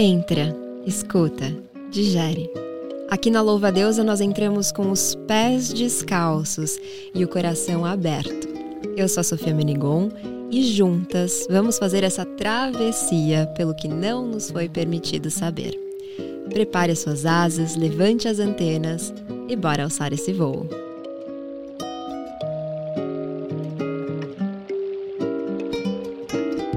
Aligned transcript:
Entra, 0.00 0.54
escuta, 0.86 1.52
digere. 1.90 2.48
Aqui 3.10 3.32
na 3.32 3.42
Louva 3.42 3.72
Deusa 3.72 4.04
nós 4.04 4.20
entramos 4.20 4.70
com 4.70 4.92
os 4.92 5.16
pés 5.26 5.72
descalços 5.72 6.78
e 7.12 7.24
o 7.24 7.28
coração 7.28 7.84
aberto. 7.84 8.46
Eu 8.96 9.08
sou 9.08 9.22
a 9.22 9.24
Sofia 9.24 9.52
Menigon 9.52 10.08
e 10.52 10.62
juntas 10.62 11.48
vamos 11.50 11.80
fazer 11.80 12.04
essa 12.04 12.24
travessia 12.24 13.48
pelo 13.56 13.74
que 13.74 13.88
não 13.88 14.24
nos 14.24 14.52
foi 14.52 14.68
permitido 14.68 15.32
saber. 15.32 15.76
Prepare 16.48 16.92
as 16.92 17.00
suas 17.00 17.26
asas, 17.26 17.74
levante 17.74 18.28
as 18.28 18.38
antenas 18.38 19.12
e 19.48 19.56
bora 19.56 19.82
alçar 19.82 20.12
esse 20.12 20.32
voo. 20.32 20.87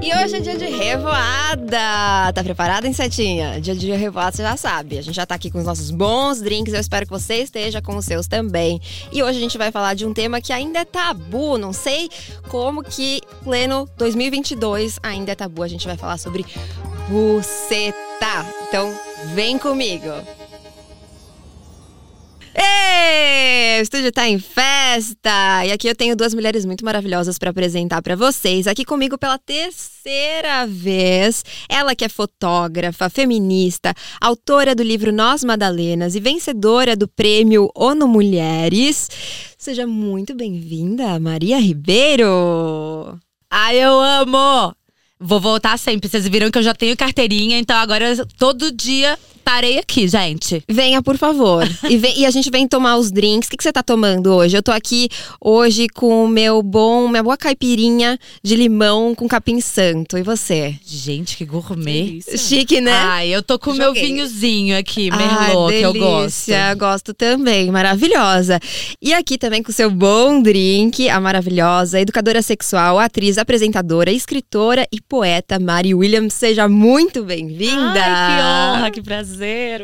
E 0.02 0.12
hoje 0.16 0.34
é 0.34 0.40
dia 0.40 0.56
de 0.56 0.64
revoada! 0.64 2.32
Tá 2.34 2.42
preparada, 2.42 2.88
Insetinha? 2.88 3.60
Dia 3.60 3.72
de 3.72 3.88
revoada, 3.92 4.36
você 4.36 4.42
já 4.42 4.56
sabe. 4.56 4.98
A 4.98 5.02
gente 5.02 5.14
já 5.14 5.24
tá 5.24 5.36
aqui 5.36 5.48
com 5.48 5.58
os 5.60 5.64
nossos 5.64 5.92
bons 5.92 6.40
drinks, 6.40 6.74
eu 6.74 6.80
espero 6.80 7.06
que 7.06 7.12
você 7.12 7.36
esteja 7.36 7.80
com 7.80 7.94
os 7.96 8.04
seus 8.04 8.26
também. 8.26 8.80
E 9.12 9.22
hoje 9.22 9.38
a 9.38 9.40
gente 9.40 9.56
vai 9.56 9.70
falar 9.70 9.94
de 9.94 10.04
um 10.04 10.12
tema 10.12 10.40
que 10.40 10.52
ainda 10.52 10.80
é 10.80 10.84
tabu, 10.84 11.56
não 11.56 11.72
sei 11.72 12.10
como 12.48 12.82
que 12.82 13.20
pleno 13.44 13.88
2022 13.96 14.98
ainda 15.04 15.30
é 15.30 15.34
tabu. 15.36 15.62
A 15.62 15.68
gente 15.68 15.86
vai 15.86 15.96
falar 15.96 16.18
sobre 16.18 16.44
buceta. 17.08 18.44
Então, 18.66 18.92
vem 19.36 19.56
comigo! 19.56 20.41
O 23.78 23.82
estúdio 23.82 24.12
tá 24.12 24.28
em 24.28 24.38
festa! 24.38 25.66
E 25.66 25.72
aqui 25.72 25.88
eu 25.88 25.94
tenho 25.96 26.14
duas 26.14 26.32
mulheres 26.32 26.64
muito 26.64 26.84
maravilhosas 26.84 27.36
para 27.36 27.50
apresentar 27.50 28.00
para 28.00 28.14
vocês. 28.14 28.68
Aqui 28.68 28.84
comigo 28.84 29.18
pela 29.18 29.38
terceira 29.38 30.66
vez, 30.68 31.44
ela 31.68 31.96
que 31.96 32.04
é 32.04 32.08
fotógrafa, 32.08 33.10
feminista, 33.10 33.92
autora 34.20 34.72
do 34.72 34.84
livro 34.84 35.12
Nós 35.12 35.42
Madalenas 35.42 36.14
e 36.14 36.20
vencedora 36.20 36.94
do 36.94 37.08
prêmio 37.08 37.70
ONU 37.74 38.06
Mulheres. 38.06 39.10
Seja 39.58 39.84
muito 39.84 40.32
bem-vinda, 40.32 41.18
Maria 41.18 41.58
Ribeiro! 41.58 43.18
Ai, 43.50 43.78
eu 43.78 44.00
amo! 44.00 44.76
Vou 45.18 45.40
voltar 45.40 45.76
sempre. 45.76 46.08
Vocês 46.08 46.28
viram 46.28 46.50
que 46.50 46.58
eu 46.58 46.62
já 46.62 46.74
tenho 46.74 46.96
carteirinha, 46.96 47.58
então 47.58 47.76
agora 47.76 48.14
todo 48.38 48.70
dia 48.70 49.18
estarei 49.42 49.78
aqui, 49.78 50.08
gente. 50.08 50.62
Venha, 50.68 51.02
por 51.02 51.18
favor. 51.18 51.68
e, 51.88 51.96
vem, 51.98 52.20
e, 52.20 52.26
a 52.26 52.30
gente 52.30 52.50
vem 52.50 52.66
tomar 52.66 52.96
os 52.96 53.10
drinks. 53.10 53.48
O 53.48 53.50
que, 53.50 53.56
que, 53.56 53.62
você 53.62 53.72
tá 53.72 53.82
tomando 53.82 54.32
hoje? 54.32 54.56
Eu 54.56 54.62
tô 54.62 54.70
aqui 54.70 55.08
hoje 55.40 55.88
com 55.88 56.24
o 56.24 56.28
meu 56.28 56.62
bom, 56.62 57.08
minha 57.08 57.22
boa 57.22 57.36
caipirinha 57.36 58.18
de 58.42 58.56
limão 58.56 59.14
com 59.14 59.28
capim 59.28 59.60
santo. 59.60 60.16
E 60.16 60.22
você? 60.22 60.76
Gente, 60.84 61.36
que 61.36 61.44
gourmet. 61.44 62.20
Que 62.22 62.38
Chique, 62.38 62.80
né? 62.80 62.92
Ai, 62.92 63.28
eu 63.28 63.42
tô 63.42 63.58
com 63.58 63.72
o 63.72 63.74
meu 63.74 63.92
vinhozinho 63.92 64.78
aqui, 64.78 65.10
Merlot, 65.10 65.74
Ai, 65.74 65.78
que 65.80 65.86
eu 65.86 65.94
gosto. 65.94 66.52
Gosto 66.78 67.14
também, 67.14 67.70
maravilhosa. 67.70 68.60
E 69.00 69.12
aqui 69.12 69.36
também 69.36 69.62
com 69.62 69.70
o 69.70 69.74
seu 69.74 69.90
bom 69.90 70.40
drink, 70.40 71.08
a 71.08 71.20
maravilhosa 71.20 72.00
educadora 72.00 72.40
sexual, 72.40 72.98
atriz, 72.98 73.38
apresentadora, 73.38 74.10
escritora 74.12 74.86
e 74.92 75.00
poeta 75.00 75.58
Mari 75.58 75.94
Williams. 75.94 76.34
Seja 76.34 76.68
muito 76.68 77.24
bem-vinda. 77.24 77.92
Que 77.92 78.78
honra, 78.78 78.90
que 78.90 79.02
prazer. 79.02 79.31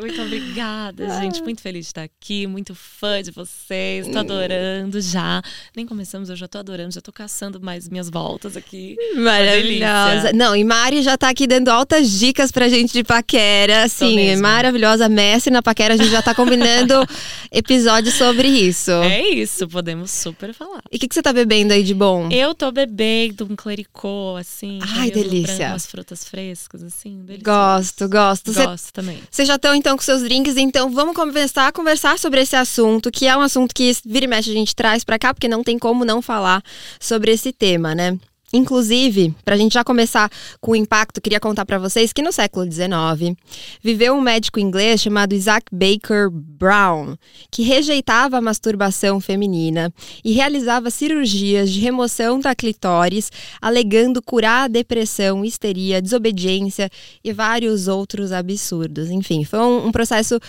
Muito 0.00 0.20
obrigada, 0.22 1.20
gente. 1.20 1.42
Muito 1.42 1.60
feliz 1.60 1.86
de 1.86 1.90
estar 1.90 2.02
aqui, 2.02 2.46
muito 2.46 2.74
fã 2.74 3.22
de 3.22 3.30
vocês. 3.30 4.08
Tô 4.08 4.18
adorando 4.18 5.00
já. 5.00 5.42
Nem 5.74 5.86
começamos, 5.86 6.30
eu 6.30 6.36
já 6.36 6.48
tô 6.48 6.58
adorando, 6.58 6.92
já 6.92 7.00
tô 7.00 7.12
caçando 7.12 7.60
mais 7.60 7.88
minhas 7.88 8.08
voltas 8.10 8.56
aqui. 8.56 8.96
Maravilhosa. 9.16 10.32
Não, 10.32 10.54
e 10.54 10.64
Mari 10.64 11.02
já 11.02 11.16
tá 11.16 11.28
aqui 11.28 11.46
dando 11.46 11.68
altas 11.68 12.10
dicas 12.10 12.50
pra 12.50 12.68
gente 12.68 12.92
de 12.92 13.04
paquera. 13.04 13.84
Assim, 13.84 14.36
maravilhosa. 14.36 15.08
Mestre 15.08 15.52
na 15.52 15.62
paquera, 15.62 15.94
a 15.94 15.96
gente 15.96 16.10
já 16.10 16.22
tá 16.22 16.34
combinando 16.34 16.94
episódios 17.50 18.14
sobre 18.14 18.48
isso. 18.48 18.90
É 18.90 19.28
isso, 19.28 19.68
podemos 19.68 20.10
super 20.10 20.52
falar. 20.52 20.82
E 20.90 20.96
o 20.96 20.98
que, 20.98 21.08
que 21.08 21.14
você 21.14 21.22
tá 21.22 21.32
bebendo 21.32 21.72
aí 21.72 21.82
de 21.82 21.94
bom? 21.94 22.28
Eu 22.30 22.54
tô 22.54 22.70
bebendo 22.70 23.46
um 23.50 23.56
clericô, 23.56 24.36
assim. 24.36 24.78
Ai, 24.82 25.10
delícia. 25.10 25.68
Umas 25.68 25.86
frutas 25.86 26.24
frescas, 26.24 26.82
assim. 26.82 27.24
Gosto, 27.42 28.08
gosto. 28.08 28.52
Gosto 28.52 28.86
Cê, 28.86 28.92
também. 28.92 29.18
Vocês 29.38 29.46
já 29.46 29.54
estão 29.54 29.72
então 29.72 29.96
com 29.96 30.02
seus 30.02 30.20
drinks, 30.24 30.56
então 30.56 30.90
vamos 30.90 31.14
começar 31.14 31.68
a 31.68 31.72
conversar 31.72 32.18
sobre 32.18 32.40
esse 32.40 32.56
assunto, 32.56 33.08
que 33.08 33.24
é 33.24 33.36
um 33.36 33.40
assunto 33.40 33.72
que 33.72 33.96
vira 34.04 34.24
e 34.24 34.28
mexe 34.28 34.50
a 34.50 34.52
gente 34.52 34.74
traz 34.74 35.04
para 35.04 35.16
cá, 35.16 35.32
porque 35.32 35.46
não 35.46 35.62
tem 35.62 35.78
como 35.78 36.04
não 36.04 36.20
falar 36.20 36.60
sobre 36.98 37.30
esse 37.30 37.52
tema, 37.52 37.94
né? 37.94 38.18
Inclusive, 38.52 39.34
para 39.44 39.54
a 39.54 39.58
gente 39.58 39.74
já 39.74 39.84
começar 39.84 40.30
com 40.60 40.72
o 40.72 40.76
impacto, 40.76 41.20
queria 41.20 41.40
contar 41.40 41.66
para 41.66 41.78
vocês 41.78 42.12
que 42.12 42.22
no 42.22 42.32
século 42.32 42.70
XIX 42.70 43.36
viveu 43.82 44.14
um 44.14 44.20
médico 44.20 44.58
inglês 44.58 45.02
chamado 45.02 45.34
Isaac 45.34 45.66
Baker 45.70 46.30
Brown, 46.30 47.16
que 47.50 47.62
rejeitava 47.62 48.38
a 48.38 48.40
masturbação 48.40 49.20
feminina 49.20 49.92
e 50.24 50.32
realizava 50.32 50.90
cirurgias 50.90 51.70
de 51.70 51.80
remoção 51.80 52.40
da 52.40 52.54
clitóris, 52.54 53.30
alegando 53.60 54.22
curar 54.22 54.64
a 54.64 54.68
depressão, 54.68 55.44
histeria, 55.44 56.00
desobediência 56.00 56.88
e 57.22 57.32
vários 57.32 57.86
outros 57.86 58.32
absurdos. 58.32 59.10
Enfim, 59.10 59.44
foi 59.44 59.58
um, 59.58 59.88
um 59.88 59.92
processo 59.92 60.40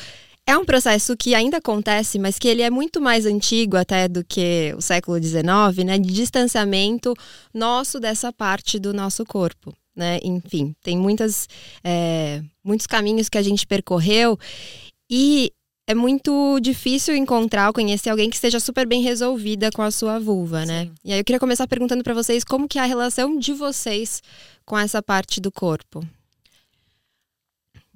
é 0.50 0.58
um 0.58 0.66
processo 0.66 1.16
que 1.16 1.36
ainda 1.36 1.58
acontece, 1.58 2.18
mas 2.18 2.40
que 2.40 2.48
ele 2.48 2.64
é 2.64 2.72
muito 2.72 3.00
mais 3.00 3.28
antigo 3.28 3.78
até 3.78 4.08
do 4.08 4.24
que 4.24 4.74
o 4.76 4.82
século 4.82 5.22
XIX, 5.22 5.44
né? 5.86 6.00
De 6.00 6.12
distanciamento 6.12 7.14
nosso 7.54 8.00
dessa 8.00 8.34
parte 8.34 8.80
do 8.80 8.92
nosso 8.92 9.24
corpo. 9.26 9.72
Né? 9.96 10.20
Enfim, 10.24 10.74
tem 10.82 10.98
muitas, 10.98 11.48
é, 11.84 12.42
muitos 12.64 12.88
caminhos 12.88 13.30
que 13.30 13.38
a 13.38 13.44
gente 13.44 13.68
percorreu 13.68 14.40
e 15.08 15.52
é 15.88 15.94
muito 15.94 16.60
difícil 16.60 17.16
encontrar 17.16 17.68
ou 17.68 17.74
conhecer 17.74 18.10
alguém 18.10 18.30
que 18.30 18.36
esteja 18.36 18.60
super 18.60 18.88
bem 18.88 19.04
resolvida 19.04 19.70
com 19.72 19.84
a 19.84 19.92
sua 19.92 20.20
vulva, 20.20 20.66
né? 20.66 20.86
Sim. 20.86 20.92
E 21.06 21.14
aí 21.14 21.20
eu 21.20 21.24
queria 21.24 21.40
começar 21.40 21.68
perguntando 21.68 22.04
para 22.04 22.14
vocês 22.14 22.44
como 22.44 22.68
que 22.68 22.80
é 22.80 22.82
a 22.82 22.86
relação 22.86 23.38
de 23.38 23.54
vocês 23.54 24.24
com 24.66 24.78
essa 24.78 25.02
parte 25.02 25.40
do 25.40 25.52
corpo. 25.52 26.04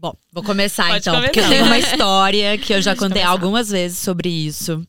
Bom, 0.03 0.13
vou 0.33 0.43
começar 0.43 0.97
então, 0.97 1.13
começar. 1.13 1.21
porque 1.21 1.39
eu 1.39 1.47
tenho 1.47 1.65
uma 1.65 1.79
história 1.79 2.57
que 2.57 2.73
eu 2.73 2.81
já 2.81 2.91
Pode 2.91 2.99
contei 2.99 3.21
começar. 3.21 3.31
algumas 3.31 3.69
vezes 3.69 3.99
sobre 3.99 4.27
isso. 4.27 4.85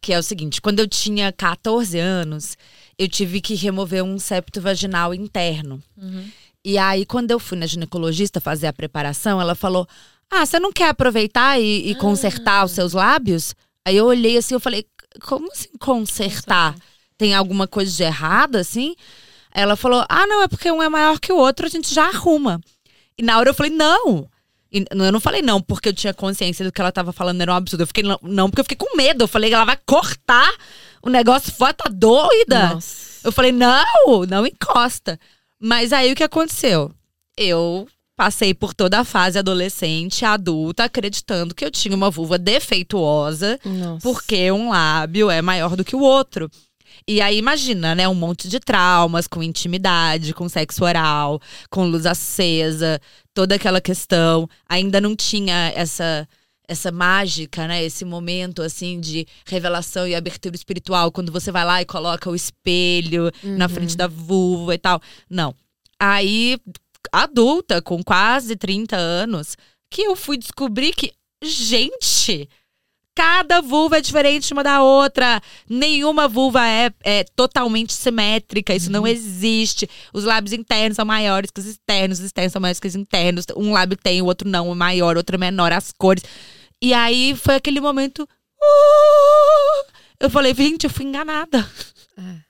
Que 0.00 0.12
é 0.12 0.18
o 0.18 0.22
seguinte: 0.22 0.60
quando 0.60 0.80
eu 0.80 0.88
tinha 0.88 1.30
14 1.30 1.96
anos, 1.96 2.58
eu 2.98 3.08
tive 3.08 3.40
que 3.40 3.54
remover 3.54 4.02
um 4.02 4.18
septo 4.18 4.60
vaginal 4.60 5.14
interno. 5.14 5.80
Uhum. 5.96 6.28
E 6.64 6.76
aí, 6.76 7.06
quando 7.06 7.30
eu 7.30 7.38
fui 7.38 7.56
na 7.56 7.66
ginecologista 7.66 8.40
fazer 8.40 8.66
a 8.66 8.72
preparação, 8.72 9.40
ela 9.40 9.54
falou: 9.54 9.86
Ah, 10.28 10.44
você 10.44 10.58
não 10.58 10.72
quer 10.72 10.88
aproveitar 10.88 11.60
e, 11.60 11.90
e 11.90 11.94
consertar 11.94 12.64
os 12.64 12.72
seus 12.72 12.94
lábios? 12.94 13.54
Aí 13.84 13.96
eu 13.96 14.06
olhei 14.06 14.36
assim, 14.38 14.54
eu 14.54 14.60
falei: 14.60 14.84
Como 15.20 15.48
assim 15.52 15.68
consertar? 15.78 16.74
Tem 17.16 17.32
alguma 17.32 17.68
coisa 17.68 17.96
de 17.96 18.02
errado 18.02 18.56
assim? 18.56 18.96
Ela 19.54 19.76
falou: 19.76 20.04
Ah, 20.08 20.26
não, 20.26 20.42
é 20.42 20.48
porque 20.48 20.68
um 20.68 20.82
é 20.82 20.88
maior 20.88 21.20
que 21.20 21.32
o 21.32 21.36
outro, 21.36 21.64
a 21.64 21.70
gente 21.70 21.94
já 21.94 22.08
arruma. 22.08 22.60
E 23.16 23.22
na 23.22 23.38
hora 23.38 23.50
eu 23.50 23.54
falei: 23.54 23.70
Não, 23.70 24.28
e 24.70 24.84
eu 24.90 25.12
não 25.12 25.20
falei 25.20 25.40
não 25.40 25.60
porque 25.60 25.88
eu 25.88 25.94
tinha 25.94 26.12
consciência 26.12 26.64
do 26.64 26.70
que 26.70 26.80
ela 26.80 26.92
tava 26.92 27.12
falando 27.12 27.40
era 27.40 27.52
um 27.52 27.56
absurdo. 27.56 27.82
Eu 27.82 27.86
fiquei 27.86 28.04
não 28.22 28.50
porque 28.50 28.60
eu 28.60 28.64
fiquei 28.64 28.76
com 28.76 28.96
medo. 28.96 29.24
Eu 29.24 29.28
falei 29.28 29.52
ela 29.52 29.64
vai 29.64 29.78
cortar 29.86 30.52
o 31.02 31.08
negócio 31.08 31.52
fora, 31.52 31.72
tá 31.72 31.88
doida. 31.90 32.74
Nossa. 32.74 33.08
Eu 33.24 33.32
falei, 33.32 33.52
não, 33.52 34.24
não 34.28 34.46
encosta. 34.46 35.18
Mas 35.60 35.92
aí 35.92 36.12
o 36.12 36.16
que 36.16 36.22
aconteceu? 36.22 36.92
Eu 37.36 37.88
passei 38.16 38.52
por 38.52 38.74
toda 38.74 38.98
a 38.98 39.04
fase 39.04 39.38
adolescente, 39.38 40.24
adulta, 40.24 40.84
acreditando 40.84 41.54
que 41.54 41.64
eu 41.64 41.70
tinha 41.70 41.94
uma 41.94 42.10
vulva 42.10 42.36
defeituosa, 42.36 43.58
Nossa. 43.64 44.02
porque 44.02 44.50
um 44.50 44.70
lábio 44.70 45.30
é 45.30 45.40
maior 45.40 45.76
do 45.76 45.84
que 45.84 45.94
o 45.94 46.00
outro. 46.00 46.50
E 47.06 47.20
aí 47.20 47.38
imagina, 47.38 47.94
né, 47.94 48.08
um 48.08 48.14
monte 48.14 48.48
de 48.48 48.58
traumas 48.58 49.26
com 49.26 49.42
intimidade, 49.42 50.34
com 50.34 50.48
sexo 50.48 50.84
oral, 50.84 51.40
com 51.70 51.86
luz 51.86 52.06
acesa, 52.06 53.00
toda 53.38 53.54
aquela 53.54 53.80
questão. 53.80 54.50
Ainda 54.68 55.00
não 55.00 55.14
tinha 55.14 55.72
essa 55.76 56.28
essa 56.66 56.90
mágica, 56.90 57.68
né? 57.68 57.82
Esse 57.84 58.04
momento 58.04 58.62
assim 58.62 59.00
de 59.00 59.26
revelação 59.46 60.06
e 60.08 60.14
abertura 60.14 60.56
espiritual, 60.56 61.12
quando 61.12 61.30
você 61.30 61.52
vai 61.52 61.64
lá 61.64 61.80
e 61.80 61.86
coloca 61.86 62.28
o 62.28 62.34
espelho 62.34 63.30
uhum. 63.44 63.56
na 63.56 63.68
frente 63.68 63.96
da 63.96 64.08
vulva 64.08 64.74
e 64.74 64.78
tal. 64.78 65.00
Não. 65.30 65.54
Aí 66.00 66.58
adulta, 67.12 67.80
com 67.80 68.02
quase 68.02 68.56
30 68.56 68.96
anos, 68.96 69.56
que 69.88 70.02
eu 70.02 70.16
fui 70.16 70.36
descobrir 70.36 70.92
que 70.92 71.12
gente, 71.42 72.48
Cada 73.18 73.60
vulva 73.60 73.98
é 73.98 74.00
diferente 74.00 74.52
uma 74.52 74.62
da 74.62 74.80
outra. 74.80 75.42
Nenhuma 75.68 76.28
vulva 76.28 76.64
é, 76.64 76.92
é 77.02 77.24
totalmente 77.24 77.92
simétrica. 77.92 78.72
Isso 78.72 78.86
uhum. 78.86 78.92
não 78.92 79.06
existe. 79.08 79.90
Os 80.12 80.22
lábios 80.22 80.52
internos 80.52 80.94
são 80.94 81.04
maiores 81.04 81.50
que 81.50 81.58
os 81.58 81.66
externos. 81.66 82.20
Os 82.20 82.26
externos 82.26 82.52
são 82.52 82.62
maiores 82.62 82.78
que 82.78 82.86
os 82.86 82.94
internos. 82.94 83.44
Um 83.56 83.72
lábio 83.72 83.98
tem, 84.00 84.22
o 84.22 84.26
outro 84.26 84.48
não. 84.48 84.70
Um 84.70 84.74
maior, 84.76 85.16
outro 85.16 85.34
é 85.34 85.38
menor. 85.38 85.72
As 85.72 85.90
cores. 85.90 86.22
E 86.80 86.94
aí 86.94 87.34
foi 87.34 87.56
aquele 87.56 87.80
momento. 87.80 88.22
Uh, 88.22 89.92
eu 90.20 90.30
falei, 90.30 90.54
gente, 90.54 90.84
eu 90.84 90.90
fui 90.90 91.04
enganada. 91.04 91.68
É. 92.16 92.47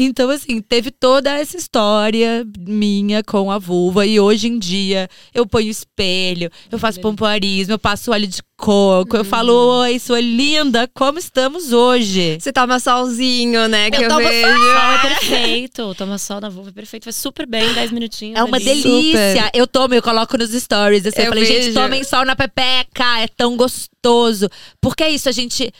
Então, 0.00 0.30
assim, 0.30 0.60
teve 0.60 0.92
toda 0.92 1.28
essa 1.36 1.56
história 1.56 2.46
minha 2.56 3.20
com 3.24 3.50
a 3.50 3.58
vulva. 3.58 4.06
E 4.06 4.20
hoje 4.20 4.46
em 4.46 4.56
dia 4.56 5.08
eu 5.34 5.44
ponho 5.44 5.68
espelho, 5.68 6.48
eu 6.70 6.78
faço 6.78 7.00
pompoarismo, 7.00 7.74
eu 7.74 7.78
passo 7.80 8.12
óleo 8.12 8.28
de 8.28 8.40
coco, 8.56 9.16
eu 9.16 9.24
falo: 9.24 9.52
Uhum. 9.52 9.80
Oi, 9.80 9.98
sua 9.98 10.20
linda, 10.20 10.88
como 10.94 11.18
estamos 11.18 11.72
hoje? 11.72 12.38
Você 12.38 12.52
toma 12.52 12.78
solzinho, 12.78 13.66
né? 13.66 13.90
Que 13.90 13.98
eu, 13.98 14.02
Eu 14.02 14.08
tomo 14.08 14.28
vejo. 14.28 14.48
Sol 14.48 14.92
é 14.92 15.08
perfeito. 15.08 15.94
Toma 15.96 16.18
sol 16.18 16.40
na 16.40 16.48
vulva 16.48 16.70
é 16.70 16.72
perfeito. 16.72 17.02
Faz 17.04 17.16
super 17.16 17.44
bem, 17.44 17.74
10 17.74 17.90
minutinhos. 17.90 18.38
É 18.38 18.44
uma 18.44 18.56
ali. 18.56 18.64
delícia. 18.64 19.50
Eu 19.52 19.66
tomo, 19.66 19.94
eu 19.94 20.02
coloco 20.02 20.38
nos 20.38 20.50
stories. 20.52 21.06
Assim, 21.06 21.22
eu, 21.22 21.24
Eu 21.24 21.28
falei, 21.30 21.44
gente, 21.44 21.64
vejo. 21.64 21.74
tomem 21.74 22.04
sol 22.04 22.24
na 22.24 22.36
pepeca, 22.36 23.20
é 23.20 23.26
tão 23.26 23.56
gostoso. 23.56 24.48
Porque 24.80 25.02
é 25.02 25.10
isso, 25.10 25.28
a 25.28 25.32
gente. 25.32 25.72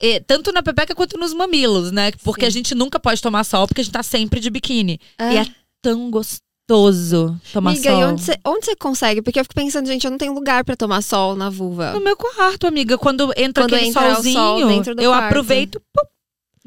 É, 0.00 0.20
tanto 0.20 0.52
na 0.52 0.62
pepeca 0.62 0.94
quanto 0.94 1.18
nos 1.18 1.32
mamilos, 1.32 1.90
né? 1.90 2.12
Porque 2.22 2.42
Sim. 2.42 2.46
a 2.46 2.50
gente 2.50 2.74
nunca 2.74 3.00
pode 3.00 3.20
tomar 3.20 3.44
sol, 3.44 3.66
porque 3.66 3.80
a 3.80 3.84
gente 3.84 3.92
tá 3.92 4.02
sempre 4.02 4.40
de 4.40 4.50
biquíni. 4.50 5.00
É. 5.18 5.32
E 5.32 5.36
é 5.38 5.46
tão 5.82 6.10
gostoso 6.10 7.40
tomar 7.52 7.70
Amiga, 7.70 7.90
sol. 7.90 8.00
e 8.00 8.04
onde 8.04 8.64
você, 8.64 8.76
consegue? 8.76 9.22
Porque 9.22 9.38
eu 9.38 9.44
fico 9.44 9.54
pensando, 9.54 9.86
gente, 9.86 10.04
eu 10.04 10.10
não 10.10 10.18
tenho 10.18 10.34
lugar 10.34 10.64
pra 10.64 10.76
tomar 10.76 11.02
sol 11.02 11.36
na 11.36 11.48
vulva. 11.48 11.92
No 11.92 12.00
meu 12.00 12.16
quarto, 12.16 12.66
amiga. 12.66 12.98
Quando 12.98 13.32
entra 13.36 13.64
Quando 13.64 13.74
aquele 13.74 13.90
entra 13.90 14.14
solzinho, 14.14 14.34
sol 14.34 14.60
eu 14.98 15.10
quarto. 15.10 15.24
aproveito, 15.24 15.80
pum, 15.92 16.06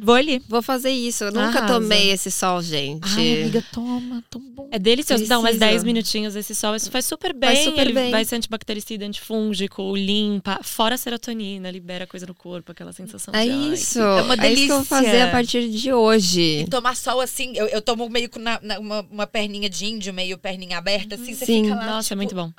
vou 0.02 0.16
ali. 0.16 0.42
Vou 0.48 0.62
fazer 0.62 0.90
isso. 0.92 1.24
Eu 1.26 1.32
nunca 1.32 1.60
Arrasa. 1.60 1.74
tomei 1.74 2.12
esse 2.12 2.32
sol, 2.32 2.62
gente. 2.62 3.08
Ai, 3.18 3.42
amiga, 3.42 3.64
toma, 3.72 4.24
tão 4.30 4.42
bom. 4.42 4.68
É 4.72 4.80
delicioso. 4.80 5.26
Dá 5.28 5.38
umas 5.40 5.52
Preciso. 5.58 5.72
10 5.72 5.84
minutinhos 5.84 6.36
esse 6.36 6.54
sol. 6.56 6.76
Isso 6.76 6.90
faz 6.92 7.06
super 7.06 7.34
bem. 7.34 7.50
Faz 7.56 7.66
super 7.66 7.82
ele 7.88 7.94
bem. 7.94 8.12
vai 8.12 8.24
ser 8.26 8.36
antibactericida, 8.36 9.06
antifúngico, 9.06 9.96
limpa. 9.96 10.60
Fora 10.64 10.96
a 10.96 10.98
serotonina, 10.98 11.70
libera 11.72 12.06
coisa 12.08 12.26
no 12.26 12.34
corpo, 12.36 12.72
aquela 12.72 12.92
sensação 12.94 13.34
É 13.34 13.44
de. 13.44 13.50
ai, 13.52 13.74
isso. 13.74 14.00
É 14.00 14.22
uma 14.22 14.36
É 14.36 14.54
isso 14.54 14.66
que 14.66 14.72
eu 14.72 14.76
vou 14.78 14.86
fazer 14.86 15.06
delícia. 15.08 15.26
a 15.28 15.32
partir 15.32 15.70
de 15.70 15.94
hoje. 15.94 16.66
Tomar 16.70 16.96
sol 16.96 17.20
assim, 17.22 17.54
eu, 17.56 17.68
eu 17.68 17.82
tomo 17.82 18.08
meio 18.10 18.30
com 18.30 18.40
na, 18.40 18.60
na- 18.62 18.80
uma, 18.80 19.06
uma 19.12 19.28
perninha 19.28 19.70
de 19.70 19.86
índio, 19.86 20.14
meio 20.14 20.38
perninha 20.38 20.78
aberta, 20.78 21.16
assim, 21.16 21.34
você 21.34 21.46
Sim. 21.46 21.64
fica 21.64 21.76
lá. 21.76 21.86
Nossa, 21.86 22.08
é 22.14 22.16
tipo, 22.16 22.18
muito 22.18 22.36
bom. 22.36 22.52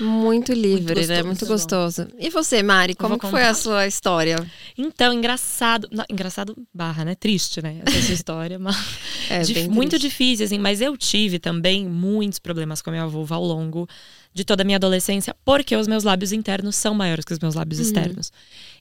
Muito 0.00 0.52
livre, 0.52 0.94
Muito 0.94 1.08
né? 1.08 1.22
gostoso. 1.22 1.26
Muito 1.26 1.46
gostoso. 1.46 2.08
E 2.18 2.30
você, 2.30 2.62
Mari, 2.62 2.94
como 2.94 3.18
foi 3.18 3.42
a 3.44 3.54
sua 3.54 3.86
história? 3.86 4.36
Então, 4.76 5.12
engraçado. 5.12 5.88
Não, 5.90 6.04
engraçado 6.10 6.56
barra, 6.86 7.04
né? 7.04 7.14
Triste, 7.14 7.60
né? 7.62 7.82
Essa 7.84 8.12
história. 8.12 8.58
Mas 8.58 8.76
É, 9.28 9.42
bem 9.52 9.68
muito 9.68 9.98
difícil, 9.98 10.46
assim, 10.46 10.58
mas 10.58 10.80
eu 10.80 10.96
tive 10.96 11.38
também 11.38 11.86
muitos 11.88 12.38
problemas 12.38 12.80
com 12.80 12.90
a 12.90 12.92
minha 12.92 13.06
vulva 13.06 13.34
ao 13.34 13.44
longo 13.44 13.88
de 14.32 14.44
toda 14.44 14.62
a 14.62 14.64
minha 14.64 14.76
adolescência, 14.76 15.34
porque 15.44 15.74
os 15.74 15.86
meus 15.88 16.04
lábios 16.04 16.30
internos 16.30 16.76
são 16.76 16.94
maiores 16.94 17.24
que 17.24 17.32
os 17.32 17.38
meus 17.38 17.54
lábios 17.54 17.78
Uhum. 17.80 17.86
externos. 17.86 18.30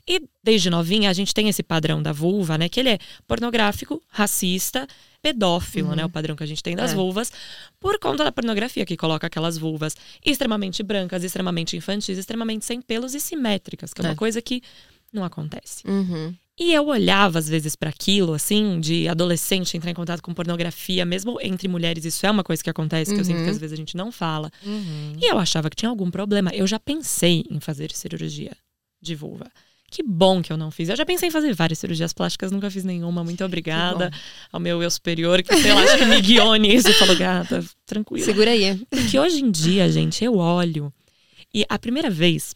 E 0.07 0.22
desde 0.44 0.69
novinha 0.69 1.10
a 1.10 1.13
gente 1.13 1.34
tem 1.34 1.48
esse 1.50 1.63
padrão 1.63 2.04
da 2.04 2.12
vulva, 2.12 2.57
né? 2.57 2.68
Que 2.69 2.80
ele 2.81 2.90
é 2.90 3.00
pornográfico, 3.25 4.02
racista, 4.10 4.86
pedófilo, 5.22 5.96
né? 5.96 6.06
O 6.06 6.10
padrão 6.10 6.36
que 6.36 6.44
a 6.44 6.46
gente 6.46 6.62
tem 6.62 6.75
das 6.75 6.92
É. 6.92 6.96
vulvas, 6.96 7.31
por 7.80 7.98
conta 8.00 8.24
da 8.24 8.31
pornografia 8.31 8.86
que 8.86 8.96
coloca 8.98 9.25
aquelas 9.25 9.58
vulvas 9.58 9.96
extremamente 10.24 10.84
brancas, 10.84 11.24
extremamente 11.24 11.75
infantis, 11.75 12.18
extremamente 12.18 12.66
sem 12.66 12.81
pelos 12.81 13.16
e 13.16 13.19
simétricas, 13.19 13.94
que 13.94 14.01
é, 14.01 14.06
É. 14.06 14.10
uma 14.10 14.16
coisa 14.16 14.42
que 14.42 14.62
não 15.12 15.24
acontece. 15.24 15.88
Uhum. 15.88 16.36
E 16.57 16.74
eu 16.74 16.88
olhava 16.88 17.38
às 17.38 17.50
vezes 17.50 17.75
para 17.75 17.90
aquilo, 17.90 18.34
assim, 18.34 18.80
de 18.80 19.10
adolescente 19.10 19.75
entrar 19.75 19.92
em 19.92 19.94
contato 19.94 20.22
com 20.22 20.34
pornografia, 20.34 21.04
mesmo 21.04 21.38
entre 21.42 21.68
mulheres, 21.68 22.06
isso 22.06 22.25
é 22.25 22.31
uma 22.31 22.46
coisa 22.46 22.63
que 22.63 22.69
acontece, 22.69 23.13
que 23.13 23.19
eu 23.19 23.25
sinto 23.25 23.40
Uhum. 23.40 23.44
que 23.44 23.50
às 23.50 23.57
vezes 23.57 23.74
a 23.74 23.75
gente 23.78 23.98
não 23.98 24.10
fala. 24.10 24.50
Uhum. 24.66 25.13
E 25.22 25.30
eu 25.30 25.38
achava 25.38 25.69
que 25.69 25.75
tinha 25.75 25.90
algum 25.90 26.10
problema. 26.10 26.52
Eu 26.54 26.66
já 26.66 26.80
pensei 26.80 27.44
em 27.50 27.60
fazer 27.60 27.92
cirurgia 27.92 28.54
de 29.02 29.16
vulva. 29.16 29.52
Que 29.92 30.02
bom 30.02 30.42
que 30.42 30.52
eu 30.52 30.57
não 30.57 30.72
fiz. 30.72 30.90
Eu 30.90 30.96
já 30.96 31.06
pensei 31.06 31.28
em 31.30 31.31
fazer 31.31 31.54
várias 31.54 31.78
cirurgias 31.80 32.12
plásticas, 32.13 32.52
nunca 32.52 32.72
fiz 32.72 32.84
nenhuma. 32.84 33.24
Muito 33.24 33.44
obrigada 33.46 34.10
ao 34.51 34.60
meu 34.60 34.81
eu 34.81 34.90
superior, 34.90 35.44
que 35.44 35.56
sei 35.58 35.74
lá, 35.74 35.81
acho 35.84 35.98
que 35.98 36.06
me 36.06 36.22
guiou 36.22 36.56
nisso 36.56 36.90
e 36.90 36.94
falou, 36.94 37.16
gata, 37.18 37.63
tranquila. 37.86 38.25
Segura 38.25 38.51
aí. 38.51 38.81
Porque 38.90 39.19
hoje 39.19 39.42
em 39.44 39.51
dia, 39.51 39.90
gente, 39.90 40.24
eu 40.24 40.38
olho. 40.38 40.92
E 41.54 41.66
a 41.69 41.78
primeira 41.78 42.10
vez 42.10 42.56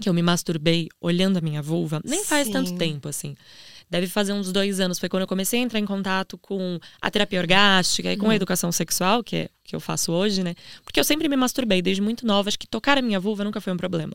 que 0.00 0.08
eu 0.08 0.14
me 0.14 0.22
masturbei 0.22 0.88
olhando 1.00 1.38
a 1.38 1.40
minha 1.40 1.62
vulva, 1.62 2.00
nem 2.04 2.24
faz 2.24 2.46
Sim. 2.46 2.52
tanto 2.52 2.76
tempo, 2.76 3.08
assim. 3.08 3.34
Deve 3.88 4.08
fazer 4.08 4.32
uns 4.32 4.50
dois 4.50 4.80
anos. 4.80 4.98
Foi 4.98 5.08
quando 5.08 5.22
eu 5.22 5.28
comecei 5.28 5.60
a 5.60 5.62
entrar 5.62 5.78
em 5.78 5.86
contato 5.86 6.36
com 6.38 6.78
a 7.00 7.10
terapia 7.10 7.40
orgástica 7.40 8.12
e 8.12 8.16
com 8.16 8.28
a 8.28 8.34
educação 8.34 8.72
sexual, 8.72 9.22
que 9.22 9.36
é 9.36 9.48
que 9.62 9.74
eu 9.74 9.80
faço 9.80 10.12
hoje, 10.12 10.42
né? 10.42 10.54
Porque 10.84 10.98
eu 10.98 11.04
sempre 11.04 11.28
me 11.28 11.36
masturbei 11.36 11.82
desde 11.82 12.02
muito 12.02 12.26
nova. 12.26 12.48
Acho 12.48 12.58
que 12.58 12.66
tocar 12.66 12.98
a 12.98 13.02
minha 13.02 13.20
vulva 13.20 13.44
nunca 13.44 13.60
foi 13.60 13.72
um 13.72 13.76
problema. 13.76 14.12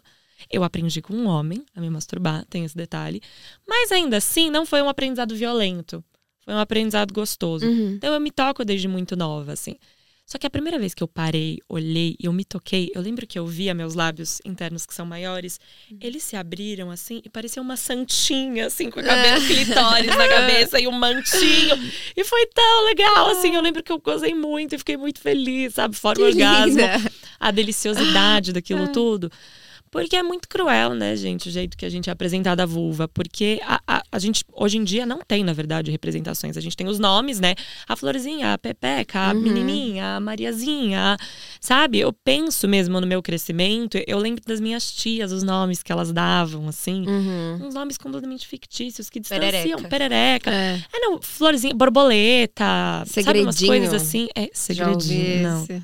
Eu 0.50 0.64
aprendi 0.64 1.02
com 1.02 1.14
um 1.14 1.28
homem 1.28 1.64
a 1.76 1.82
me 1.82 1.90
masturbar, 1.90 2.46
tem 2.50 2.66
esse 2.66 2.76
detalhe. 2.76 3.22
Mas 3.68 3.92
ainda 3.92 4.18
assim, 4.18 4.50
não 4.50 4.66
foi 4.66 4.82
um 4.82 4.90
aprendizado 4.90 5.36
violento. 5.36 6.04
Foi 6.44 6.54
um 6.54 6.60
aprendizado 6.60 7.14
gostoso. 7.14 7.66
Uhum. 7.66 7.94
Então 7.96 8.14
eu 8.14 8.20
me 8.20 8.32
toco 8.32 8.66
desde 8.66 8.88
muito 8.88 9.16
nova, 9.16 9.54
assim. 9.54 9.76
Só 10.32 10.38
que 10.38 10.48
a 10.48 10.50
primeira 10.50 10.80
vez 10.80 10.94
que 10.94 11.04
eu 11.04 11.10
parei, 11.10 11.60
olhei 11.68 12.16
e 12.18 12.26
eu 12.26 12.32
me 12.32 12.46
toquei, 12.46 12.90
eu 12.96 13.02
lembro 13.02 13.28
que 13.28 13.38
eu 13.38 13.46
via 13.46 13.74
meus 13.74 13.96
lábios 13.96 14.40
internos 14.46 14.86
que 14.86 14.94
são 14.94 15.06
maiores, 15.06 15.60
eles 16.00 16.24
se 16.24 16.38
abriram 16.38 16.90
assim 16.90 17.22
e 17.26 17.30
parecia 17.30 17.62
uma 17.62 17.76
santinha, 17.76 18.68
assim, 18.68 18.90
com 18.90 19.02
a 19.02 19.04
cabelo 19.04 19.46
clitóris 19.46 20.16
na 20.16 20.30
cabeça 20.30 20.80
e 20.80 20.88
um 20.88 20.94
mantinho. 20.94 21.78
E 22.16 22.24
foi 22.24 22.46
tão 22.46 22.86
legal, 22.86 23.28
assim. 23.32 23.56
Eu 23.56 23.62
lembro 23.62 23.84
que 23.84 23.92
eu 23.92 24.00
gozei 24.00 24.34
muito 24.34 24.74
e 24.74 24.78
fiquei 24.78 24.96
muito 24.96 25.20
feliz, 25.20 25.74
sabe? 25.74 25.98
Fora 25.98 26.18
o 26.18 26.22
Que 26.22 26.30
orgasmo, 26.30 26.80
linda. 26.80 27.12
a 27.38 27.52
deliciosidade 27.52 28.54
daquilo 28.54 28.88
tudo. 28.88 29.30
Porque 29.92 30.16
é 30.16 30.24
muito 30.24 30.48
cruel, 30.48 30.94
né, 30.94 31.18
gente, 31.18 31.50
o 31.50 31.52
jeito 31.52 31.76
que 31.78 31.86
a 31.86 31.90
gente 31.90 32.10
é 32.10 32.14
apresentada 32.14 32.64
a 32.64 32.66
vulva. 32.66 33.10
Porque 33.10 33.60
a, 33.64 33.82
a, 33.86 34.02
a 34.10 34.20
gente, 34.20 34.46
hoje 34.54 34.78
em 34.78 34.84
dia, 34.86 35.06
não 35.06 35.20
tem, 35.20 35.44
na 35.44 35.52
verdade, 35.52 35.92
representações. 35.92 36.56
A 36.56 36.62
gente 36.62 36.78
tem 36.78 36.88
os 36.88 36.98
nomes, 36.98 37.42
né? 37.42 37.56
A 37.88 37.96
Florzinha, 37.98 38.54
a 38.54 38.58
Pepeca, 38.58 39.20
a 39.20 39.34
Uhum. 39.34 39.42
Menininha, 39.42 40.16
a 40.16 40.20
Mariazinha, 40.22 41.18
sabe? 41.60 42.00
Eu 42.00 42.14
penso 42.14 42.68
mesmo 42.70 43.02
no 43.02 43.06
meu 43.06 43.22
crescimento, 43.22 43.98
eu 44.08 44.18
lembro 44.18 44.42
das 44.48 44.62
minhas 44.62 44.90
tias, 44.94 45.32
os 45.34 45.44
nomes 45.44 45.84
que 45.84 45.92
elas 45.92 46.14
davam, 46.14 46.70
assim. 46.70 47.06
Uhum. 47.08 47.60
Uns 47.68 47.74
nomes 47.74 47.98
completamente 47.98 48.48
fictícios, 48.48 49.10
que 49.10 49.20
distanciam. 49.20 49.82
Perereca. 49.82 49.90
Perereca. 49.90 50.52
É, 50.52 50.80
É, 50.94 51.00
não, 51.00 51.22
florzinha, 51.22 51.74
borboleta, 51.76 52.64
sabe 53.06 53.42
umas 53.42 53.56
Segredinho. 53.56 53.68
coisas 53.68 53.94
assim? 53.94 54.28
É, 54.36 54.50
segredinho, 54.54 55.44
não. 55.44 55.64
esse. 55.64 55.84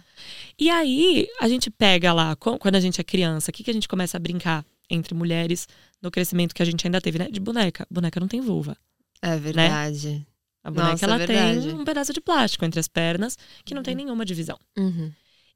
E 0.59 0.69
aí, 0.69 1.27
a 1.39 1.47
gente 1.47 1.69
pega 1.69 2.11
lá, 2.13 2.35
quando 2.35 2.75
a 2.75 2.79
gente 2.79 2.99
é 2.99 3.03
criança, 3.03 3.51
o 3.51 3.53
que, 3.53 3.63
que 3.63 3.69
a 3.69 3.73
gente 3.73 3.87
começa 3.87 4.17
a 4.17 4.19
brincar 4.19 4.65
entre 4.89 5.13
mulheres 5.13 5.67
no 6.01 6.09
crescimento 6.09 6.55
que 6.55 6.61
a 6.61 6.65
gente 6.65 6.85
ainda 6.87 6.99
teve, 6.99 7.19
né? 7.19 7.29
De 7.29 7.39
boneca. 7.39 7.85
Boneca 7.91 8.19
não 8.19 8.27
tem 8.27 8.41
vulva. 8.41 8.75
É 9.21 9.35
verdade. 9.37 10.25
A 10.63 10.71
boneca, 10.71 10.91
Nossa, 10.91 11.05
ela 11.05 11.17
verdade. 11.17 11.61
tem 11.61 11.73
um 11.75 11.85
pedaço 11.85 12.11
de 12.13 12.19
plástico 12.21 12.65
entre 12.65 12.79
as 12.79 12.87
pernas, 12.87 13.37
que 13.63 13.73
não 13.75 13.83
tem 13.83 13.95
nenhuma 13.95 14.25
divisão. 14.25 14.57
Uhum. 14.77 15.11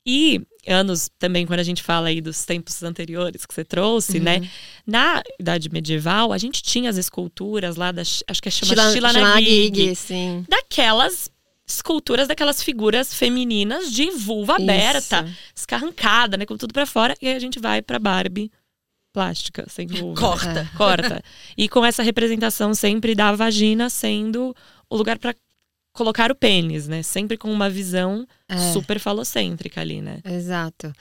E 0.06 0.42
anos 0.68 1.10
também, 1.20 1.46
quando 1.46 1.60
a 1.60 1.64
gente 1.64 1.84
fala 1.84 2.08
aí 2.08 2.22
dos 2.22 2.44
tempos 2.46 2.82
anteriores 2.82 3.46
que 3.46 3.54
você 3.54 3.64
trouxe, 3.64 4.18
Uhum. 4.18 4.24
né? 4.24 4.50
Na 4.86 5.22
Idade 5.40 5.70
Medieval, 5.70 6.32
a 6.34 6.38
gente 6.38 6.62
tinha 6.64 6.90
as 6.90 6.98
esculturas 6.98 7.76
lá 7.76 7.92
da. 7.92 8.02
Acho 8.02 8.42
que 8.42 8.48
é 8.48 8.52
chama 8.52 8.70
Shila- 8.74 8.92
Shilanagig. 8.94 9.46
Shilanagig, 9.46 9.96
sim. 9.96 10.46
Daquelas 10.50 11.30
esculturas 11.74 12.28
daquelas 12.28 12.62
figuras 12.64 13.14
femininas 13.14 13.92
de 13.92 14.10
vulva 14.12 14.56
aberta, 14.56 15.24
Isso. 15.26 15.38
escarrancada, 15.56 16.38
né? 16.38 16.46
Com 16.46 16.58
tudo 16.58 16.74
pra 16.74 16.86
fora. 16.86 17.16
E 17.22 17.28
aí 17.28 17.36
a 17.36 17.40
gente 17.40 17.60
vai 17.60 17.82
pra 17.82 18.00
Barbie 18.00 18.52
plástica, 19.14 19.66
sem 19.70 19.88
vulva. 19.88 20.20
Corta. 20.20 20.70
Corta. 20.78 21.24
E 21.58 21.68
com 21.68 21.84
essa 21.86 22.04
representação 22.04 22.74
sempre 22.74 23.14
da 23.16 23.32
vagina 23.34 23.90
sendo 23.90 24.56
o 24.90 24.96
lugar 24.96 25.18
pra 25.20 25.34
colocar 25.94 26.32
o 26.32 26.36
pênis, 26.36 26.88
né? 26.88 27.04
Sempre 27.04 27.38
com 27.38 27.52
uma 27.52 27.70
visão 27.70 28.26
É. 28.48 28.58
super 28.72 29.00
falocêntrica 29.00 29.82
ali, 29.82 30.02
né? 30.02 30.20
Exato. 30.24 30.94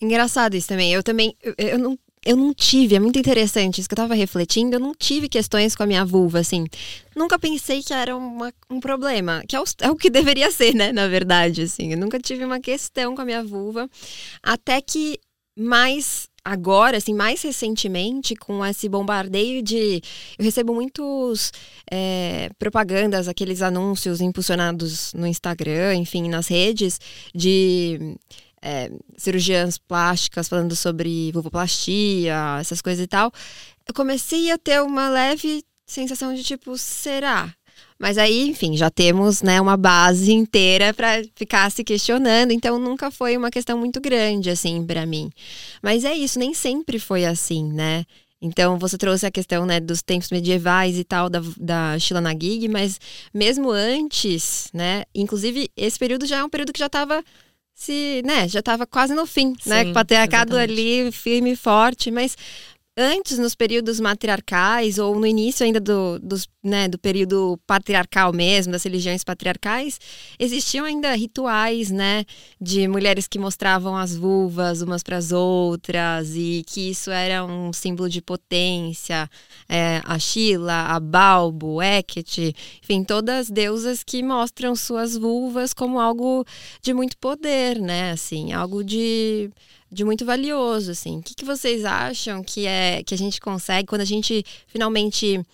Engraçado 0.00 0.54
isso 0.54 0.68
também. 0.68 0.92
Eu 0.92 1.02
também. 1.02 1.36
Eu, 1.42 1.54
eu 1.58 1.78
não. 1.78 1.98
Eu 2.24 2.36
não 2.36 2.52
tive, 2.52 2.94
é 2.94 3.00
muito 3.00 3.18
interessante 3.18 3.80
isso 3.80 3.88
que 3.88 3.94
eu 3.94 3.96
tava 3.96 4.14
refletindo. 4.14 4.76
Eu 4.76 4.80
não 4.80 4.92
tive 4.94 5.26
questões 5.28 5.74
com 5.74 5.82
a 5.82 5.86
minha 5.86 6.04
vulva, 6.04 6.38
assim. 6.40 6.66
Nunca 7.16 7.38
pensei 7.38 7.82
que 7.82 7.94
era 7.94 8.14
uma- 8.14 8.52
um 8.68 8.78
problema. 8.78 9.42
Que 9.48 9.56
é 9.56 9.60
o, 9.60 9.64
é 9.80 9.90
o 9.90 9.96
que 9.96 10.10
deveria 10.10 10.50
ser, 10.52 10.74
né? 10.74 10.92
Na 10.92 11.08
verdade, 11.08 11.62
assim. 11.62 11.92
Eu 11.92 11.98
nunca 11.98 12.18
tive 12.18 12.44
uma 12.44 12.60
questão 12.60 13.14
com 13.14 13.22
a 13.22 13.24
minha 13.24 13.42
vulva. 13.42 13.88
Até 14.42 14.82
que 14.82 15.18
mais 15.58 16.28
agora, 16.44 16.96
assim, 16.98 17.14
mais 17.14 17.40
recentemente, 17.42 18.34
com 18.36 18.64
esse 18.66 18.86
bombardeio 18.88 19.62
de. 19.62 20.02
Eu 20.38 20.44
recebo 20.44 20.74
muitos 20.74 21.52
é, 21.90 22.50
propagandas, 22.58 23.28
aqueles 23.28 23.62
anúncios 23.62 24.20
impulsionados 24.20 25.12
no 25.14 25.26
Instagram, 25.26 25.94
enfim, 25.96 26.28
nas 26.28 26.48
redes, 26.48 27.00
de 27.34 28.14
é, 28.62 28.90
cirurgiãs 29.16 29.78
plásticas 29.78 30.48
falando 30.48 30.76
sobre 30.76 31.30
vulvoplastia, 31.32 32.58
essas 32.60 32.80
coisas 32.82 33.04
e 33.04 33.08
tal. 33.08 33.32
Eu 33.86 33.94
comecei 33.94 34.50
a 34.50 34.58
ter 34.58 34.82
uma 34.82 35.08
leve 35.08 35.64
sensação 35.86 36.34
de 36.34 36.42
tipo, 36.44 36.76
será? 36.78 37.52
Mas 37.98 38.16
aí, 38.16 38.48
enfim, 38.48 38.76
já 38.76 38.90
temos 38.90 39.42
né, 39.42 39.60
uma 39.60 39.76
base 39.76 40.32
inteira 40.32 40.94
para 40.94 41.22
ficar 41.34 41.70
se 41.70 41.84
questionando, 41.84 42.50
então 42.50 42.78
nunca 42.78 43.10
foi 43.10 43.36
uma 43.36 43.50
questão 43.50 43.78
muito 43.78 44.00
grande, 44.00 44.48
assim, 44.48 44.84
para 44.86 45.04
mim. 45.04 45.30
Mas 45.82 46.04
é 46.04 46.14
isso, 46.14 46.38
nem 46.38 46.54
sempre 46.54 46.98
foi 46.98 47.26
assim, 47.26 47.70
né? 47.72 48.04
Então, 48.40 48.78
você 48.78 48.96
trouxe 48.96 49.26
a 49.26 49.30
questão 49.30 49.66
né, 49.66 49.80
dos 49.80 50.00
tempos 50.00 50.30
medievais 50.30 50.98
e 50.98 51.04
tal, 51.04 51.28
da, 51.28 51.42
da 51.58 51.98
Sheila 51.98 52.22
Nagig, 52.22 52.68
mas 52.68 52.98
mesmo 53.34 53.70
antes, 53.70 54.70
né? 54.72 55.04
Inclusive, 55.14 55.68
esse 55.76 55.98
período 55.98 56.24
já 56.24 56.38
é 56.38 56.44
um 56.44 56.48
período 56.48 56.72
que 56.72 56.78
já 56.78 56.86
estava 56.86 57.22
se, 57.80 58.20
né, 58.26 58.46
já 58.46 58.60
estava 58.60 58.86
quase 58.86 59.14
no 59.14 59.24
fim, 59.24 59.54
né, 59.64 59.78
Sim, 59.78 59.84
né? 59.84 59.90
O 59.90 59.94
patriarcado 59.94 60.52
exatamente. 60.52 60.80
ali 60.80 61.12
firme 61.12 61.52
e 61.52 61.56
forte, 61.56 62.10
mas 62.10 62.36
antes, 63.00 63.38
nos 63.38 63.54
períodos 63.54 63.98
matriarcais, 63.98 64.98
ou 64.98 65.18
no 65.18 65.26
início 65.26 65.64
ainda 65.64 65.80
do, 65.80 66.20
né, 66.62 66.88
do 66.88 66.98
período 66.98 67.58
patriarcal 67.66 68.32
mesmo, 68.32 68.72
das 68.72 68.82
religiões 68.82 69.24
patriarcais, 69.24 69.98
existiam 70.38 70.84
ainda 70.84 71.14
rituais, 71.14 71.90
né, 71.90 72.24
de 72.60 72.86
mulheres 72.86 73.26
que 73.26 73.38
mostravam 73.38 73.96
as 73.96 74.14
vulvas 74.14 74.82
umas 74.82 75.02
para 75.02 75.16
as 75.16 75.32
outras, 75.32 76.34
e 76.34 76.62
que 76.66 76.90
isso 76.90 77.10
era 77.10 77.44
um 77.44 77.72
símbolo 77.72 78.08
de 78.08 78.20
potência. 78.20 79.28
É, 79.68 80.00
a 80.04 80.18
Shila, 80.18 80.86
a 80.88 81.00
Balbo, 81.00 81.80
Hecate, 81.80 82.54
enfim, 82.82 83.04
todas 83.04 83.48
deusas 83.48 84.02
que 84.04 84.22
mostram 84.22 84.76
suas 84.76 85.16
vulvas 85.16 85.72
como 85.72 86.00
algo 86.00 86.44
de 86.82 86.92
muito 86.92 87.16
poder, 87.18 87.80
né, 87.80 88.12
assim, 88.12 88.52
algo 88.52 88.84
de 88.84 89.50
de 89.90 90.04
muito 90.04 90.24
valioso, 90.24 90.92
assim. 90.92 91.18
O 91.18 91.22
que, 91.22 91.34
que 91.34 91.44
vocês 91.44 91.84
acham 91.84 92.42
que 92.42 92.66
é 92.66 93.02
que 93.02 93.14
a 93.14 93.18
gente 93.18 93.40
consegue 93.40 93.88
quando 93.88 94.02
a 94.02 94.06
gente 94.06 94.44
finalmente 94.66 95.44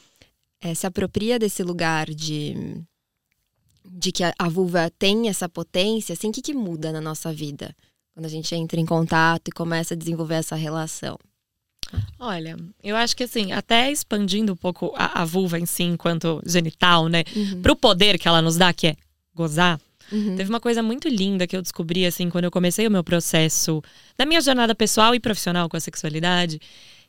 é, 0.60 0.74
se 0.74 0.86
apropria 0.86 1.38
desse 1.38 1.62
lugar 1.62 2.12
de 2.12 2.84
de 3.88 4.12
que 4.12 4.22
a, 4.22 4.34
a, 4.38 4.48
vulva 4.48 4.90
tem 4.98 5.28
essa 5.28 5.48
potência, 5.48 6.12
assim, 6.12 6.28
o 6.28 6.32
que, 6.32 6.42
que 6.42 6.52
muda 6.52 6.92
na 6.92 7.00
nossa 7.00 7.32
vida 7.32 7.74
quando 8.12 8.26
a 8.26 8.28
gente 8.28 8.54
entra 8.54 8.78
em 8.78 8.84
contato 8.84 9.48
e 9.48 9.52
começa 9.52 9.94
a 9.94 9.96
desenvolver 9.96 10.34
essa 10.34 10.56
relação? 10.56 11.16
Olha, 12.18 12.56
eu 12.82 12.96
acho 12.96 13.16
que 13.16 13.24
assim, 13.24 13.52
até 13.52 13.90
expandindo 13.90 14.52
um 14.52 14.56
pouco 14.56 14.92
a, 14.96 15.22
a 15.22 15.24
vulva 15.24 15.58
em 15.58 15.64
si 15.64 15.84
enquanto 15.84 16.42
genital, 16.44 17.08
né, 17.08 17.24
uhum. 17.34 17.62
para 17.62 17.72
o 17.72 17.76
poder 17.76 18.18
que 18.18 18.26
ela 18.26 18.42
nos 18.42 18.56
dá, 18.56 18.72
que 18.72 18.88
é 18.88 18.96
gozar, 19.34 19.80
Uhum. 20.10 20.36
Teve 20.36 20.48
uma 20.48 20.60
coisa 20.60 20.82
muito 20.82 21.08
linda 21.08 21.46
que 21.46 21.56
eu 21.56 21.62
descobri, 21.62 22.06
assim, 22.06 22.30
quando 22.30 22.44
eu 22.44 22.50
comecei 22.50 22.86
o 22.86 22.90
meu 22.90 23.02
processo 23.02 23.82
da 24.16 24.24
minha 24.24 24.40
jornada 24.40 24.74
pessoal 24.74 25.14
e 25.14 25.20
profissional 25.20 25.68
com 25.68 25.76
a 25.76 25.80
sexualidade, 25.80 26.60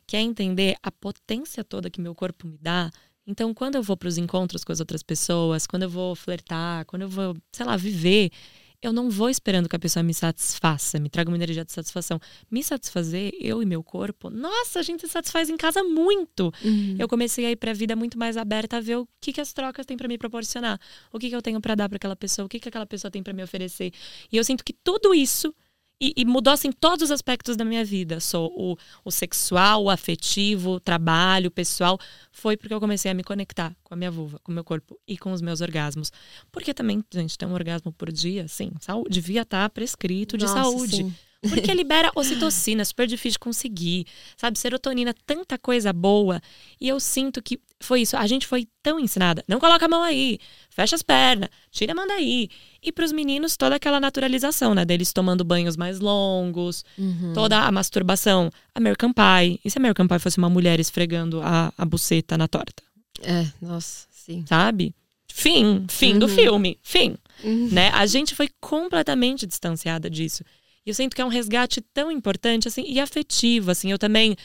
que 0.06 0.16
é 0.16 0.20
entender 0.20 0.76
a 0.82 0.90
potência 0.90 1.62
toda 1.62 1.90
que 1.90 2.00
meu 2.00 2.14
corpo 2.14 2.46
me 2.46 2.58
dá. 2.58 2.90
Então, 3.26 3.52
quando 3.52 3.74
eu 3.74 3.82
vou 3.82 3.96
para 3.96 4.08
os 4.08 4.16
encontros 4.16 4.64
com 4.64 4.72
as 4.72 4.80
outras 4.80 5.02
pessoas, 5.02 5.66
quando 5.66 5.82
eu 5.82 5.90
vou 5.90 6.14
flertar, 6.14 6.86
quando 6.86 7.02
eu 7.02 7.08
vou, 7.08 7.36
sei 7.52 7.66
lá, 7.66 7.76
viver, 7.76 8.30
eu 8.80 8.92
não 8.92 9.10
vou 9.10 9.28
esperando 9.28 9.68
que 9.68 9.74
a 9.74 9.78
pessoa 9.78 10.02
me 10.02 10.14
satisfaça, 10.14 10.98
me 11.00 11.08
traga 11.08 11.28
uma 11.28 11.36
energia 11.36 11.64
de 11.64 11.72
satisfação. 11.72 12.20
Me 12.50 12.62
satisfazer, 12.62 13.32
eu 13.40 13.60
e 13.62 13.66
meu 13.66 13.82
corpo, 13.82 14.30
nossa, 14.30 14.78
a 14.78 14.82
gente 14.82 15.00
se 15.00 15.08
satisfaz 15.08 15.50
em 15.50 15.56
casa 15.56 15.82
muito. 15.82 16.52
Uhum. 16.64 16.96
Eu 16.98 17.08
comecei 17.08 17.44
a 17.46 17.50
ir 17.50 17.56
para 17.56 17.72
a 17.72 17.74
vida 17.74 17.96
muito 17.96 18.18
mais 18.18 18.36
aberta 18.36 18.76
a 18.76 18.80
ver 18.80 18.96
o 18.96 19.08
que, 19.20 19.32
que 19.32 19.40
as 19.40 19.52
trocas 19.52 19.84
têm 19.84 19.96
para 19.96 20.06
me 20.06 20.16
proporcionar, 20.16 20.80
o 21.12 21.18
que, 21.18 21.28
que 21.28 21.34
eu 21.34 21.42
tenho 21.42 21.60
para 21.60 21.74
dar 21.74 21.88
para 21.88 21.96
aquela 21.96 22.16
pessoa, 22.16 22.46
o 22.46 22.48
que, 22.48 22.60
que 22.60 22.68
aquela 22.68 22.86
pessoa 22.86 23.10
tem 23.10 23.22
para 23.22 23.32
me 23.32 23.42
oferecer. 23.42 23.92
E 24.30 24.36
eu 24.36 24.44
sinto 24.44 24.64
que 24.64 24.72
tudo 24.72 25.12
isso 25.12 25.52
e, 26.00 26.14
e, 26.16 26.24
mudou 26.24 26.52
assim 26.52 26.70
todos 26.70 27.04
os 27.04 27.10
aspectos 27.10 27.56
da 27.56 27.64
minha 27.64 27.84
vida. 27.84 28.20
Sou 28.20 28.52
o, 28.56 28.76
o 29.04 29.10
sexual, 29.10 29.84
o 29.84 29.90
afetivo, 29.90 30.72
o 30.72 30.80
trabalho, 30.80 31.48
o 31.48 31.50
pessoal. 31.50 31.98
Foi 32.30 32.56
porque 32.56 32.72
eu 32.72 32.78
comecei 32.78 33.10
a 33.10 33.14
me 33.14 33.24
conectar 33.24 33.74
com 33.82 33.94
a 33.94 33.96
minha 33.96 34.10
vulva, 34.10 34.38
com 34.44 34.52
o 34.52 34.54
meu 34.54 34.62
corpo 34.62 34.98
e 35.06 35.18
com 35.18 35.32
os 35.32 35.42
meus 35.42 35.60
orgasmos. 35.60 36.12
Porque 36.52 36.72
também, 36.72 37.04
gente, 37.12 37.36
ter 37.36 37.46
um 37.46 37.52
orgasmo 37.52 37.92
por 37.92 38.12
dia, 38.12 38.46
sim, 38.46 38.70
saúde, 38.80 39.10
devia 39.10 39.42
estar 39.42 39.64
tá 39.64 39.70
prescrito 39.70 40.38
de 40.38 40.44
Nossa, 40.44 40.62
saúde. 40.62 40.96
Sim. 40.98 41.14
Porque 41.40 41.72
libera 41.72 42.10
ocitocina, 42.16 42.84
super 42.84 43.06
difícil 43.06 43.34
de 43.34 43.38
conseguir, 43.38 44.06
sabe? 44.36 44.58
Serotonina, 44.58 45.14
tanta 45.24 45.56
coisa 45.56 45.92
boa. 45.92 46.40
E 46.80 46.88
eu 46.88 46.98
sinto 46.98 47.40
que 47.40 47.60
foi 47.80 48.00
isso. 48.00 48.16
A 48.16 48.26
gente 48.26 48.44
foi 48.44 48.66
tão 48.82 48.98
ensinada. 48.98 49.44
Não 49.46 49.60
coloca 49.60 49.84
a 49.84 49.88
mão 49.88 50.02
aí, 50.02 50.40
fecha 50.68 50.96
as 50.96 51.02
pernas, 51.02 51.48
tira 51.70 51.92
a 51.92 51.94
mão 51.94 52.08
daí. 52.08 52.48
E 52.82 52.90
para 52.90 53.04
os 53.04 53.12
meninos, 53.12 53.56
toda 53.56 53.76
aquela 53.76 54.00
naturalização, 54.00 54.74
né? 54.74 54.84
Deles 54.84 55.12
tomando 55.12 55.44
banhos 55.44 55.76
mais 55.76 56.00
longos, 56.00 56.84
uhum. 56.98 57.32
toda 57.34 57.60
a 57.60 57.70
masturbação. 57.70 58.50
American 58.74 59.12
Pie. 59.12 59.60
E 59.64 59.70
se 59.70 59.78
American 59.78 60.08
Pie 60.08 60.18
fosse 60.18 60.38
uma 60.38 60.50
mulher 60.50 60.80
esfregando 60.80 61.40
a, 61.40 61.72
a 61.78 61.84
buceta 61.84 62.36
na 62.36 62.48
torta? 62.48 62.82
É, 63.22 63.46
nossa, 63.62 64.08
sim. 64.10 64.44
Sabe? 64.46 64.92
Fim, 65.32 65.86
fim 65.88 66.14
uhum. 66.14 66.18
do 66.18 66.28
filme, 66.28 66.78
fim. 66.82 67.14
Uhum. 67.44 67.68
Né? 67.70 67.90
A 67.90 68.06
gente 68.06 68.34
foi 68.34 68.48
completamente 68.60 69.46
distanciada 69.46 70.10
disso. 70.10 70.42
Eu 70.90 70.94
sinto 70.94 71.14
que 71.14 71.22
é 71.22 71.24
um 71.24 71.28
resgate 71.28 71.80
tão 71.80 72.10
importante, 72.10 72.68
assim, 72.68 72.84
e 72.86 72.98
afetivo, 73.00 73.70
assim. 73.70 73.90
Eu 73.90 73.98
também 73.98 74.36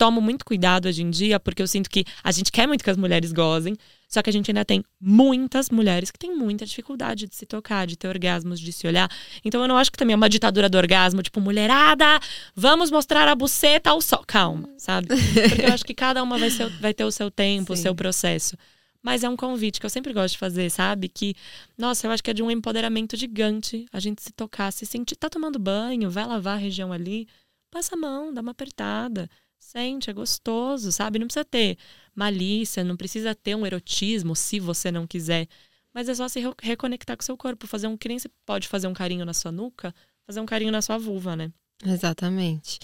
tomo 0.00 0.18
muito 0.18 0.46
cuidado 0.46 0.88
hoje 0.88 1.02
em 1.02 1.10
dia, 1.10 1.38
porque 1.38 1.60
eu 1.60 1.66
sinto 1.66 1.90
que 1.90 2.06
a 2.24 2.32
gente 2.32 2.50
quer 2.50 2.66
muito 2.66 2.82
que 2.82 2.88
as 2.88 2.96
mulheres 2.96 3.32
gozem, 3.32 3.76
só 4.08 4.22
que 4.22 4.30
a 4.30 4.32
gente 4.32 4.50
ainda 4.50 4.64
tem 4.64 4.82
muitas 4.98 5.68
mulheres 5.68 6.10
que 6.10 6.18
têm 6.18 6.34
muita 6.34 6.64
dificuldade 6.64 7.26
de 7.26 7.36
se 7.36 7.44
tocar, 7.44 7.86
de 7.86 7.98
ter 7.98 8.08
orgasmos, 8.08 8.58
de 8.58 8.72
se 8.72 8.86
olhar. 8.86 9.10
Então 9.44 9.60
eu 9.60 9.68
não 9.68 9.76
acho 9.76 9.92
que 9.92 9.98
também 9.98 10.14
é 10.14 10.16
uma 10.16 10.30
ditadura 10.30 10.70
do 10.70 10.78
orgasmo, 10.78 11.22
tipo, 11.22 11.38
mulherada, 11.38 12.18
vamos 12.56 12.90
mostrar 12.90 13.28
a 13.28 13.34
buceta 13.34 13.90
ao 13.90 14.00
sol. 14.00 14.24
Calma, 14.26 14.70
sabe? 14.78 15.08
Porque 15.08 15.66
eu 15.66 15.72
acho 15.74 15.84
que 15.84 15.92
cada 15.92 16.22
uma 16.22 16.38
vai, 16.38 16.48
ser, 16.48 16.70
vai 16.80 16.94
ter 16.94 17.04
o 17.04 17.10
seu 17.10 17.30
tempo, 17.30 17.76
Sim. 17.76 17.80
o 17.80 17.82
seu 17.82 17.94
processo. 17.94 18.56
Mas 19.02 19.24
é 19.24 19.28
um 19.28 19.36
convite 19.36 19.80
que 19.80 19.86
eu 19.86 19.90
sempre 19.90 20.12
gosto 20.12 20.32
de 20.32 20.38
fazer, 20.38 20.70
sabe? 20.70 21.08
Que, 21.08 21.34
nossa, 21.76 22.06
eu 22.06 22.10
acho 22.10 22.22
que 22.22 22.30
é 22.30 22.34
de 22.34 22.42
um 22.42 22.50
empoderamento 22.50 23.16
gigante 23.16 23.86
a 23.92 23.98
gente 23.98 24.22
se 24.22 24.32
tocar, 24.32 24.70
se 24.72 24.84
sentir. 24.84 25.16
Tá 25.16 25.30
tomando 25.30 25.58
banho, 25.58 26.10
vai 26.10 26.26
lavar 26.26 26.54
a 26.56 26.60
região 26.60 26.92
ali, 26.92 27.26
passa 27.70 27.94
a 27.94 27.98
mão, 27.98 28.32
dá 28.32 28.42
uma 28.42 28.50
apertada. 28.52 29.28
Sente, 29.58 30.10
é 30.10 30.12
gostoso, 30.12 30.90
sabe? 30.90 31.18
Não 31.18 31.26
precisa 31.26 31.44
ter 31.44 31.78
malícia, 32.14 32.82
não 32.82 32.96
precisa 32.96 33.34
ter 33.34 33.54
um 33.54 33.66
erotismo 33.66 34.34
se 34.34 34.58
você 34.58 34.90
não 34.90 35.06
quiser. 35.06 35.46
Mas 35.92 36.08
é 36.08 36.14
só 36.14 36.28
se 36.28 36.40
reconectar 36.62 37.16
com 37.16 37.22
o 37.22 37.24
seu 37.24 37.36
corpo. 37.36 37.66
Fazer 37.66 37.86
um. 37.86 37.96
Que 37.96 38.08
nem 38.08 38.18
você 38.18 38.28
pode 38.46 38.68
fazer 38.68 38.86
um 38.86 38.94
carinho 38.94 39.24
na 39.24 39.34
sua 39.34 39.52
nuca, 39.52 39.94
fazer 40.26 40.40
um 40.40 40.46
carinho 40.46 40.72
na 40.72 40.82
sua 40.82 40.98
vulva, 40.98 41.36
né? 41.36 41.52
Exatamente. 41.84 42.78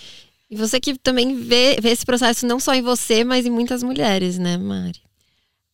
E 0.51 0.57
você 0.57 0.81
que 0.81 0.97
também 0.99 1.35
vê, 1.35 1.79
vê 1.81 1.91
esse 1.91 2.05
processo 2.05 2.47
não 2.47 2.61
só 2.61 2.75
em 2.75 2.83
você, 2.83 3.25
mas 3.25 3.47
em 3.47 3.51
muitas 3.51 3.83
mulheres, 3.83 4.39
né, 4.39 4.57
Mari? 4.57 5.01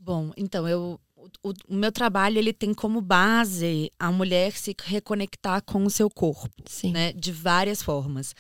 Bom, 0.04 0.32
então 0.36 0.68
eu 0.68 1.00
o, 1.42 1.50
o, 1.68 1.74
meu 1.74 1.92
trabalho 1.92 2.36
ele 2.36 2.52
tem 2.52 2.74
como 2.74 3.00
base 3.00 3.92
a 3.96 4.10
mulher 4.10 4.52
se 4.52 4.74
reconectar 4.82 5.62
com 5.62 5.84
o 5.84 5.90
seu 5.90 6.10
corpo, 6.10 6.64
Sim. 6.66 6.90
né, 6.90 7.12
de 7.12 7.30
várias 7.30 7.80
formas 7.80 8.34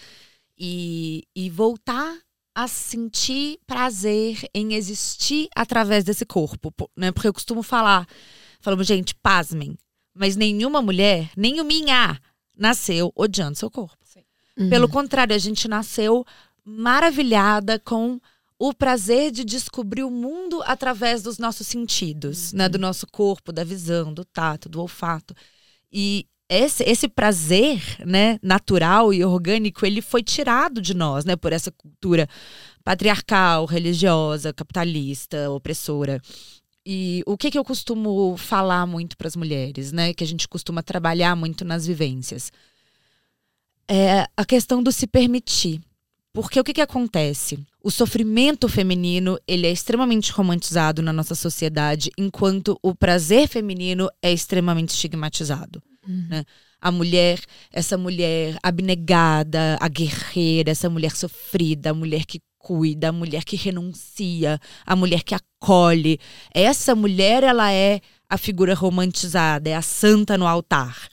e, 0.58 1.22
e 1.34 1.48
voltar 1.48 2.18
a 2.52 2.66
sentir 2.66 3.60
prazer 3.66 4.48
em 4.52 4.74
existir 4.74 5.48
através 5.54 6.02
desse 6.02 6.26
corpo, 6.26 6.72
né? 6.96 7.12
Porque 7.12 7.28
eu 7.28 7.32
costumo 7.32 7.62
falar, 7.62 8.06
falamos 8.60 8.86
gente, 8.86 9.14
pasmem, 9.14 9.78
mas 10.12 10.34
nenhuma 10.34 10.82
mulher, 10.82 11.30
nem 11.36 11.60
o 11.60 11.64
minha, 11.64 12.20
nasceu 12.58 13.12
odiando 13.14 13.56
seu 13.56 13.70
corpo. 13.70 14.02
Uhum. 14.58 14.68
Pelo 14.68 14.88
contrário, 14.88 15.34
a 15.34 15.38
gente 15.38 15.66
nasceu 15.66 16.26
maravilhada 16.64 17.78
com 17.78 18.20
o 18.64 18.72
prazer 18.72 19.32
de 19.32 19.44
descobrir 19.44 20.04
o 20.04 20.10
mundo 20.10 20.62
através 20.64 21.20
dos 21.20 21.36
nossos 21.36 21.66
sentidos, 21.66 22.52
uhum. 22.52 22.58
né? 22.58 22.68
Do 22.68 22.78
nosso 22.78 23.08
corpo, 23.08 23.50
da 23.50 23.64
visão, 23.64 24.14
do 24.14 24.24
tato, 24.24 24.68
do 24.68 24.80
olfato. 24.80 25.34
E 25.92 26.28
esse, 26.48 26.84
esse 26.84 27.08
prazer, 27.08 27.82
né, 28.06 28.38
natural 28.40 29.12
e 29.12 29.24
orgânico, 29.24 29.84
ele 29.84 30.00
foi 30.00 30.22
tirado 30.22 30.80
de 30.80 30.94
nós, 30.94 31.24
né, 31.24 31.34
por 31.34 31.52
essa 31.52 31.72
cultura 31.72 32.28
patriarcal, 32.84 33.64
religiosa, 33.64 34.52
capitalista, 34.52 35.50
opressora. 35.50 36.22
E 36.86 37.24
o 37.26 37.36
que, 37.36 37.50
que 37.50 37.58
eu 37.58 37.64
costumo 37.64 38.36
falar 38.36 38.86
muito 38.86 39.16
para 39.16 39.26
as 39.26 39.34
mulheres, 39.34 39.90
né, 39.90 40.14
que 40.14 40.22
a 40.22 40.26
gente 40.26 40.46
costuma 40.46 40.84
trabalhar 40.84 41.34
muito 41.34 41.64
nas 41.64 41.84
vivências? 41.84 42.52
É 43.88 44.28
a 44.36 44.44
questão 44.44 44.80
do 44.80 44.92
se 44.92 45.08
permitir. 45.08 45.80
Porque 46.32 46.60
o 46.60 46.64
que, 46.64 46.72
que 46.72 46.80
acontece? 46.80 47.58
O 47.84 47.90
sofrimento 47.90 48.68
feminino 48.68 49.38
ele 49.46 49.66
é 49.66 49.72
extremamente 49.72 50.30
romantizado 50.30 51.02
na 51.02 51.12
nossa 51.12 51.34
sociedade, 51.34 52.12
enquanto 52.16 52.78
o 52.80 52.94
prazer 52.94 53.48
feminino 53.48 54.08
é 54.22 54.32
extremamente 54.32 54.90
estigmatizado. 54.90 55.82
Uhum. 56.06 56.26
Né? 56.28 56.44
A 56.80 56.92
mulher, 56.92 57.40
essa 57.72 57.98
mulher 57.98 58.56
abnegada, 58.62 59.76
a 59.80 59.88
guerreira, 59.88 60.70
essa 60.70 60.88
mulher 60.88 61.10
sofrida, 61.16 61.90
a 61.90 61.94
mulher 61.94 62.24
que 62.24 62.40
cuida, 62.56 63.08
a 63.08 63.12
mulher 63.12 63.44
que 63.44 63.56
renuncia, 63.56 64.60
a 64.86 64.94
mulher 64.94 65.24
que 65.24 65.34
acolhe. 65.34 66.18
Essa 66.54 66.94
mulher, 66.94 67.42
ela 67.42 67.72
é 67.72 68.00
a 68.28 68.38
figura 68.38 68.74
romantizada, 68.74 69.68
é 69.68 69.74
a 69.74 69.82
santa 69.82 70.38
no 70.38 70.46
altar. 70.46 71.08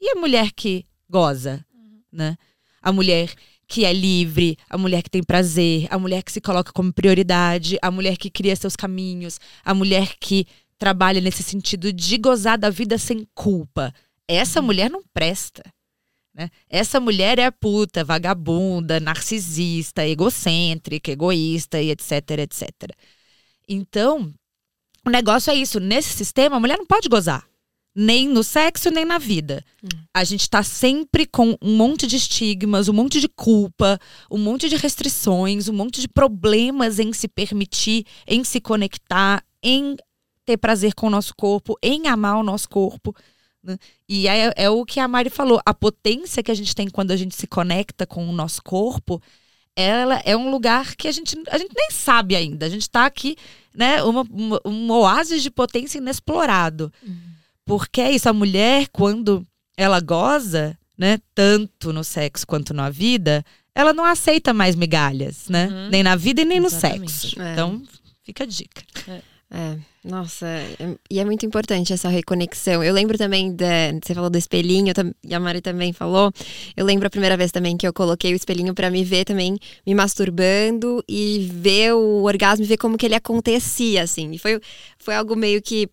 E 0.00 0.10
a 0.10 0.20
mulher 0.20 0.50
que 0.50 0.84
goza, 1.08 1.64
uhum. 1.72 2.00
né? 2.12 2.36
A 2.80 2.90
mulher 2.90 3.32
que 3.72 3.86
é 3.86 3.92
livre, 3.94 4.58
a 4.68 4.76
mulher 4.76 5.02
que 5.02 5.08
tem 5.08 5.22
prazer, 5.22 5.86
a 5.88 5.98
mulher 5.98 6.22
que 6.22 6.30
se 6.30 6.42
coloca 6.42 6.70
como 6.74 6.92
prioridade, 6.92 7.78
a 7.80 7.90
mulher 7.90 8.18
que 8.18 8.28
cria 8.28 8.54
seus 8.54 8.76
caminhos, 8.76 9.40
a 9.64 9.72
mulher 9.72 10.14
que 10.20 10.46
trabalha 10.76 11.22
nesse 11.22 11.42
sentido 11.42 11.90
de 11.90 12.18
gozar 12.18 12.58
da 12.58 12.68
vida 12.68 12.98
sem 12.98 13.26
culpa. 13.34 13.90
Essa 14.28 14.60
uhum. 14.60 14.66
mulher 14.66 14.90
não 14.90 15.02
presta. 15.14 15.62
Né? 16.34 16.50
Essa 16.68 17.00
mulher 17.00 17.38
é 17.38 17.50
puta, 17.50 18.04
vagabunda, 18.04 19.00
narcisista, 19.00 20.06
egocêntrica, 20.06 21.10
egoísta 21.10 21.80
e 21.80 21.92
etc, 21.92 22.12
etc. 22.40 22.68
Então, 23.66 24.34
o 25.06 25.08
negócio 25.08 25.50
é 25.50 25.54
isso. 25.54 25.80
Nesse 25.80 26.10
sistema, 26.10 26.56
a 26.56 26.60
mulher 26.60 26.76
não 26.76 26.84
pode 26.84 27.08
gozar. 27.08 27.48
Nem 27.94 28.28
no 28.28 28.42
sexo, 28.42 28.90
nem 28.90 29.04
na 29.04 29.18
vida. 29.18 29.62
Hum. 29.82 29.88
A 30.14 30.24
gente 30.24 30.48
tá 30.48 30.62
sempre 30.62 31.26
com 31.26 31.56
um 31.60 31.76
monte 31.76 32.06
de 32.06 32.16
estigmas, 32.16 32.88
um 32.88 32.92
monte 32.92 33.20
de 33.20 33.28
culpa, 33.28 33.98
um 34.30 34.38
monte 34.38 34.68
de 34.68 34.76
restrições, 34.76 35.68
um 35.68 35.74
monte 35.74 36.00
de 36.00 36.08
problemas 36.08 36.98
em 36.98 37.12
se 37.12 37.28
permitir, 37.28 38.06
em 38.26 38.42
se 38.44 38.60
conectar, 38.60 39.44
em 39.62 39.96
ter 40.44 40.56
prazer 40.56 40.94
com 40.94 41.06
o 41.06 41.10
nosso 41.10 41.34
corpo, 41.36 41.76
em 41.82 42.08
amar 42.08 42.38
o 42.38 42.42
nosso 42.42 42.68
corpo. 42.68 43.14
Né? 43.62 43.76
E 44.08 44.26
é, 44.26 44.52
é 44.56 44.70
o 44.70 44.84
que 44.84 44.98
a 44.98 45.06
Mari 45.06 45.30
falou. 45.30 45.60
A 45.64 45.74
potência 45.74 46.42
que 46.42 46.50
a 46.50 46.54
gente 46.54 46.74
tem 46.74 46.88
quando 46.88 47.10
a 47.10 47.16
gente 47.16 47.36
se 47.36 47.46
conecta 47.46 48.06
com 48.06 48.26
o 48.26 48.32
nosso 48.32 48.62
corpo 48.62 49.20
ela 49.74 50.20
é 50.24 50.36
um 50.36 50.50
lugar 50.50 50.94
que 50.96 51.08
a 51.08 51.12
gente, 51.12 51.36
a 51.48 51.58
gente 51.58 51.72
nem 51.74 51.90
sabe 51.90 52.36
ainda. 52.36 52.66
A 52.66 52.68
gente 52.68 52.82
está 52.82 53.06
aqui, 53.06 53.36
né, 53.74 54.02
uma, 54.02 54.22
uma, 54.30 54.60
um 54.64 54.90
oásis 54.90 55.42
de 55.42 55.50
potência 55.50 55.98
inexplorado. 55.98 56.92
Uhum. 57.02 57.31
Porque 57.72 58.02
é 58.02 58.10
isso, 58.10 58.28
a 58.28 58.34
mulher, 58.34 58.86
quando 58.92 59.46
ela 59.78 59.98
goza, 59.98 60.76
né, 60.98 61.18
tanto 61.34 61.90
no 61.90 62.04
sexo 62.04 62.46
quanto 62.46 62.74
na 62.74 62.90
vida, 62.90 63.42
ela 63.74 63.94
não 63.94 64.04
aceita 64.04 64.52
mais 64.52 64.76
migalhas, 64.76 65.48
né? 65.48 65.68
Uhum. 65.68 65.88
Nem 65.88 66.02
na 66.02 66.14
vida 66.14 66.42
e 66.42 66.44
nem 66.44 66.58
Exatamente. 66.58 67.00
no 67.00 67.08
sexo. 67.08 67.40
É. 67.40 67.52
Então, 67.54 67.82
fica 68.22 68.44
a 68.44 68.46
dica. 68.46 68.82
É. 69.08 69.22
É, 69.54 69.76
nossa, 70.02 70.46
é, 70.46 70.96
e 71.10 71.20
é 71.20 71.24
muito 71.26 71.44
importante 71.44 71.92
essa 71.92 72.08
reconexão. 72.08 72.82
Eu 72.82 72.94
lembro 72.94 73.18
também, 73.18 73.52
de, 73.52 73.66
você 74.02 74.14
falou 74.14 74.30
do 74.30 74.38
espelhinho, 74.38 74.94
e 75.22 75.34
a 75.34 75.38
Mari 75.38 75.60
também 75.60 75.92
falou. 75.92 76.32
Eu 76.74 76.86
lembro 76.86 77.06
a 77.06 77.10
primeira 77.10 77.36
vez 77.36 77.52
também 77.52 77.76
que 77.76 77.86
eu 77.86 77.92
coloquei 77.92 78.32
o 78.32 78.36
espelhinho 78.36 78.72
para 78.72 78.90
me 78.90 79.04
ver 79.04 79.26
também, 79.26 79.58
me 79.86 79.94
masturbando 79.94 81.04
e 81.06 81.50
ver 81.52 81.92
o 81.92 82.22
orgasmo, 82.22 82.64
ver 82.64 82.78
como 82.78 82.96
que 82.96 83.04
ele 83.04 83.14
acontecia, 83.14 84.02
assim. 84.02 84.30
E 84.32 84.38
foi, 84.38 84.58
foi 84.98 85.14
algo 85.14 85.36
meio 85.36 85.60
que 85.60 85.86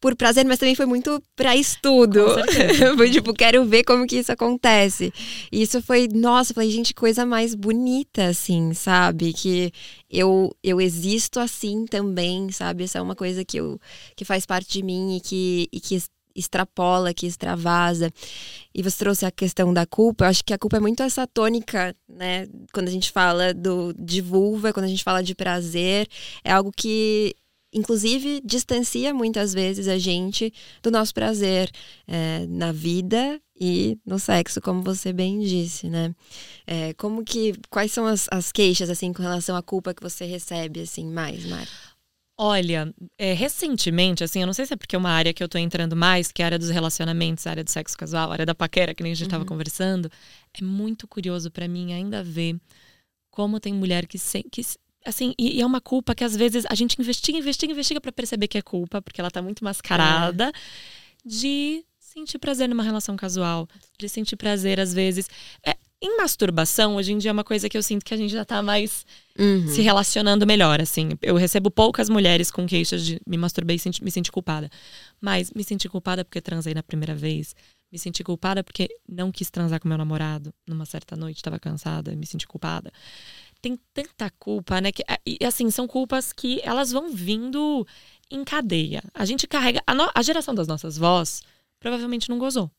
por 0.00 0.16
prazer, 0.16 0.44
mas 0.46 0.58
também 0.58 0.74
foi 0.74 0.86
muito 0.86 1.22
para 1.36 1.54
estudo. 1.54 2.24
foi 2.96 3.10
tipo, 3.10 3.34
quero 3.34 3.64
ver 3.64 3.84
como 3.84 4.06
que 4.06 4.16
isso 4.16 4.32
acontece. 4.32 5.12
E 5.52 5.62
isso 5.62 5.82
foi, 5.82 6.08
nossa, 6.08 6.54
falei, 6.54 6.70
gente, 6.70 6.94
coisa 6.94 7.26
mais 7.26 7.54
bonita, 7.54 8.26
assim, 8.26 8.72
sabe? 8.72 9.32
Que 9.32 9.70
eu, 10.08 10.54
eu 10.62 10.80
existo 10.80 11.38
assim 11.38 11.84
também, 11.84 12.50
sabe? 12.50 12.84
Essa 12.84 12.98
é 12.98 13.02
uma 13.02 13.14
coisa 13.14 13.44
que, 13.44 13.58
eu, 13.58 13.78
que 14.16 14.24
faz 14.24 14.46
parte 14.46 14.70
de 14.72 14.82
mim 14.82 15.16
e 15.16 15.20
que, 15.20 15.68
e 15.70 15.78
que 15.78 16.02
extrapola, 16.34 17.12
que 17.12 17.26
extravasa. 17.26 18.10
E 18.74 18.82
você 18.82 18.98
trouxe 18.98 19.26
a 19.26 19.30
questão 19.30 19.72
da 19.72 19.84
culpa. 19.84 20.24
Eu 20.24 20.28
acho 20.28 20.44
que 20.44 20.54
a 20.54 20.58
culpa 20.58 20.78
é 20.78 20.80
muito 20.80 21.02
essa 21.02 21.26
tônica, 21.26 21.94
né? 22.08 22.46
Quando 22.72 22.88
a 22.88 22.90
gente 22.90 23.10
fala 23.10 23.52
do, 23.52 23.92
de 23.98 24.20
vulva, 24.20 24.72
quando 24.72 24.86
a 24.86 24.88
gente 24.88 25.04
fala 25.04 25.22
de 25.22 25.34
prazer, 25.34 26.08
é 26.42 26.52
algo 26.52 26.72
que 26.74 27.34
inclusive 27.72 28.40
distancia 28.44 29.14
muitas 29.14 29.54
vezes 29.54 29.88
a 29.88 29.98
gente 29.98 30.52
do 30.82 30.90
nosso 30.90 31.14
prazer 31.14 31.70
é, 32.06 32.46
na 32.48 32.72
vida 32.72 33.40
e 33.58 33.98
no 34.06 34.18
sexo, 34.18 34.60
como 34.60 34.82
você 34.82 35.12
bem 35.12 35.40
disse, 35.40 35.88
né? 35.88 36.14
É, 36.66 36.94
como 36.94 37.24
que 37.24 37.52
quais 37.68 37.92
são 37.92 38.06
as, 38.06 38.26
as, 38.30 38.50
queixas 38.50 38.88
assim 38.88 39.12
com 39.12 39.22
relação 39.22 39.54
à 39.54 39.62
culpa 39.62 39.92
que 39.92 40.02
você 40.02 40.24
recebe 40.24 40.80
assim 40.80 41.06
mais, 41.06 41.44
Mari? 41.44 41.68
Olha, 42.42 42.90
é, 43.18 43.34
recentemente, 43.34 44.24
assim, 44.24 44.40
eu 44.40 44.46
não 44.46 44.54
sei 44.54 44.64
se 44.64 44.72
é 44.72 44.76
porque 44.76 44.96
é 44.96 44.98
uma 44.98 45.10
área 45.10 45.34
que 45.34 45.44
eu 45.44 45.48
tô 45.48 45.58
entrando 45.58 45.94
mais, 45.94 46.32
que 46.32 46.40
é 46.40 46.44
a 46.44 46.48
área 46.48 46.58
dos 46.58 46.70
relacionamentos, 46.70 47.46
a 47.46 47.50
área 47.50 47.62
do 47.62 47.68
sexo 47.68 47.98
casual, 47.98 48.30
a 48.30 48.32
área 48.32 48.46
da 48.46 48.54
paquera, 48.54 48.94
que 48.94 49.02
nem 49.02 49.12
a 49.12 49.14
gente 49.14 49.26
uhum. 49.26 49.30
tava 49.30 49.44
conversando, 49.44 50.10
é 50.58 50.64
muito 50.64 51.06
curioso 51.06 51.50
para 51.50 51.68
mim 51.68 51.92
ainda 51.92 52.24
ver 52.24 52.58
como 53.30 53.60
tem 53.60 53.74
mulher 53.74 54.06
que, 54.06 54.18
se, 54.18 54.42
que 54.44 54.62
assim, 55.04 55.34
e, 55.38 55.58
e, 55.58 55.60
é 55.60 55.66
uma 55.66 55.80
culpa 55.80 56.14
que 56.14 56.24
às 56.24 56.36
vezes 56.36 56.64
a 56.68 56.74
gente 56.74 57.00
investiga, 57.00 57.38
investiga, 57.38 57.72
investiga 57.72 58.00
para 58.00 58.12
perceber 58.12 58.48
que 58.48 58.58
é 58.58 58.62
culpa, 58.62 59.00
porque 59.00 59.20
ela 59.20 59.30
tá 59.30 59.40
muito 59.40 59.64
mascarada, 59.64 60.48
é. 60.48 60.52
de 61.24 61.84
sentir 61.98 62.38
prazer 62.38 62.68
numa 62.68 62.82
relação 62.82 63.16
casual, 63.16 63.68
de 63.98 64.08
sentir 64.08 64.36
prazer 64.36 64.80
às 64.80 64.92
vezes. 64.92 65.28
É, 65.64 65.76
em 66.02 66.16
masturbação, 66.16 66.96
hoje 66.96 67.12
em 67.12 67.18
dia 67.18 67.30
é 67.30 67.32
uma 67.32 67.44
coisa 67.44 67.68
que 67.68 67.76
eu 67.76 67.82
sinto 67.82 68.04
que 68.04 68.14
a 68.14 68.16
gente 68.16 68.32
já 68.32 68.44
tá 68.44 68.62
mais 68.62 69.04
uhum. 69.38 69.68
se 69.68 69.82
relacionando 69.82 70.46
melhor, 70.46 70.80
assim. 70.80 71.10
Eu 71.20 71.36
recebo 71.36 71.70
poucas 71.70 72.08
mulheres 72.08 72.50
com 72.50 72.66
queixas 72.66 73.04
de 73.04 73.20
me 73.26 73.36
masturbei 73.36 73.76
e 73.76 73.78
senti, 73.78 74.02
me 74.02 74.10
senti 74.10 74.32
culpada. 74.32 74.70
Mas 75.20 75.52
me 75.52 75.62
senti 75.62 75.88
culpada 75.88 76.24
porque 76.24 76.40
transei 76.40 76.72
na 76.72 76.82
primeira 76.82 77.14
vez. 77.14 77.54
Me 77.92 77.98
senti 77.98 78.24
culpada 78.24 78.64
porque 78.64 78.88
não 79.06 79.30
quis 79.30 79.50
transar 79.50 79.78
com 79.78 79.88
meu 79.88 79.98
namorado 79.98 80.54
numa 80.66 80.86
certa 80.86 81.16
noite, 81.16 81.36
estava 81.36 81.58
cansada, 81.58 82.16
me 82.16 82.24
senti 82.24 82.46
culpada 82.46 82.90
tem 83.60 83.78
tanta 83.92 84.30
culpa, 84.38 84.80
né? 84.80 84.92
Que, 84.92 85.02
e 85.26 85.44
assim, 85.44 85.70
são 85.70 85.86
culpas 85.86 86.32
que 86.32 86.60
elas 86.62 86.90
vão 86.90 87.12
vindo 87.12 87.86
em 88.30 88.44
cadeia. 88.44 89.02
A 89.14 89.24
gente 89.24 89.46
carrega. 89.46 89.82
A, 89.86 89.94
no, 89.94 90.10
a 90.14 90.22
geração 90.22 90.54
das 90.54 90.66
nossas 90.66 90.96
vós 90.96 91.42
provavelmente 91.78 92.28
não 92.28 92.38
gozou. 92.38 92.70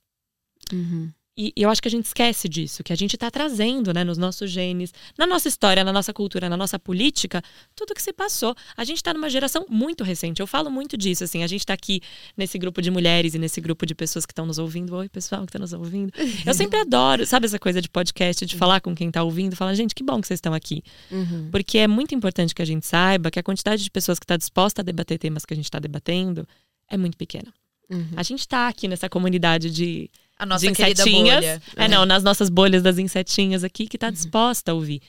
Uhum. 0.72 1.12
E, 1.36 1.54
e, 1.56 1.62
eu 1.62 1.70
acho 1.70 1.82
que 1.82 1.88
a 1.88 1.92
gente 1.92 2.06
esquece 2.06 2.50
disso, 2.50 2.84
que 2.84 2.92
a 2.92 2.96
gente 2.96 3.16
está 3.16 3.32
trazendo 3.32 3.94
né, 3.94 4.04
nos 4.04 4.18
nossos 4.18 4.52
genes, 4.52 4.94
na 5.18 5.26
nossa 5.26 5.48
história, 5.48 5.84
na 5.84 5.94
nossa 5.94 6.14
cultura, 6.14 6.50
na 6.50 6.58
nossa 6.58 6.78
política, 6.78 7.42
tudo 7.74 7.94
que 7.94 8.02
se 8.02 8.12
passou. 8.12 8.54
A 8.76 8.84
gente 8.84 8.98
está 8.98 9.14
numa 9.14 9.30
geração 9.30 9.66
muito 9.70 10.04
recente. 10.04 10.42
Eu 10.42 10.48
falo 10.48 10.70
muito 10.70 10.98
disso, 10.98 11.24
assim. 11.24 11.42
A 11.42 11.48
gente 11.48 11.62
está 11.62 11.74
aqui 11.74 12.02
nesse 12.36 12.58
grupo 12.58 12.82
de 12.82 12.92
mulheres 12.92 13.34
e 13.34 13.40
nesse 13.40 13.62
grupo 13.62 13.86
de 13.86 13.96
pessoas 13.96 14.26
que 14.26 14.34
estão 14.34 14.46
nos 14.46 14.58
ouvindo. 14.58 14.94
Oi, 14.96 15.08
pessoal 15.08 15.42
que 15.46 15.50
está 15.50 15.60
nos 15.60 15.72
ouvindo. 15.72 16.12
Eu 16.46 16.54
sempre 16.54 16.80
adoro, 16.80 17.26
sabe 17.26 17.46
essa 17.46 17.60
coisa 17.60 17.82
de 17.82 17.90
podcast, 17.90 18.46
de 18.46 18.56
falar 18.58 18.82
com 18.82 18.94
quem 18.94 19.08
está 19.08 19.24
ouvindo, 19.24 19.56
falar, 19.56 19.74
gente, 19.74 19.96
que 19.96 20.04
bom 20.04 20.20
que 20.20 20.28
vocês 20.28 20.38
estão 20.38 20.54
aqui. 20.54 20.84
Uhum. 21.10 21.48
Porque 21.50 21.78
é 21.78 21.88
muito 21.88 22.14
importante 22.14 22.54
que 22.54 22.62
a 22.62 22.66
gente 22.66 22.86
saiba 22.86 23.32
que 23.32 23.40
a 23.40 23.44
quantidade 23.44 23.82
de 23.84 23.90
pessoas 23.90 24.20
que 24.20 24.26
está 24.26 24.36
disposta 24.36 24.82
a 24.82 24.84
debater 24.84 25.18
temas 25.18 25.46
que 25.46 25.54
a 25.54 25.56
gente 25.56 25.66
está 25.66 25.80
debatendo 25.80 26.46
é 26.90 26.98
muito 26.98 27.16
pequena. 27.16 27.54
Uhum. 27.90 28.12
A 28.16 28.24
gente 28.24 28.40
está 28.40 28.68
aqui 28.68 28.88
nessa 28.88 29.10
comunidade 29.10 29.70
de 29.70 30.10
a 30.42 30.46
nossa 30.46 30.66
de 30.66 30.72
insetinhas. 30.72 31.46
Bolha. 31.46 31.62
É, 31.76 31.88
não, 31.88 32.04
nas 32.04 32.24
nossas 32.24 32.50
bolhas 32.50 32.82
das 32.82 32.98
insetinhas 32.98 33.64
aqui, 33.64 33.86
que 33.86 33.96
está 33.96 34.08
uhum. 34.08 34.14
disposta 34.14 34.72
a 34.72 34.74
ouvir. 34.74 35.00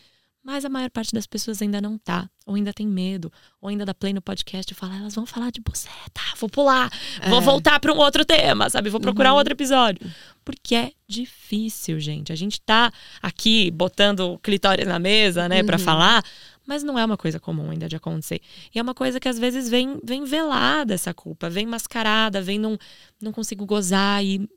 Mas 0.44 0.64
a 0.64 0.68
maior 0.68 0.90
parte 0.90 1.12
das 1.14 1.26
pessoas 1.26 1.62
ainda 1.62 1.80
não 1.80 1.96
tá, 1.96 2.28
ou 2.44 2.56
ainda 2.56 2.72
tem 2.72 2.86
medo, 2.86 3.32
ou 3.60 3.68
ainda 3.68 3.86
dá 3.86 3.94
play 3.94 4.12
no 4.12 4.20
podcast 4.20 4.70
e 4.70 4.74
fala, 4.74 4.96
elas 4.96 5.14
vão 5.14 5.24
falar 5.24 5.50
de 5.52 5.60
buceta, 5.60 6.20
vou 6.36 6.50
pular, 6.50 6.90
é. 7.20 7.30
vou 7.30 7.40
voltar 7.40 7.78
para 7.78 7.92
um 7.92 7.96
outro 7.96 8.24
tema, 8.24 8.68
sabe? 8.68 8.90
Vou 8.90 9.00
procurar 9.00 9.30
uhum. 9.30 9.36
um 9.36 9.38
outro 9.38 9.54
episódio. 9.54 10.04
Porque 10.44 10.74
é 10.74 10.92
difícil, 11.08 11.98
gente. 12.00 12.32
A 12.32 12.36
gente 12.36 12.60
tá 12.60 12.92
aqui 13.22 13.70
botando 13.70 14.38
clitóris 14.42 14.86
na 14.86 14.98
mesa, 14.98 15.48
né, 15.48 15.60
uhum. 15.60 15.66
para 15.66 15.78
falar, 15.78 16.24
mas 16.66 16.82
não 16.82 16.98
é 16.98 17.04
uma 17.04 17.16
coisa 17.16 17.40
comum 17.40 17.70
ainda 17.70 17.88
de 17.88 17.96
acontecer. 17.96 18.40
E 18.74 18.78
é 18.78 18.82
uma 18.82 18.94
coisa 18.94 19.18
que 19.18 19.28
às 19.28 19.38
vezes 19.38 19.68
vem, 19.68 20.00
vem 20.02 20.24
velada 20.24 20.94
essa 20.94 21.12
culpa, 21.12 21.50
vem 21.50 21.66
mascarada, 21.66 22.40
vem 22.40 22.58
não, 22.58 22.78
não 23.20 23.32
consigo 23.32 23.66
gozar 23.66 24.24
e, 24.24 24.48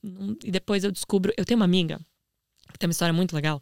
e 0.44 0.52
depois 0.52 0.84
eu 0.84 0.92
descubro. 0.92 1.34
Eu 1.38 1.46
tenho 1.46 1.60
uma 1.60 1.66
amiga 1.66 2.00
que 2.72 2.80
tem 2.80 2.88
uma 2.88 2.92
história 2.92 3.14
muito 3.14 3.36
legal 3.36 3.62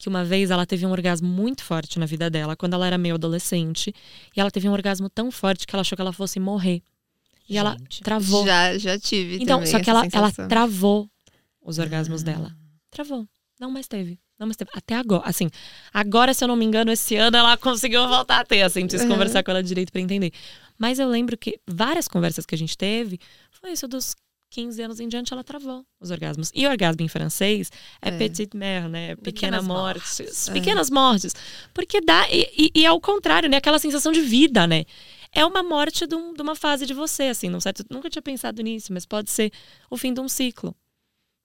que 0.00 0.08
uma 0.08 0.24
vez 0.24 0.50
ela 0.50 0.64
teve 0.64 0.86
um 0.86 0.90
orgasmo 0.90 1.28
muito 1.28 1.62
forte 1.62 1.98
na 1.98 2.06
vida 2.06 2.30
dela, 2.30 2.56
quando 2.56 2.72
ela 2.72 2.86
era 2.86 2.96
meio 2.96 3.16
adolescente, 3.16 3.94
e 4.34 4.40
ela 4.40 4.50
teve 4.50 4.66
um 4.66 4.72
orgasmo 4.72 5.10
tão 5.10 5.30
forte 5.30 5.66
que 5.66 5.76
ela 5.76 5.82
achou 5.82 5.94
que 5.94 6.00
ela 6.00 6.12
fosse 6.12 6.40
morrer. 6.40 6.82
E 7.46 7.52
Gente. 7.52 7.58
ela 7.58 7.76
travou. 8.02 8.46
Já, 8.46 8.78
já 8.78 8.98
tive. 8.98 9.42
Então, 9.42 9.64
só 9.66 9.78
que 9.78 9.90
ela, 9.90 10.08
ela 10.10 10.32
travou 10.48 11.06
os 11.60 11.78
orgasmos 11.78 12.22
ah. 12.22 12.24
dela. 12.24 12.56
Travou. 12.90 13.28
Não 13.60 13.70
mais 13.70 13.86
teve. 13.86 14.18
Não, 14.40 14.46
mas 14.46 14.56
teve. 14.56 14.70
Até 14.74 14.96
agora. 14.96 15.22
Assim, 15.26 15.50
agora, 15.92 16.32
se 16.32 16.42
eu 16.42 16.48
não 16.48 16.56
me 16.56 16.64
engano, 16.64 16.90
esse 16.90 17.14
ano 17.14 17.36
ela 17.36 17.56
conseguiu 17.58 18.08
voltar 18.08 18.40
a 18.40 18.44
ter, 18.44 18.62
assim, 18.62 18.80
preciso 18.80 19.04
uhum. 19.04 19.10
conversar 19.10 19.42
com 19.42 19.50
ela 19.50 19.62
direito 19.62 19.92
para 19.92 20.00
entender. 20.00 20.32
Mas 20.78 20.98
eu 20.98 21.06
lembro 21.06 21.36
que 21.36 21.60
várias 21.66 22.08
conversas 22.08 22.46
que 22.46 22.54
a 22.54 22.58
gente 22.58 22.76
teve, 22.76 23.20
foi 23.50 23.72
isso 23.72 23.86
dos 23.86 24.16
15 24.50 24.82
anos 24.82 24.98
em 24.98 25.08
diante, 25.08 25.32
ela 25.32 25.44
travou 25.44 25.84
os 26.00 26.10
orgasmos. 26.10 26.50
E 26.54 26.66
orgasmo 26.66 27.02
em 27.02 27.08
francês 27.08 27.70
é, 28.00 28.08
é. 28.08 28.12
petite 28.12 28.56
mère, 28.56 28.88
né? 28.88 29.14
Pequena 29.16 29.22
pequenas 29.58 29.66
morte. 29.66 29.98
Mortes. 29.98 30.48
É. 30.48 30.52
Pequenas 30.52 30.90
mortes. 30.90 31.34
Porque 31.74 32.00
dá. 32.00 32.26
E, 32.30 32.48
e, 32.56 32.80
e, 32.80 32.86
é 32.86 32.90
o 32.90 33.00
contrário, 33.00 33.48
né? 33.48 33.58
Aquela 33.58 33.78
sensação 33.78 34.10
de 34.10 34.22
vida, 34.22 34.66
né? 34.66 34.84
É 35.32 35.44
uma 35.44 35.62
morte 35.62 36.06
de, 36.06 36.16
um, 36.16 36.32
de 36.32 36.42
uma 36.42 36.56
fase 36.56 36.86
de 36.86 36.94
você, 36.94 37.24
assim, 37.24 37.48
não 37.50 37.60
certo? 37.60 37.84
Nunca 37.90 38.08
tinha 38.08 38.22
pensado 38.22 38.60
nisso, 38.62 38.92
mas 38.92 39.04
pode 39.04 39.30
ser 39.30 39.52
o 39.88 39.96
fim 39.96 40.12
de 40.12 40.20
um 40.20 40.28
ciclo. 40.28 40.74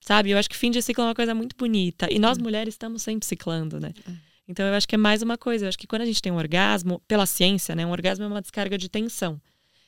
Sabe? 0.06 0.30
Eu 0.30 0.38
acho 0.38 0.48
que 0.48 0.56
fim 0.56 0.70
de 0.70 0.80
ciclo 0.80 1.02
é 1.02 1.08
uma 1.08 1.14
coisa 1.16 1.34
muito 1.34 1.56
bonita. 1.56 2.06
E 2.08 2.18
nós, 2.18 2.38
é. 2.38 2.40
mulheres, 2.40 2.74
estamos 2.74 3.02
sempre 3.02 3.26
ciclando, 3.26 3.80
né? 3.80 3.92
É. 4.08 4.12
Então, 4.46 4.64
eu 4.64 4.74
acho 4.74 4.86
que 4.86 4.94
é 4.94 4.98
mais 4.98 5.20
uma 5.20 5.36
coisa. 5.36 5.64
Eu 5.64 5.68
acho 5.68 5.76
que 5.76 5.86
quando 5.86 6.02
a 6.02 6.06
gente 6.06 6.22
tem 6.22 6.30
um 6.30 6.36
orgasmo, 6.36 7.02
pela 7.08 7.26
ciência, 7.26 7.74
né? 7.74 7.84
Um 7.84 7.90
orgasmo 7.90 8.24
é 8.24 8.28
uma 8.28 8.40
descarga 8.40 8.78
de 8.78 8.88
tensão. 8.88 9.40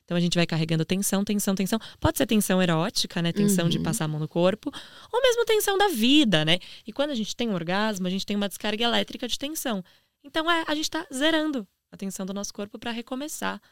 Então, 0.04 0.16
a 0.16 0.20
gente 0.20 0.34
vai 0.34 0.44
carregando 0.44 0.84
tensão, 0.84 1.22
tensão, 1.22 1.54
tensão. 1.54 1.78
Pode 2.00 2.18
ser 2.18 2.26
tensão 2.26 2.60
erótica, 2.60 3.22
né? 3.22 3.30
Tensão 3.30 3.66
uhum. 3.66 3.70
de 3.70 3.78
passar 3.78 4.06
a 4.06 4.08
mão 4.08 4.18
no 4.18 4.26
corpo. 4.26 4.72
Ou 5.12 5.22
mesmo 5.22 5.44
tensão 5.44 5.78
da 5.78 5.86
vida, 5.86 6.44
né? 6.44 6.58
E 6.84 6.92
quando 6.92 7.10
a 7.10 7.14
gente 7.14 7.36
tem 7.36 7.48
um 7.48 7.54
orgasmo, 7.54 8.08
a 8.08 8.10
gente 8.10 8.26
tem 8.26 8.34
uma 8.34 8.48
descarga 8.48 8.82
elétrica 8.82 9.28
de 9.28 9.38
tensão. 9.38 9.84
Então, 10.24 10.50
é, 10.50 10.64
a 10.66 10.74
gente 10.74 10.86
está 10.86 11.06
zerando 11.14 11.64
a 11.92 11.96
tensão 11.96 12.26
do 12.26 12.34
nosso 12.34 12.52
corpo 12.52 12.76
para 12.76 12.90
recomeçar. 12.90 13.62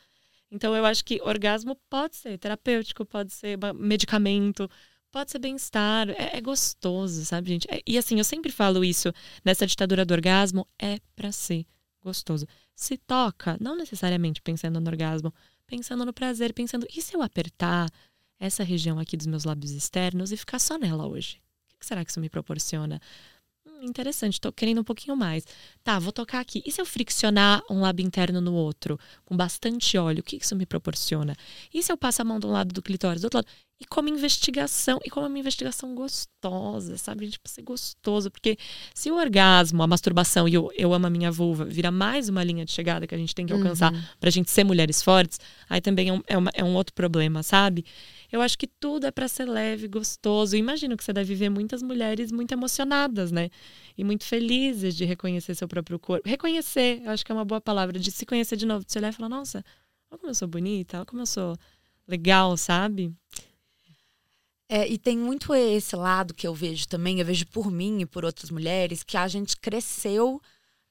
Então, 0.48 0.76
eu 0.76 0.86
acho 0.86 1.04
que 1.04 1.20
orgasmo 1.22 1.76
pode 1.90 2.14
ser 2.14 2.38
terapêutico, 2.38 3.04
pode 3.04 3.32
ser 3.32 3.58
medicamento, 3.74 4.70
pode 5.16 5.30
ser 5.30 5.38
bem-estar, 5.38 6.10
é, 6.10 6.36
é, 6.36 6.40
gostoso, 6.42 7.24
sabe, 7.24 7.48
gente? 7.48 7.66
É, 7.70 7.80
e 7.86 7.96
assim, 7.96 8.18
eu 8.18 8.24
sempre 8.24 8.52
falo 8.52 8.84
isso 8.84 9.10
nessa 9.42 9.66
ditadura 9.66 10.04
do 10.04 10.12
orgasmo, 10.12 10.68
é 10.78 10.98
para 11.14 11.32
ser 11.32 11.64
gostoso. 12.02 12.46
Se 12.74 12.98
toca, 12.98 13.56
não 13.58 13.74
necessariamente 13.74 14.42
pensando 14.42 14.78
no 14.78 14.90
orgasmo, 14.90 15.32
pensando 15.66 16.04
no 16.04 16.12
prazer, 16.12 16.52
pensando, 16.52 16.86
e 16.94 17.00
se 17.00 17.16
eu 17.16 17.22
apertar 17.22 17.88
essa 18.38 18.62
região 18.62 18.98
aqui 18.98 19.16
dos 19.16 19.26
meus 19.26 19.44
lábios 19.44 19.70
externos 19.70 20.32
e 20.32 20.36
ficar 20.36 20.58
só 20.58 20.76
nela 20.76 21.06
hoje? 21.06 21.40
O 21.74 21.78
que 21.78 21.86
será 21.86 22.04
que 22.04 22.10
isso 22.10 22.20
me 22.20 22.28
proporciona? 22.28 23.00
Hum, 23.76 23.84
interessante, 23.84 24.40
tô 24.40 24.52
querendo 24.52 24.80
um 24.80 24.84
pouquinho 24.84 25.16
mais. 25.16 25.44
Tá, 25.82 25.98
vou 25.98 26.12
tocar 26.12 26.40
aqui. 26.40 26.62
E 26.64 26.72
se 26.72 26.80
eu 26.80 26.86
friccionar 26.86 27.62
um 27.70 27.80
lábio 27.80 28.04
interno 28.04 28.40
no 28.40 28.54
outro, 28.54 28.98
com 29.24 29.36
bastante 29.36 29.96
óleo, 29.98 30.20
o 30.20 30.22
que 30.22 30.36
isso 30.36 30.56
me 30.56 30.66
proporciona? 30.66 31.34
E 31.72 31.82
se 31.82 31.92
eu 31.92 31.96
passo 31.96 32.22
a 32.22 32.24
mão 32.24 32.38
de 32.38 32.46
um 32.46 32.50
lado 32.50 32.72
do 32.72 32.82
clitóris, 32.82 33.22
do 33.22 33.26
outro 33.26 33.38
lado? 33.38 33.48
E 33.78 33.84
como 33.84 34.08
investigação, 34.08 34.98
e 35.04 35.10
como 35.10 35.26
uma 35.26 35.38
investigação 35.38 35.94
gostosa, 35.94 36.96
sabe? 36.96 37.24
A 37.24 37.26
gente 37.26 37.38
precisa 37.38 37.56
ser 37.56 37.62
gostoso, 37.62 38.30
porque 38.30 38.56
se 38.94 39.10
o 39.10 39.16
orgasmo, 39.16 39.82
a 39.82 39.86
masturbação 39.86 40.48
e 40.48 40.56
o 40.56 40.70
eu 40.74 40.94
amo 40.94 41.06
a 41.06 41.10
minha 41.10 41.30
vulva 41.30 41.66
vira 41.66 41.90
mais 41.90 42.30
uma 42.30 42.42
linha 42.42 42.64
de 42.64 42.72
chegada 42.72 43.06
que 43.06 43.14
a 43.14 43.18
gente 43.18 43.34
tem 43.34 43.44
que 43.44 43.52
alcançar 43.52 43.92
uhum. 43.92 44.02
pra 44.18 44.30
gente 44.30 44.50
ser 44.50 44.64
mulheres 44.64 45.02
fortes, 45.02 45.38
aí 45.68 45.82
também 45.82 46.08
é 46.08 46.12
um, 46.12 46.22
é, 46.26 46.38
uma, 46.38 46.50
é 46.54 46.64
um 46.64 46.74
outro 46.74 46.94
problema, 46.94 47.42
sabe? 47.42 47.84
Eu 48.30 48.40
acho 48.40 48.58
que 48.58 48.66
tudo 48.66 49.06
é 49.06 49.10
para 49.10 49.28
ser 49.28 49.46
leve, 49.46 49.88
gostoso. 49.88 50.56
Imagino 50.56 50.96
que 50.96 51.04
você 51.04 51.12
deve 51.12 51.34
ver 51.34 51.48
muitas 51.48 51.82
mulheres 51.82 52.32
muito 52.32 52.52
emocionadas, 52.52 53.30
né? 53.30 53.50
E 53.96 54.04
muito 54.04 54.24
felizes 54.24 54.94
de 54.96 55.04
reconhecer 55.04 55.54
seu 55.54 55.68
próprio 55.68 55.98
corpo. 55.98 56.28
Reconhecer, 56.28 57.02
eu 57.04 57.10
acho 57.10 57.24
que 57.24 57.32
é 57.32 57.34
uma 57.34 57.44
boa 57.44 57.60
palavra, 57.60 57.98
de 57.98 58.10
se 58.10 58.26
conhecer 58.26 58.56
de 58.56 58.66
novo, 58.66 58.84
de 58.84 58.92
se 58.92 58.98
olhar 58.98 59.10
e 59.10 59.12
falar, 59.12 59.28
nossa, 59.28 59.64
olha 60.10 60.18
como 60.18 60.30
eu 60.30 60.34
sou 60.34 60.48
bonita, 60.48 60.98
olha 60.98 61.06
como 61.06 61.22
eu 61.22 61.26
sou 61.26 61.56
legal, 62.06 62.56
sabe? 62.56 63.12
É, 64.68 64.88
e 64.88 64.98
tem 64.98 65.16
muito 65.16 65.54
esse 65.54 65.94
lado 65.94 66.34
que 66.34 66.46
eu 66.46 66.52
vejo 66.52 66.88
também, 66.88 67.20
eu 67.20 67.26
vejo 67.26 67.46
por 67.46 67.70
mim 67.70 68.00
e 68.00 68.06
por 68.06 68.24
outras 68.24 68.50
mulheres, 68.50 69.04
que 69.04 69.16
a 69.16 69.28
gente 69.28 69.56
cresceu 69.56 70.40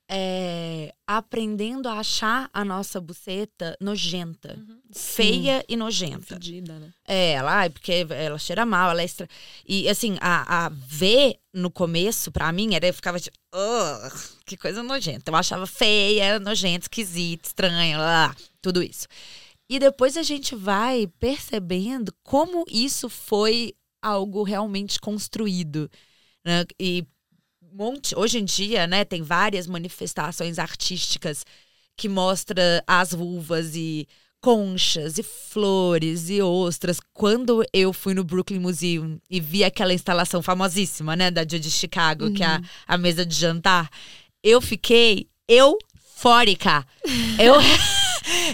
é, 0.10 0.94
aprendendo 1.08 1.90
a 1.90 2.00
achar 2.00 2.50
a 2.54 2.64
nossa 2.64 3.02
buceta 3.02 3.76
nojenta. 3.82 4.56
Uhum. 4.58 4.80
Feia 4.94 5.60
Sim. 5.60 5.66
e 5.68 5.76
nojenta. 5.76 6.36
Fedida, 6.36 6.80
né? 6.80 6.94
É, 7.08 7.32
ela, 7.34 7.70
porque 7.70 8.06
ela 8.10 8.38
cheira 8.38 8.66
mal, 8.66 8.92
ela 8.92 9.02
é 9.02 9.06
extra... 9.06 9.28
E 9.68 9.90
assim, 9.90 10.18
a, 10.22 10.66
a 10.66 10.70
ver 10.70 11.40
no 11.54 11.72
começo, 11.72 12.32
pra 12.32 12.52
mim, 12.52 12.76
era, 12.76 12.88
eu 12.88 12.94
ficava 12.94 13.20
tipo, 13.20 13.38
oh, 13.54 14.10
que 14.46 14.56
coisa 14.56 14.84
nojenta. 14.84 15.32
Eu 15.32 15.36
achava 15.36 15.66
feia, 15.66 16.40
nojenta, 16.40 16.86
esquisita, 16.86 17.48
estranha, 17.48 17.98
lá, 17.98 18.36
tudo 18.62 18.84
isso. 18.84 19.08
E 19.68 19.80
depois 19.80 20.16
a 20.18 20.24
gente 20.24 20.56
vai 20.56 21.08
percebendo 21.20 22.14
como 22.24 22.64
isso 22.70 23.10
foi 23.10 23.74
algo 24.02 24.44
realmente 24.44 25.00
construído. 25.00 25.90
Né? 26.46 26.64
E 26.80 27.04
monte, 27.76 28.18
hoje 28.18 28.40
em 28.40 28.46
dia, 28.46 28.88
né, 28.88 29.04
tem 29.04 29.22
várias 29.22 29.68
manifestações 29.68 30.58
artísticas 30.58 31.46
que 31.98 32.08
mostra 32.08 32.84
as 32.88 33.14
vulvas 33.14 33.76
e 33.76 34.08
conchas 34.42 35.18
e 35.18 35.24
flores 35.24 36.30
e 36.30 36.42
ostras. 36.42 37.00
Quando 37.14 37.66
eu 37.74 37.92
fui 37.92 38.14
no 38.14 38.24
Brooklyn 38.24 38.60
Museum 38.60 39.20
e 39.30 39.40
vi 39.40 39.64
aquela 39.64 39.94
instalação 39.94 40.42
famosíssima, 40.42 41.16
né, 41.16 41.30
da 41.30 41.42
Judy 41.42 41.70
Chicago, 41.70 42.26
uhum. 42.26 42.34
que 42.34 42.44
é 42.44 42.48
a, 42.48 42.56
uhum. 42.58 42.64
a 42.88 42.98
mesa 42.98 43.26
de 43.26 43.36
jantar, 43.36 43.90
eu 44.44 44.62
fiquei 44.62 45.28
eufórica. 45.48 46.86
Eu 47.38 47.56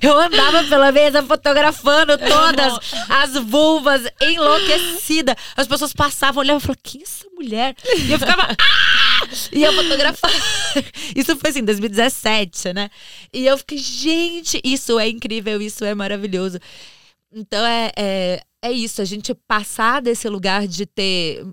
Eu 0.02 0.18
andava 0.18 0.64
pela 0.66 0.92
mesa 0.92 1.24
fotografando 1.24 2.18
todas 2.18 2.74
as 3.10 3.34
vulvas 3.36 4.02
enlouquecida. 4.22 5.36
As 5.56 5.68
pessoas 5.68 5.94
passavam, 5.94 6.42
olhavam 6.42 6.58
e 6.58 6.62
falavam, 6.62 6.82
quem 6.84 7.02
é 7.02 7.04
essa 7.04 7.26
mulher? 7.34 7.76
E 7.98 8.12
eu 8.12 8.20
ficava, 8.20 8.44
ah! 8.52 9.01
E 9.52 9.64
eu 9.64 9.74
fotografava. 9.74 10.34
Isso 11.16 11.36
foi 11.38 11.50
assim, 11.50 11.60
em 11.60 11.66
2017, 11.66 12.74
né? 12.74 12.90
E 13.34 13.46
eu 13.46 13.58
fiquei, 13.58 13.78
gente, 13.78 14.62
isso 14.64 15.00
é 15.00 15.10
incrível, 15.10 15.62
isso 15.62 15.84
é 15.84 15.94
maravilhoso. 15.94 16.60
Então 17.34 17.66
é, 17.66 17.92
é, 17.98 18.44
é 18.62 18.72
isso, 18.72 19.02
a 19.02 19.06
gente 19.06 19.34
passar 19.34 20.02
desse 20.02 20.28
lugar 20.28 20.68
de 20.68 20.86
ter 20.86 21.46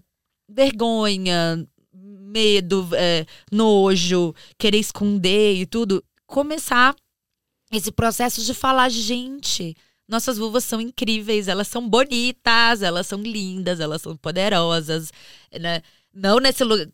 vergonha, 0.48 1.64
medo, 1.92 2.88
é, 2.94 3.24
nojo, 3.50 4.34
querer 4.58 4.78
esconder 4.78 5.54
e 5.54 5.66
tudo, 5.66 6.04
começar 6.26 6.96
esse 7.72 7.92
processo 7.92 8.42
de 8.42 8.54
falar, 8.54 8.88
gente, 8.88 9.76
nossas 10.08 10.38
vulvas 10.38 10.64
são 10.64 10.80
incríveis, 10.80 11.48
elas 11.48 11.68
são 11.68 11.86
bonitas, 11.88 12.82
elas 12.82 13.06
são 13.06 13.20
lindas, 13.22 13.78
elas 13.78 14.02
são 14.02 14.16
poderosas, 14.16 15.12
né? 15.60 15.82
Não 16.12 16.40
nesse 16.40 16.64
lugar 16.64 16.88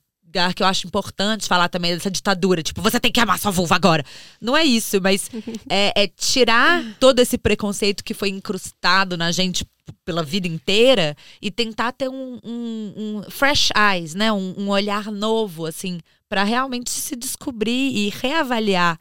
que 0.55 0.63
eu 0.63 0.67
acho 0.67 0.87
importante 0.87 1.47
falar 1.47 1.69
também 1.69 1.95
dessa 1.95 2.11
ditadura, 2.11 2.63
tipo, 2.63 2.83
você 2.83 2.99
tem 2.99 3.13
que 3.13 3.21
amar 3.21 3.39
sua 3.39 3.51
vulva 3.51 3.75
agora. 3.75 4.05
Não 4.41 4.57
é 4.57 4.65
isso, 4.65 5.01
mas 5.01 5.31
é, 5.69 6.05
é 6.05 6.07
tirar 6.09 6.83
todo 6.99 7.21
esse 7.21 7.39
preconceito 7.39 8.03
que 8.05 8.15
foi 8.15 8.29
incrustado 8.29 9.17
na 9.17 9.31
gente 9.33 9.67
pela 10.05 10.23
vida 10.23 10.49
inteira 10.49 11.17
e 11.41 11.51
tentar 11.51 11.93
ter 11.93 12.09
um, 12.09 12.41
um, 12.43 12.95
um 12.97 13.31
fresh 13.31 13.71
eyes, 13.77 14.15
né? 14.15 14.33
Um, 14.33 14.55
um 14.59 14.69
olhar 14.69 15.11
novo, 15.11 15.67
assim, 15.67 16.01
para 16.29 16.45
realmente 16.45 16.91
se 16.91 17.17
descobrir 17.17 17.95
e 17.95 18.11
reavaliar 18.11 18.99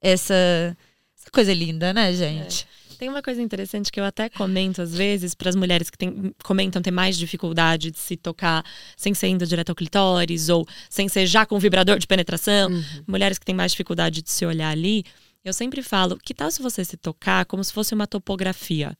essa 0.00 0.76
coisa 1.32 1.52
linda, 1.52 1.92
né, 1.92 2.12
gente? 2.12 2.66
É. 2.80 2.83
Tem 3.04 3.10
uma 3.10 3.20
coisa 3.20 3.42
interessante 3.42 3.92
que 3.92 4.00
eu 4.00 4.04
até 4.04 4.30
comento 4.30 4.80
às 4.80 4.94
vezes 4.94 5.34
para 5.34 5.50
as 5.50 5.54
mulheres 5.54 5.90
que 5.90 5.98
tem, 5.98 6.34
comentam 6.42 6.80
ter 6.80 6.90
mais 6.90 7.18
dificuldade 7.18 7.90
de 7.90 7.98
se 7.98 8.16
tocar 8.16 8.64
sem 8.96 9.12
ser 9.12 9.26
indo 9.26 9.46
direto 9.46 9.68
ao 9.68 9.74
clitóris 9.74 10.48
ou 10.48 10.66
sem 10.88 11.06
ser 11.06 11.26
já 11.26 11.44
com 11.44 11.58
vibrador 11.58 11.98
de 11.98 12.06
penetração, 12.06 12.70
uhum. 12.70 12.82
mulheres 13.06 13.38
que 13.38 13.44
têm 13.44 13.54
mais 13.54 13.72
dificuldade 13.72 14.22
de 14.22 14.30
se 14.30 14.46
olhar 14.46 14.70
ali. 14.70 15.04
Eu 15.44 15.52
sempre 15.52 15.82
falo, 15.82 16.16
que 16.16 16.32
tal 16.32 16.50
se 16.50 16.62
você 16.62 16.82
se 16.82 16.96
tocar 16.96 17.44
como 17.44 17.62
se 17.62 17.74
fosse 17.74 17.92
uma 17.92 18.06
topografia? 18.06 18.96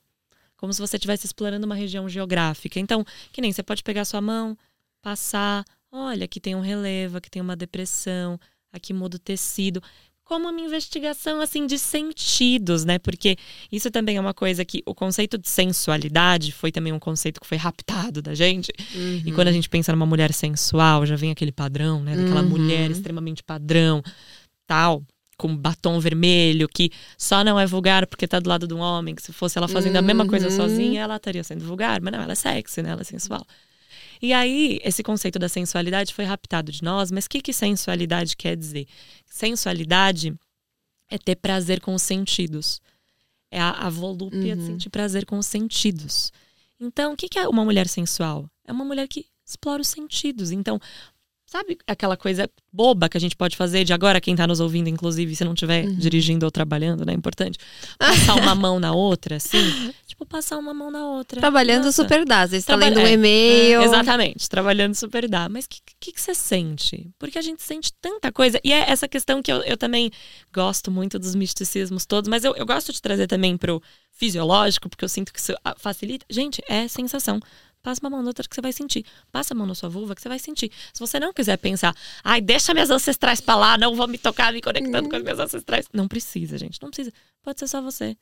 Como 0.58 0.70
se 0.70 0.82
você 0.82 0.98
estivesse 0.98 1.24
explorando 1.24 1.64
uma 1.64 1.74
região 1.74 2.06
geográfica. 2.06 2.78
Então, 2.78 3.06
que 3.32 3.40
nem 3.40 3.54
você 3.54 3.62
pode 3.62 3.82
pegar 3.82 4.04
sua 4.04 4.20
mão, 4.20 4.54
passar, 5.00 5.64
olha, 5.90 6.26
aqui 6.26 6.38
tem 6.38 6.54
um 6.54 6.60
relevo, 6.60 7.16
aqui 7.16 7.30
tem 7.30 7.40
uma 7.40 7.56
depressão, 7.56 8.38
aqui 8.70 8.92
muda 8.92 9.16
o 9.16 9.18
tecido 9.18 9.82
como 10.24 10.48
uma 10.48 10.60
investigação 10.60 11.40
assim 11.40 11.66
de 11.66 11.78
sentidos, 11.78 12.84
né? 12.84 12.98
Porque 12.98 13.36
isso 13.70 13.90
também 13.90 14.16
é 14.16 14.20
uma 14.20 14.32
coisa 14.32 14.64
que 14.64 14.82
o 14.86 14.94
conceito 14.94 15.36
de 15.36 15.48
sensualidade 15.48 16.50
foi 16.50 16.72
também 16.72 16.92
um 16.92 16.98
conceito 16.98 17.40
que 17.40 17.46
foi 17.46 17.58
raptado 17.58 18.22
da 18.22 18.34
gente. 18.34 18.72
Uhum. 18.94 19.22
E 19.26 19.32
quando 19.32 19.48
a 19.48 19.52
gente 19.52 19.68
pensa 19.68 19.92
numa 19.92 20.06
mulher 20.06 20.32
sensual, 20.32 21.04
já 21.04 21.14
vem 21.14 21.30
aquele 21.30 21.52
padrão, 21.52 22.02
né? 22.02 22.16
Daquela 22.16 22.42
uhum. 22.42 22.48
mulher 22.48 22.90
extremamente 22.90 23.42
padrão, 23.42 24.02
tal, 24.66 25.02
com 25.36 25.54
batom 25.54 26.00
vermelho, 26.00 26.68
que 26.68 26.90
só 27.18 27.44
não 27.44 27.60
é 27.60 27.66
vulgar 27.66 28.06
porque 28.06 28.26
tá 28.26 28.40
do 28.40 28.48
lado 28.48 28.66
de 28.66 28.72
um 28.72 28.78
homem, 28.78 29.14
que 29.14 29.22
se 29.22 29.32
fosse 29.32 29.58
ela 29.58 29.68
fazendo 29.68 29.94
uhum. 29.94 29.98
a 29.98 30.02
mesma 30.02 30.26
coisa 30.26 30.48
uhum. 30.48 30.56
sozinha, 30.56 31.02
ela 31.02 31.16
estaria 31.16 31.44
sendo 31.44 31.64
vulgar, 31.64 32.00
mas 32.00 32.12
não, 32.12 32.22
ela 32.22 32.32
é 32.32 32.36
sexy, 32.36 32.82
né? 32.82 32.90
Ela 32.90 33.02
é 33.02 33.04
sensual. 33.04 33.44
E 34.24 34.32
aí, 34.32 34.80
esse 34.82 35.02
conceito 35.02 35.38
da 35.38 35.50
sensualidade 35.50 36.14
foi 36.14 36.24
raptado 36.24 36.72
de 36.72 36.82
nós, 36.82 37.10
mas 37.10 37.26
o 37.26 37.28
que, 37.28 37.42
que 37.42 37.52
sensualidade 37.52 38.34
quer 38.34 38.56
dizer? 38.56 38.86
Sensualidade 39.26 40.34
é 41.10 41.18
ter 41.18 41.36
prazer 41.36 41.78
com 41.78 41.94
os 41.94 42.00
sentidos. 42.00 42.80
É 43.50 43.60
a, 43.60 43.72
a 43.72 43.90
volúpia 43.90 44.54
uhum. 44.54 44.56
de 44.56 44.64
sentir 44.64 44.88
prazer 44.88 45.26
com 45.26 45.36
os 45.36 45.44
sentidos. 45.44 46.32
Então, 46.80 47.12
o 47.12 47.16
que, 47.18 47.28
que 47.28 47.38
é 47.38 47.46
uma 47.46 47.66
mulher 47.66 47.86
sensual? 47.86 48.48
É 48.66 48.72
uma 48.72 48.82
mulher 48.86 49.06
que 49.08 49.26
explora 49.44 49.82
os 49.82 49.88
sentidos. 49.88 50.50
Então, 50.50 50.80
Sabe 51.54 51.78
aquela 51.86 52.16
coisa 52.16 52.50
boba 52.72 53.08
que 53.08 53.16
a 53.16 53.20
gente 53.20 53.36
pode 53.36 53.56
fazer 53.56 53.84
de 53.84 53.92
agora, 53.92 54.20
quem 54.20 54.34
tá 54.34 54.44
nos 54.44 54.58
ouvindo, 54.58 54.88
inclusive, 54.88 55.36
se 55.36 55.44
não 55.44 55.52
estiver 55.52 55.84
uhum. 55.84 55.94
dirigindo 55.94 56.44
ou 56.44 56.50
trabalhando, 56.50 57.06
né? 57.06 57.12
É 57.12 57.16
importante. 57.16 57.60
Passar 57.96 58.34
uma 58.34 58.56
mão 58.56 58.80
na 58.80 58.92
outra, 58.92 59.36
assim. 59.36 59.58
Tipo, 60.04 60.26
passar 60.26 60.58
uma 60.58 60.74
mão 60.74 60.90
na 60.90 61.06
outra. 61.06 61.40
Trabalhando 61.40 61.86
Nossa. 61.86 62.02
super 62.02 62.24
dá. 62.24 62.46
Você 62.46 62.56
está 62.56 62.76
lendo 62.76 63.00
um 63.00 63.06
e-mail. 63.06 63.80
É, 63.80 63.84
exatamente, 63.84 64.48
trabalhando 64.48 64.94
super 64.94 65.28
dá. 65.28 65.48
Mas 65.48 65.64
o 65.64 65.68
que, 65.68 65.80
que, 65.98 66.12
que, 66.12 66.20
você 66.20 66.34
sente? 66.34 67.08
Porque 67.18 67.38
a 67.38 67.42
gente 67.42 67.62
sente 67.62 67.92
tanta 68.00 68.30
coisa. 68.30 68.60
E 68.62 68.72
é 68.72 68.90
essa 68.90 69.08
questão 69.08 69.42
que 69.42 69.50
eu, 69.50 69.62
eu 69.62 69.76
também 69.76 70.10
gosto 70.52 70.90
muito 70.90 71.18
dos 71.18 71.34
misticismos 71.34 72.06
todos, 72.06 72.28
mas 72.28 72.44
eu, 72.44 72.54
eu 72.54 72.66
gosto 72.66 72.92
de 72.92 73.02
trazer 73.02 73.26
também 73.26 73.56
pro 73.56 73.82
fisiológico, 74.12 74.88
porque 74.88 75.04
eu 75.04 75.08
sinto 75.08 75.32
que 75.32 75.40
isso 75.40 75.52
facilita. 75.78 76.24
Gente, 76.30 76.62
é 76.68 76.86
sensação. 76.86 77.40
Passa 77.84 78.00
uma 78.02 78.08
mão 78.08 78.22
na 78.22 78.28
outra 78.28 78.48
que 78.48 78.54
você 78.54 78.62
vai 78.62 78.72
sentir. 78.72 79.04
Passa 79.30 79.52
a 79.52 79.56
mão 79.56 79.66
na 79.66 79.74
sua 79.74 79.90
vulva 79.90 80.14
que 80.14 80.22
você 80.22 80.28
vai 80.28 80.38
sentir. 80.38 80.72
Se 80.90 80.98
você 80.98 81.20
não 81.20 81.34
quiser 81.34 81.58
pensar, 81.58 81.94
ai, 82.24 82.40
deixa 82.40 82.72
minhas 82.72 82.88
ancestrais 82.88 83.42
pra 83.42 83.54
lá, 83.56 83.76
não 83.76 83.94
vou 83.94 84.08
me 84.08 84.16
tocar 84.16 84.54
me 84.54 84.62
conectando 84.62 85.06
com 85.06 85.16
as 85.16 85.22
minhas 85.22 85.38
ancestrais. 85.38 85.86
Não 85.92 86.08
precisa, 86.08 86.56
gente. 86.56 86.80
Não 86.80 86.88
precisa. 86.88 87.12
Pode 87.42 87.60
ser 87.60 87.68
só 87.68 87.82
você. 87.82 88.16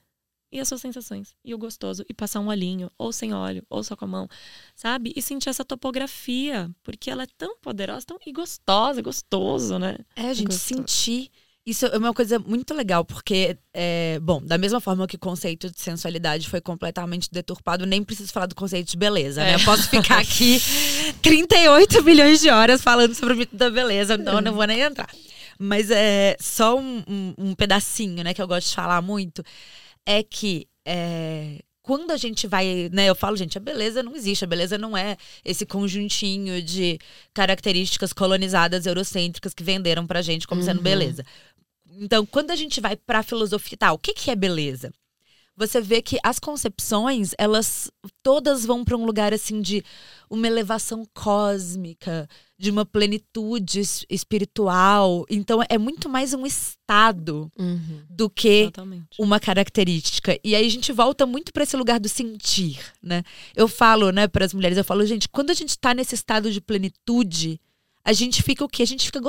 E 0.51 0.59
as 0.59 0.66
suas 0.66 0.81
sensações. 0.81 1.37
E 1.44 1.55
o 1.55 1.59
gostoso. 1.59 2.05
E 2.09 2.12
passar 2.12 2.40
um 2.40 2.48
olhinho, 2.48 2.90
ou 2.98 3.12
sem 3.12 3.33
óleo, 3.33 3.64
ou 3.70 3.85
só 3.85 3.94
com 3.94 4.05
a 4.05 4.09
mão. 4.09 4.29
Sabe? 4.75 5.12
E 5.14 5.22
sentir 5.22 5.48
essa 5.48 5.64
topografia. 5.64 6.68
Porque 6.83 7.09
ela 7.09 7.22
é 7.22 7.29
tão 7.38 7.57
poderosa 7.59 8.05
tão... 8.05 8.18
e 8.27 8.33
gostosa, 8.33 9.01
gostoso, 9.01 9.79
né? 9.79 9.96
É, 10.16 10.35
gente, 10.35 10.48
gostoso. 10.48 10.75
sentir 10.75 11.31
Isso 11.64 11.87
é 11.87 11.96
uma 11.96 12.12
coisa 12.12 12.40
muito 12.40 12.75
legal, 12.75 13.05
porque, 13.05 13.57
é, 13.72 14.18
bom, 14.20 14.42
da 14.42 14.59
mesma 14.59 14.81
forma 14.81 15.07
que 15.07 15.14
o 15.14 15.18
conceito 15.18 15.70
de 15.70 15.81
sensualidade 15.81 16.48
foi 16.48 16.61
completamente 16.61 17.29
deturpado, 17.31 17.87
nem 17.87 18.03
preciso 18.03 18.33
falar 18.33 18.46
do 18.46 18.55
conceito 18.55 18.90
de 18.90 18.96
beleza, 18.96 19.44
né? 19.44 19.55
Eu 19.55 19.64
posso 19.64 19.88
ficar 19.88 20.18
aqui 20.18 20.61
38 21.22 22.03
milhões 22.03 22.40
de 22.40 22.51
horas 22.51 22.83
falando 22.83 23.14
sobre 23.14 23.35
o 23.35 23.37
mito 23.37 23.55
da 23.57 23.70
beleza, 23.70 24.14
então 24.14 24.35
eu 24.35 24.40
não 24.40 24.55
vou 24.55 24.66
nem 24.66 24.81
entrar. 24.81 25.09
Mas 25.57 25.88
é 25.88 26.37
só 26.40 26.77
um, 26.77 27.05
um, 27.07 27.35
um 27.38 27.55
pedacinho, 27.55 28.25
né, 28.25 28.35
que 28.35 28.42
eu 28.42 28.48
gosto 28.48 28.68
de 28.68 28.75
falar 28.75 29.01
muito, 29.01 29.44
é 30.05 30.20
que 30.25 30.66
é, 30.85 31.61
quando 31.83 32.12
a 32.12 32.16
gente 32.16 32.46
vai, 32.46 32.88
né, 32.92 33.07
eu 33.07 33.14
falo, 33.14 33.37
gente, 33.37 33.59
a 33.59 33.61
beleza 33.61 34.03
não 34.03 34.14
existe, 34.14 34.44
a 34.44 34.48
beleza 34.48 34.79
não 34.79 34.96
é 34.96 35.16
esse 35.44 35.66
conjuntinho 35.66 36.62
de 36.62 36.98
características 37.35 38.12
colonizadas 38.12 38.87
eurocêntricas 38.87 39.53
que 39.53 39.64
venderam 39.64 40.07
pra 40.07 40.22
gente 40.22 40.46
como 40.46 40.61
uhum. 40.61 40.66
sendo 40.66 40.81
beleza. 40.81 41.25
Então, 41.98 42.24
quando 42.26 42.50
a 42.50 42.57
gente 42.57 42.81
vai 42.81 42.96
para 42.96 43.20
a 43.20 43.22
filosofia, 43.22 43.76
tá, 43.76 43.92
o 43.92 43.98
que, 43.98 44.14
que 44.14 44.31
é 44.31 44.37
beleza? 44.37 44.92
Você 45.55 45.83
vê 45.83 46.00
que 46.00 46.18
as 46.22 46.38
concepções, 46.38 47.35
elas 47.37 47.90
todas 48.22 48.64
vão 48.64 48.83
para 48.83 48.96
um 48.96 49.05
lugar 49.05 49.35
assim 49.35 49.61
de 49.61 49.85
uma 50.31 50.46
elevação 50.46 51.07
cósmica, 51.12 52.26
de 52.59 52.70
uma 52.70 52.87
plenitude 52.87 53.83
espiritual. 54.09 55.26
Então 55.28 55.61
é 55.68 55.76
muito 55.76 56.09
mais 56.09 56.33
um 56.33 56.46
estado 56.46 57.52
uhum. 57.59 58.02
do 58.09 58.31
que 58.31 58.62
Exatamente. 58.62 59.20
uma 59.20 59.38
característica. 59.38 60.38
E 60.42 60.57
aí 60.57 60.66
a 60.66 60.70
gente 60.70 60.90
volta 60.90 61.26
muito 61.26 61.52
para 61.52 61.64
esse 61.64 61.76
lugar 61.76 62.00
do 62.00 62.09
sentir, 62.09 62.81
né? 63.02 63.22
Eu 63.55 63.68
falo, 63.68 64.11
né, 64.11 64.26
para 64.26 64.46
as 64.46 64.55
mulheres, 64.55 64.78
eu 64.78 64.85
falo, 64.85 65.05
gente, 65.05 65.28
quando 65.28 65.50
a 65.50 65.55
gente 65.55 65.70
está 65.70 65.92
nesse 65.92 66.14
estado 66.14 66.50
de 66.50 66.62
plenitude, 66.62 67.61
a 68.02 68.14
gente 68.14 68.42
fica 68.42 68.64
o 68.64 68.68
quê? 68.68 68.83
A 68.83 68.87
gente 68.87 69.05
fica 69.05 69.20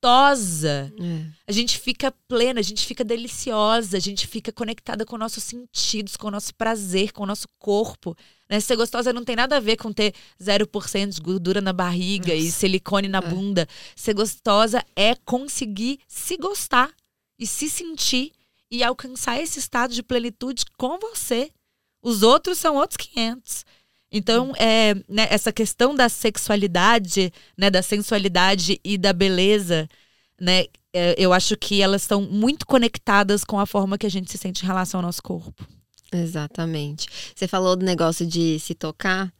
gostosa. 0.00 0.92
É. 0.98 1.26
A 1.46 1.52
gente 1.52 1.78
fica 1.78 2.12
plena, 2.26 2.60
a 2.60 2.62
gente 2.62 2.86
fica 2.86 3.04
deliciosa, 3.04 3.96
a 3.96 4.00
gente 4.00 4.26
fica 4.26 4.50
conectada 4.50 5.04
com 5.04 5.18
nossos 5.18 5.44
sentidos, 5.44 6.16
com 6.16 6.28
o 6.28 6.30
nosso 6.30 6.54
prazer, 6.54 7.12
com 7.12 7.22
o 7.22 7.26
nosso 7.26 7.46
corpo. 7.58 8.16
Né? 8.48 8.58
Ser 8.60 8.76
gostosa 8.76 9.12
não 9.12 9.24
tem 9.24 9.36
nada 9.36 9.56
a 9.56 9.60
ver 9.60 9.76
com 9.76 9.92
ter 9.92 10.14
0% 10.40 11.10
de 11.10 11.20
gordura 11.20 11.60
na 11.60 11.72
barriga 11.72 12.32
Nossa. 12.34 12.46
e 12.46 12.50
silicone 12.50 13.08
na 13.08 13.18
é. 13.18 13.28
bunda. 13.28 13.68
Ser 13.94 14.14
gostosa 14.14 14.84
é 14.96 15.14
conseguir 15.14 16.00
se 16.08 16.36
gostar 16.36 16.90
e 17.38 17.46
se 17.46 17.68
sentir 17.68 18.32
e 18.70 18.82
alcançar 18.82 19.40
esse 19.40 19.58
estado 19.58 19.92
de 19.92 20.02
plenitude 20.02 20.64
com 20.78 20.98
você. 20.98 21.50
Os 22.02 22.22
outros 22.22 22.56
são 22.58 22.76
outros 22.76 22.96
500. 22.96 23.64
Então, 24.12 24.52
é, 24.56 24.94
né, 25.08 25.28
essa 25.30 25.52
questão 25.52 25.94
da 25.94 26.08
sexualidade, 26.08 27.32
né, 27.56 27.70
da 27.70 27.82
sensualidade 27.82 28.80
e 28.84 28.98
da 28.98 29.12
beleza, 29.12 29.88
né, 30.40 30.64
é, 30.92 31.14
eu 31.16 31.32
acho 31.32 31.56
que 31.56 31.80
elas 31.80 32.02
estão 32.02 32.22
muito 32.22 32.66
conectadas 32.66 33.44
com 33.44 33.60
a 33.60 33.66
forma 33.66 33.96
que 33.96 34.06
a 34.06 34.10
gente 34.10 34.30
se 34.30 34.38
sente 34.38 34.64
em 34.64 34.66
relação 34.66 34.98
ao 34.98 35.06
nosso 35.06 35.22
corpo. 35.22 35.64
Exatamente. 36.12 37.08
Você 37.34 37.46
falou 37.46 37.76
do 37.76 37.84
negócio 37.84 38.26
de 38.26 38.58
se 38.58 38.74
tocar 38.74 39.32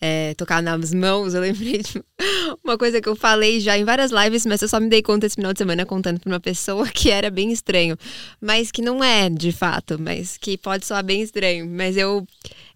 é, 0.00 0.34
tocar 0.34 0.62
nas 0.62 0.92
mãos, 0.92 1.34
eu 1.34 1.40
lembrei 1.40 1.78
de 1.78 2.02
uma 2.64 2.76
coisa 2.76 3.00
que 3.00 3.08
eu 3.08 3.16
falei 3.16 3.60
já 3.60 3.76
em 3.76 3.84
várias 3.84 4.10
lives, 4.10 4.46
mas 4.46 4.62
eu 4.62 4.68
só 4.68 4.78
me 4.80 4.88
dei 4.88 5.02
conta 5.02 5.26
esse 5.26 5.36
final 5.36 5.52
de 5.52 5.58
semana 5.58 5.86
contando 5.86 6.20
para 6.20 6.30
uma 6.30 6.40
pessoa 6.40 6.86
que 6.92 7.10
era 7.10 7.30
bem 7.30 7.52
estranho, 7.52 7.96
mas 8.40 8.70
que 8.70 8.82
não 8.82 9.02
é 9.02 9.28
de 9.28 9.52
fato, 9.52 9.98
mas 9.98 10.36
que 10.36 10.56
pode 10.56 10.86
soar 10.86 11.04
bem 11.04 11.22
estranho. 11.22 11.66
Mas 11.66 11.96
eu 11.96 12.26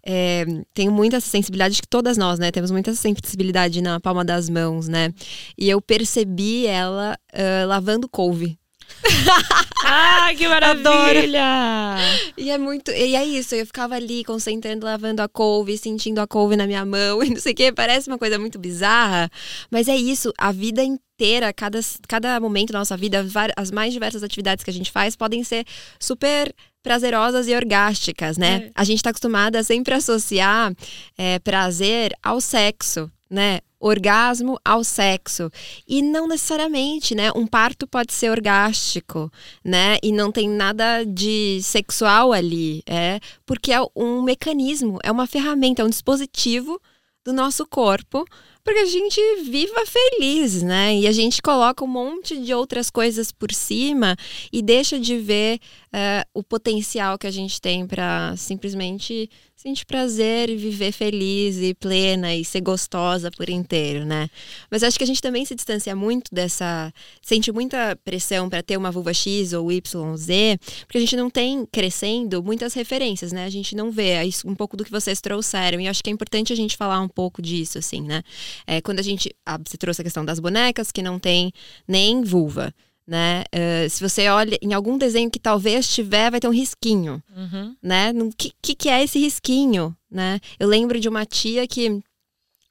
é, 0.03 0.45
tenho 0.73 0.91
muita 0.91 1.19
sensibilidade, 1.19 1.81
que 1.81 1.87
todas 1.87 2.17
nós, 2.17 2.39
né, 2.39 2.51
temos 2.51 2.71
muita 2.71 2.93
sensibilidade 2.95 3.81
na 3.81 3.99
palma 3.99 4.25
das 4.25 4.49
mãos, 4.49 4.87
né? 4.87 5.13
E 5.57 5.69
eu 5.69 5.81
percebi 5.81 6.65
ela 6.65 7.17
uh, 7.33 7.67
lavando 7.67 8.09
couve. 8.09 8.57
ah, 9.85 10.29
que 10.37 10.47
maravilha! 10.47 11.97
E 12.37 12.49
é 12.49 12.57
muito. 12.57 12.91
E 12.91 13.15
é 13.15 13.25
isso, 13.25 13.55
eu 13.55 13.65
ficava 13.65 13.95
ali 13.95 14.23
concentrando, 14.23 14.85
lavando 14.85 15.21
a 15.21 15.27
couve, 15.27 15.77
sentindo 15.77 16.19
a 16.19 16.27
couve 16.27 16.55
na 16.55 16.67
minha 16.67 16.85
mão 16.85 17.21
e 17.23 17.29
não 17.29 17.39
sei 17.39 17.53
o 17.53 17.55
que. 17.55 17.71
Parece 17.71 18.07
uma 18.07 18.17
coisa 18.17 18.37
muito 18.37 18.59
bizarra, 18.59 19.29
mas 19.69 19.87
é 19.87 19.95
isso, 19.95 20.31
a 20.37 20.51
vida 20.51 20.83
inteira, 20.83 21.53
cada, 21.53 21.79
cada 22.07 22.39
momento 22.39 22.73
da 22.73 22.79
nossa 22.79 22.97
vida, 22.97 23.25
as 23.55 23.71
mais 23.71 23.93
diversas 23.93 24.23
atividades 24.23 24.63
que 24.63 24.69
a 24.69 24.73
gente 24.73 24.91
faz 24.91 25.15
podem 25.15 25.43
ser 25.43 25.65
super 25.99 26.53
prazerosas 26.83 27.47
e 27.47 27.55
orgásticas, 27.55 28.37
né? 28.37 28.65
É. 28.65 28.71
A 28.75 28.83
gente 28.83 28.97
está 28.97 29.11
acostumada 29.11 29.59
a 29.59 29.63
sempre 29.63 29.93
associar 29.93 30.73
é, 31.17 31.39
prazer 31.39 32.13
ao 32.23 32.41
sexo, 32.41 33.09
né? 33.31 33.61
orgasmo 33.81 34.59
ao 34.63 34.83
sexo. 34.83 35.51
E 35.87 36.01
não 36.01 36.27
necessariamente, 36.27 37.15
né? 37.15 37.31
Um 37.35 37.47
parto 37.47 37.87
pode 37.87 38.13
ser 38.13 38.29
orgástico, 38.29 39.31
né? 39.65 39.97
E 40.03 40.11
não 40.11 40.31
tem 40.31 40.47
nada 40.47 41.03
de 41.03 41.59
sexual 41.63 42.31
ali, 42.31 42.83
é 42.85 43.19
porque 43.45 43.73
é 43.73 43.79
um 43.95 44.21
mecanismo, 44.21 44.99
é 45.03 45.11
uma 45.11 45.25
ferramenta, 45.25 45.81
é 45.81 45.85
um 45.85 45.89
dispositivo 45.89 46.79
do 47.25 47.33
nosso 47.33 47.65
corpo 47.65 48.25
para 48.63 48.73
que 48.73 48.79
a 48.79 48.85
gente 48.85 49.19
viva 49.43 49.85
feliz, 49.85 50.61
né? 50.61 50.95
E 50.95 51.07
a 51.07 51.11
gente 51.11 51.41
coloca 51.41 51.83
um 51.83 51.87
monte 51.87 52.37
de 52.37 52.53
outras 52.53 52.89
coisas 52.89 53.31
por 53.31 53.51
cima 53.53 54.15
e 54.51 54.61
deixa 54.61 54.99
de 54.99 55.17
ver 55.17 55.59
uh, 55.87 56.27
o 56.33 56.43
potencial 56.43 57.17
que 57.17 57.27
a 57.27 57.31
gente 57.31 57.59
tem 57.59 57.85
para 57.85 58.35
simplesmente 58.37 59.29
sentir 59.61 59.85
prazer 59.85 60.49
e 60.49 60.55
viver 60.55 60.91
feliz 60.91 61.57
e 61.57 61.75
plena 61.75 62.33
e 62.33 62.43
ser 62.43 62.61
gostosa 62.61 63.29
por 63.29 63.47
inteiro, 63.47 64.03
né? 64.03 64.27
Mas 64.71 64.81
acho 64.81 64.97
que 64.97 65.03
a 65.03 65.07
gente 65.07 65.21
também 65.21 65.45
se 65.45 65.53
distancia 65.53 65.95
muito 65.95 66.33
dessa. 66.33 66.91
sente 67.21 67.51
muita 67.51 67.95
pressão 68.03 68.49
para 68.49 68.63
ter 68.63 68.75
uma 68.75 68.89
vulva 68.89 69.13
X 69.13 69.53
ou 69.53 69.71
Y, 69.71 70.17
Z, 70.17 70.57
porque 70.87 70.97
a 70.97 71.01
gente 71.01 71.15
não 71.15 71.29
tem 71.29 71.63
crescendo 71.71 72.41
muitas 72.41 72.73
referências, 72.73 73.31
né? 73.31 73.45
A 73.45 73.49
gente 73.49 73.75
não 73.75 73.91
vê 73.91 74.11
é 74.11 74.23
um 74.45 74.55
pouco 74.55 74.75
do 74.75 74.83
que 74.83 74.89
vocês 74.89 75.21
trouxeram. 75.21 75.79
E 75.79 75.87
acho 75.87 76.03
que 76.03 76.09
é 76.09 76.13
importante 76.13 76.51
a 76.51 76.55
gente 76.55 76.75
falar 76.75 76.99
um 76.99 77.07
pouco 77.07 77.39
disso, 77.39 77.77
assim, 77.77 78.01
né? 78.01 78.23
É, 78.65 78.81
quando 78.81 78.99
a 78.99 79.03
gente. 79.03 79.35
Ah, 79.45 79.57
você 79.57 79.77
trouxe 79.77 80.01
a 80.01 80.03
questão 80.03 80.25
das 80.25 80.39
bonecas 80.39 80.91
que 80.91 81.01
não 81.01 81.19
tem 81.19 81.51
nem 81.87 82.23
vulva 82.23 82.73
né? 83.11 83.43
Uh, 83.53 83.89
se 83.89 84.01
você 84.01 84.29
olha 84.29 84.57
em 84.61 84.73
algum 84.73 84.97
desenho 84.97 85.29
que 85.29 85.39
talvez 85.39 85.93
tiver, 85.93 86.31
vai 86.31 86.39
ter 86.39 86.47
um 86.47 86.53
risquinho, 86.53 87.21
uhum. 87.35 87.75
né? 87.81 88.11
O 88.11 88.31
que, 88.31 88.53
que, 88.61 88.73
que 88.73 88.87
é 88.87 89.03
esse 89.03 89.19
risquinho, 89.19 89.93
né? 90.09 90.39
Eu 90.57 90.67
lembro 90.67 90.97
de 90.97 91.09
uma 91.09 91.25
tia 91.25 91.67
que 91.67 92.01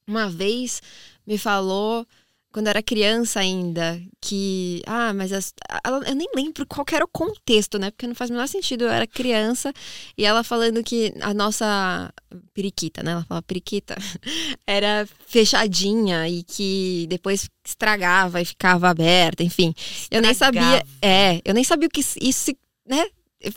uma 0.06 0.30
vez 0.30 0.80
me 1.26 1.36
falou 1.36 2.06
quando 2.52 2.66
era 2.66 2.82
criança 2.82 3.40
ainda, 3.40 4.00
que. 4.20 4.82
Ah, 4.86 5.12
mas 5.14 5.32
as, 5.32 5.54
ela, 5.84 6.08
eu 6.08 6.14
nem 6.14 6.28
lembro 6.34 6.66
qual 6.66 6.84
era 6.92 7.04
o 7.04 7.08
contexto, 7.08 7.78
né? 7.78 7.90
Porque 7.90 8.06
não 8.06 8.14
faz 8.14 8.30
o 8.30 8.32
menor 8.32 8.48
sentido. 8.48 8.84
Eu 8.84 8.90
era 8.90 9.06
criança 9.06 9.72
e 10.18 10.24
ela 10.24 10.42
falando 10.42 10.82
que 10.82 11.14
a 11.20 11.32
nossa 11.32 12.12
periquita, 12.52 13.02
né? 13.02 13.12
Ela 13.12 13.24
fala 13.24 13.42
periquita, 13.42 13.96
era 14.66 15.08
fechadinha 15.26 16.28
e 16.28 16.42
que 16.42 17.06
depois 17.08 17.48
estragava 17.64 18.40
e 18.40 18.44
ficava 18.44 18.88
aberta, 18.88 19.44
enfim. 19.44 19.72
Estragava. 19.76 20.08
Eu 20.10 20.22
nem 20.22 20.34
sabia. 20.34 20.86
É, 21.00 21.40
eu 21.44 21.54
nem 21.54 21.64
sabia 21.64 21.86
o 21.86 21.90
que 21.90 22.04
isso, 22.20 22.52
né? 22.86 23.06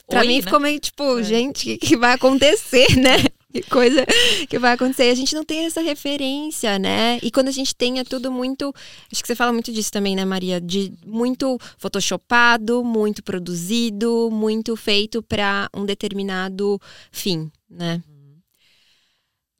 Pra 0.07 0.21
Oi, 0.21 0.27
mim 0.27 0.35
né? 0.37 0.41
ficou 0.43 0.59
meio 0.59 0.79
tipo, 0.79 1.19
é. 1.19 1.23
gente, 1.23 1.73
o 1.73 1.77
que, 1.79 1.87
que 1.87 1.97
vai 1.97 2.13
acontecer, 2.13 2.95
né? 2.95 3.17
Que 3.53 3.61
coisa 3.69 4.05
que 4.49 4.57
vai 4.57 4.73
acontecer. 4.73 5.03
A 5.03 5.15
gente 5.15 5.35
não 5.35 5.45
tem 5.45 5.65
essa 5.65 5.81
referência, 5.81 6.79
né? 6.79 7.19
E 7.21 7.29
quando 7.29 7.49
a 7.49 7.51
gente 7.51 7.75
tem 7.75 7.99
é 7.99 8.03
tudo 8.03 8.31
muito. 8.31 8.73
Acho 9.11 9.21
que 9.21 9.27
você 9.27 9.35
fala 9.35 9.53
muito 9.53 9.71
disso 9.71 9.91
também, 9.91 10.15
né, 10.15 10.25
Maria? 10.25 10.59
De 10.59 10.91
muito 11.05 11.59
photoshopado, 11.77 12.83
muito 12.83 13.21
produzido, 13.23 14.29
muito 14.31 14.75
feito 14.75 15.21
para 15.21 15.69
um 15.73 15.85
determinado 15.85 16.81
fim, 17.11 17.51
né? 17.69 18.01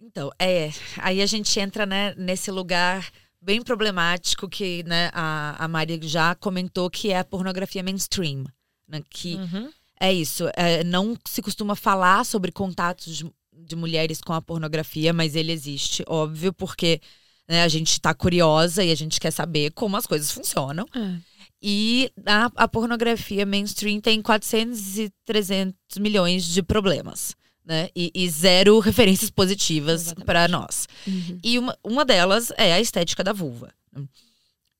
Então, 0.02 0.32
é. 0.40 0.72
Aí 0.98 1.22
a 1.22 1.26
gente 1.26 1.60
entra 1.60 1.86
né, 1.86 2.14
nesse 2.18 2.52
lugar 2.52 3.10
bem 3.42 3.62
problemático 3.62 4.50
que 4.50 4.84
né, 4.84 5.10
a, 5.14 5.66
a 5.66 5.68
Maria 5.68 6.00
já 6.02 6.36
comentou, 6.36 6.90
que 6.90 7.12
é 7.12 7.20
a 7.20 7.24
pornografia 7.24 7.84
mainstream. 7.84 8.46
Né, 8.88 9.02
que 9.10 9.36
uhum. 9.36 9.72
é 10.00 10.12
isso. 10.12 10.50
É, 10.56 10.84
não 10.84 11.18
se 11.26 11.42
costuma 11.42 11.76
falar 11.76 12.26
sobre 12.26 12.52
contatos 12.52 13.24
de 13.58 13.76
mulheres 13.76 14.22
com 14.22 14.34
a 14.34 14.42
pornografia, 14.42 15.14
mas 15.14 15.36
ele 15.36 15.52
existe, 15.52 16.04
óbvio, 16.08 16.54
porque 16.54 17.02
né, 17.48 17.64
a 17.64 17.68
gente 17.68 17.92
está 17.92 18.14
curiosa 18.14 18.84
e 18.84 18.92
a 18.92 18.96
gente 18.96 19.20
quer 19.20 19.32
saber 19.32 19.72
como 19.72 19.98
as 19.98 20.06
coisas 20.06 20.32
funcionam. 20.32 20.86
É. 20.96 21.18
E 21.62 22.12
a, 22.26 22.52
a, 22.56 22.68
pornografia 22.68 23.46
mainstream 23.46 24.02
tem 24.02 24.22
400 24.22 24.98
e 24.98 25.14
300 25.26 25.76
milhões 26.00 26.44
de 26.44 26.62
problemas. 26.62 27.36
Né? 27.66 27.90
E, 27.96 28.12
e 28.14 28.30
zero 28.30 28.80
referências 28.80 29.30
positivas 29.30 30.14
para 30.26 30.48
nós. 30.48 30.88
Uhum. 31.08 31.40
E 31.42 31.58
uma, 31.58 31.78
uma 31.84 32.04
delas 32.04 32.52
é 32.58 32.74
a 32.74 32.82
estética 32.82 33.24
da 33.24 33.32
vulva. 33.32 33.74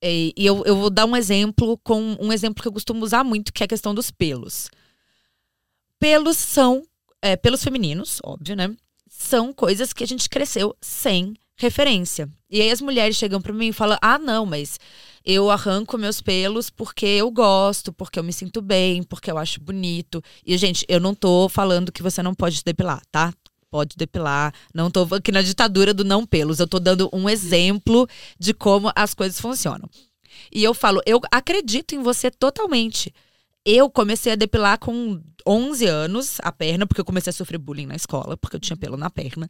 E, 0.02 0.34
e 0.36 0.46
eu, 0.46 0.64
eu 0.66 0.76
vou 0.76 0.90
dar 0.90 1.06
um 1.06 1.16
exemplo 1.16 1.78
com 1.78 2.18
um 2.20 2.34
exemplo 2.34 2.62
que 2.62 2.68
eu 2.68 2.74
costumo 2.74 3.06
usar 3.06 3.24
muito, 3.24 3.54
que 3.54 3.64
é 3.64 3.66
a 3.66 3.70
questão 3.70 3.96
dos 3.96 4.12
pelos. 4.12 4.68
Pelos 5.98 6.38
são 6.38 6.84
é, 7.24 7.38
pelos 7.38 7.64
femininos, 7.64 8.20
óbvio, 8.22 8.54
né? 8.54 8.76
São 9.10 9.54
coisas 9.54 9.94
que 9.94 10.04
a 10.04 10.08
gente 10.08 10.30
cresceu 10.30 10.76
sem 10.82 11.34
referência. 11.56 12.30
E 12.50 12.62
aí 12.62 12.70
as 12.70 12.82
mulheres 12.82 13.16
chegam 13.16 13.42
para 13.42 13.54
mim 13.54 13.70
e 13.70 13.74
falam: 13.74 13.98
ah, 14.02 14.20
não, 14.20 14.46
mas 14.46 14.78
eu 15.26 15.50
arranco 15.50 15.98
meus 15.98 16.20
pelos 16.20 16.70
porque 16.70 17.06
eu 17.06 17.32
gosto, 17.32 17.94
porque 17.94 18.20
eu 18.20 18.24
me 18.24 18.34
sinto 18.34 18.62
bem, 18.62 19.02
porque 19.04 19.32
eu 19.32 19.38
acho 19.38 19.62
bonito. 19.62 20.22
E, 20.46 20.58
gente, 20.58 20.86
eu 20.90 21.00
não 21.00 21.16
tô 21.16 21.48
falando 21.48 21.94
que 21.94 22.04
você 22.04 22.22
não 22.22 22.36
pode 22.36 22.62
depilar, 22.62 23.02
tá? 23.10 23.34
Pode 23.72 23.96
depilar. 23.96 24.54
Não 24.74 24.92
tô 24.92 25.08
aqui 25.16 25.32
na 25.32 25.42
ditadura 25.42 25.94
do 25.94 26.04
não 26.04 26.26
pelos. 26.26 26.60
Eu 26.60 26.68
tô 26.68 26.78
dando 26.78 27.10
um 27.14 27.30
exemplo 27.30 28.06
de 28.38 28.54
como 28.54 28.92
as 28.96 29.14
coisas 29.14 29.40
funcionam. 29.40 29.90
E 30.52 30.64
eu 30.64 30.74
falo, 30.74 31.02
eu 31.06 31.22
acredito 31.32 31.96
em 31.96 32.04
você 32.04 32.30
totalmente. 32.30 33.14
Eu 33.66 33.90
comecei 33.90 34.34
a 34.34 34.36
depilar 34.36 34.78
com 34.78 35.22
11 35.48 35.86
anos 35.86 36.38
a 36.42 36.52
perna, 36.52 36.86
porque 36.86 37.02
eu 37.02 37.06
comecei 37.06 37.30
a 37.32 37.34
sofrer 37.34 37.58
bullying 37.58 37.86
na 37.86 37.96
escola, 37.96 38.36
porque 38.38 38.56
eu 38.56 38.60
tinha 38.60 38.76
pelo 38.76 38.98
na 38.98 39.10
perna. 39.10 39.50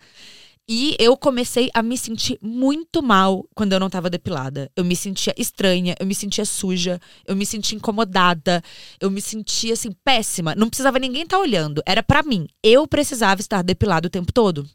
E 0.67 0.95
eu 0.97 1.17
comecei 1.17 1.69
a 1.73 1.84
me 1.84 1.97
sentir 1.97 2.39
muito 2.41 3.04
mal 3.04 3.45
quando 3.54 3.73
eu 3.73 3.80
não 3.80 3.89
tava 3.89 4.10
depilada. 4.10 4.71
Eu 4.76 4.86
me 4.86 4.95
sentia 4.95 5.34
estranha, 5.38 5.93
eu 5.99 6.06
me 6.06 6.15
sentia 6.15 6.45
suja, 6.45 7.02
eu 7.28 7.36
me 7.36 7.45
sentia 7.45 7.76
incomodada, 7.76 8.63
eu 8.99 9.12
me 9.12 9.21
sentia 9.21 9.73
assim 9.73 9.91
péssima. 10.06 10.56
Não 10.56 10.69
precisava 10.69 10.99
ninguém 10.99 11.23
estar 11.23 11.38
tá 11.38 11.41
olhando, 11.41 11.84
era 11.86 12.02
para 12.02 12.23
mim. 12.23 12.47
Eu 12.63 12.88
precisava 12.88 13.41
estar 13.41 13.62
depilada 13.62 14.08
o 14.08 14.12
tempo 14.12 14.32
todo. 14.32 14.65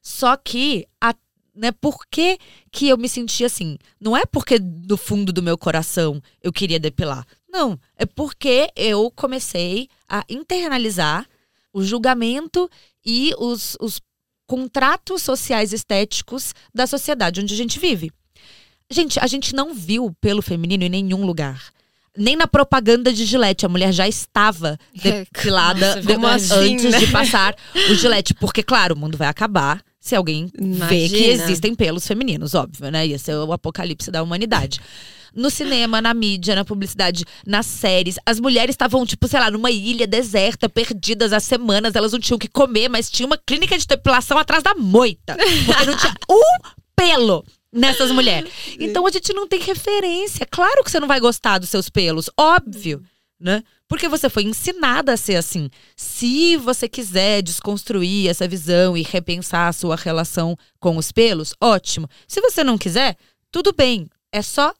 Só 0.00 0.36
que 0.36 0.86
a 1.00 1.14
né? 1.54 1.72
Por 1.72 2.06
que, 2.10 2.38
que 2.70 2.88
eu 2.88 2.96
me 2.96 3.08
sentia 3.08 3.46
assim? 3.46 3.76
Não 4.00 4.16
é 4.16 4.24
porque 4.24 4.58
no 4.58 4.96
fundo 4.96 5.32
do 5.32 5.42
meu 5.42 5.58
coração 5.58 6.22
eu 6.42 6.52
queria 6.52 6.78
depilar. 6.80 7.26
Não, 7.52 7.78
é 7.96 8.06
porque 8.06 8.70
eu 8.76 9.10
comecei 9.10 9.88
a 10.08 10.24
internalizar 10.28 11.26
o 11.72 11.82
julgamento 11.82 12.70
e 13.04 13.32
os, 13.38 13.76
os 13.80 14.00
contratos 14.46 15.22
sociais 15.22 15.72
estéticos 15.72 16.54
da 16.74 16.86
sociedade 16.86 17.40
onde 17.40 17.54
a 17.54 17.56
gente 17.56 17.78
vive. 17.78 18.10
Gente, 18.90 19.18
a 19.20 19.26
gente 19.26 19.54
não 19.54 19.74
viu 19.74 20.14
pelo 20.20 20.42
feminino 20.42 20.84
em 20.84 20.88
nenhum 20.88 21.24
lugar. 21.24 21.62
Nem 22.16 22.34
na 22.34 22.46
propaganda 22.46 23.12
de 23.12 23.24
Gillette, 23.24 23.64
a 23.64 23.68
mulher 23.68 23.92
já 23.92 24.08
estava 24.08 24.76
depilada 24.94 26.02
Nossa, 26.02 26.58
assim, 26.58 26.74
antes 26.74 26.90
né? 26.90 26.98
de 26.98 27.06
passar 27.08 27.54
o 27.88 27.94
Gillette. 27.94 28.34
Porque, 28.34 28.62
claro, 28.62 28.94
o 28.94 28.98
mundo 28.98 29.16
vai 29.16 29.28
acabar 29.28 29.82
se 30.00 30.16
alguém 30.16 30.50
Imagina. 30.58 30.86
vê 30.86 31.08
que 31.08 31.24
existem 31.26 31.74
pelos 31.74 32.06
femininos, 32.06 32.54
óbvio, 32.54 32.90
né? 32.90 33.06
Ia 33.06 33.18
ser 33.18 33.36
o 33.36 33.52
apocalipse 33.52 34.10
da 34.10 34.22
humanidade 34.22 34.80
no 35.34 35.50
cinema, 35.50 36.00
na 36.00 36.14
mídia, 36.14 36.54
na 36.54 36.64
publicidade, 36.64 37.24
nas 37.46 37.66
séries. 37.66 38.16
As 38.24 38.40
mulheres 38.40 38.74
estavam, 38.74 39.04
tipo, 39.06 39.28
sei 39.28 39.40
lá, 39.40 39.50
numa 39.50 39.70
ilha 39.70 40.06
deserta, 40.06 40.68
perdidas 40.68 41.32
há 41.32 41.40
semanas. 41.40 41.94
Elas 41.94 42.12
não 42.12 42.20
tinham 42.20 42.36
o 42.36 42.40
que 42.40 42.48
comer, 42.48 42.88
mas 42.88 43.10
tinha 43.10 43.26
uma 43.26 43.38
clínica 43.38 43.76
de 43.76 43.86
depilação 43.86 44.38
atrás 44.38 44.62
da 44.62 44.74
moita. 44.74 45.36
Porque 45.66 45.86
não 45.86 45.96
tinha 45.96 46.14
um 46.30 46.80
pelo 46.96 47.44
nessas 47.72 48.10
mulheres. 48.10 48.50
Então 48.78 49.06
a 49.06 49.10
gente 49.10 49.32
não 49.32 49.46
tem 49.46 49.60
referência. 49.60 50.46
Claro 50.46 50.82
que 50.84 50.90
você 50.90 51.00
não 51.00 51.08
vai 51.08 51.20
gostar 51.20 51.58
dos 51.58 51.68
seus 51.68 51.88
pelos, 51.88 52.28
óbvio, 52.36 53.02
né? 53.38 53.62
Porque 53.88 54.08
você 54.08 54.28
foi 54.28 54.44
ensinada 54.44 55.12
a 55.12 55.16
ser 55.16 55.36
assim. 55.36 55.70
Se 55.96 56.56
você 56.56 56.88
quiser 56.88 57.42
desconstruir 57.42 58.28
essa 58.28 58.46
visão 58.46 58.96
e 58.96 59.02
repensar 59.02 59.68
a 59.68 59.72
sua 59.72 59.96
relação 59.96 60.56
com 60.78 60.96
os 60.96 61.10
pelos, 61.10 61.54
ótimo. 61.60 62.08
Se 62.28 62.40
você 62.40 62.62
não 62.62 62.78
quiser, 62.78 63.16
tudo 63.50 63.72
bem. 63.72 64.08
É 64.32 64.42
só 64.42 64.72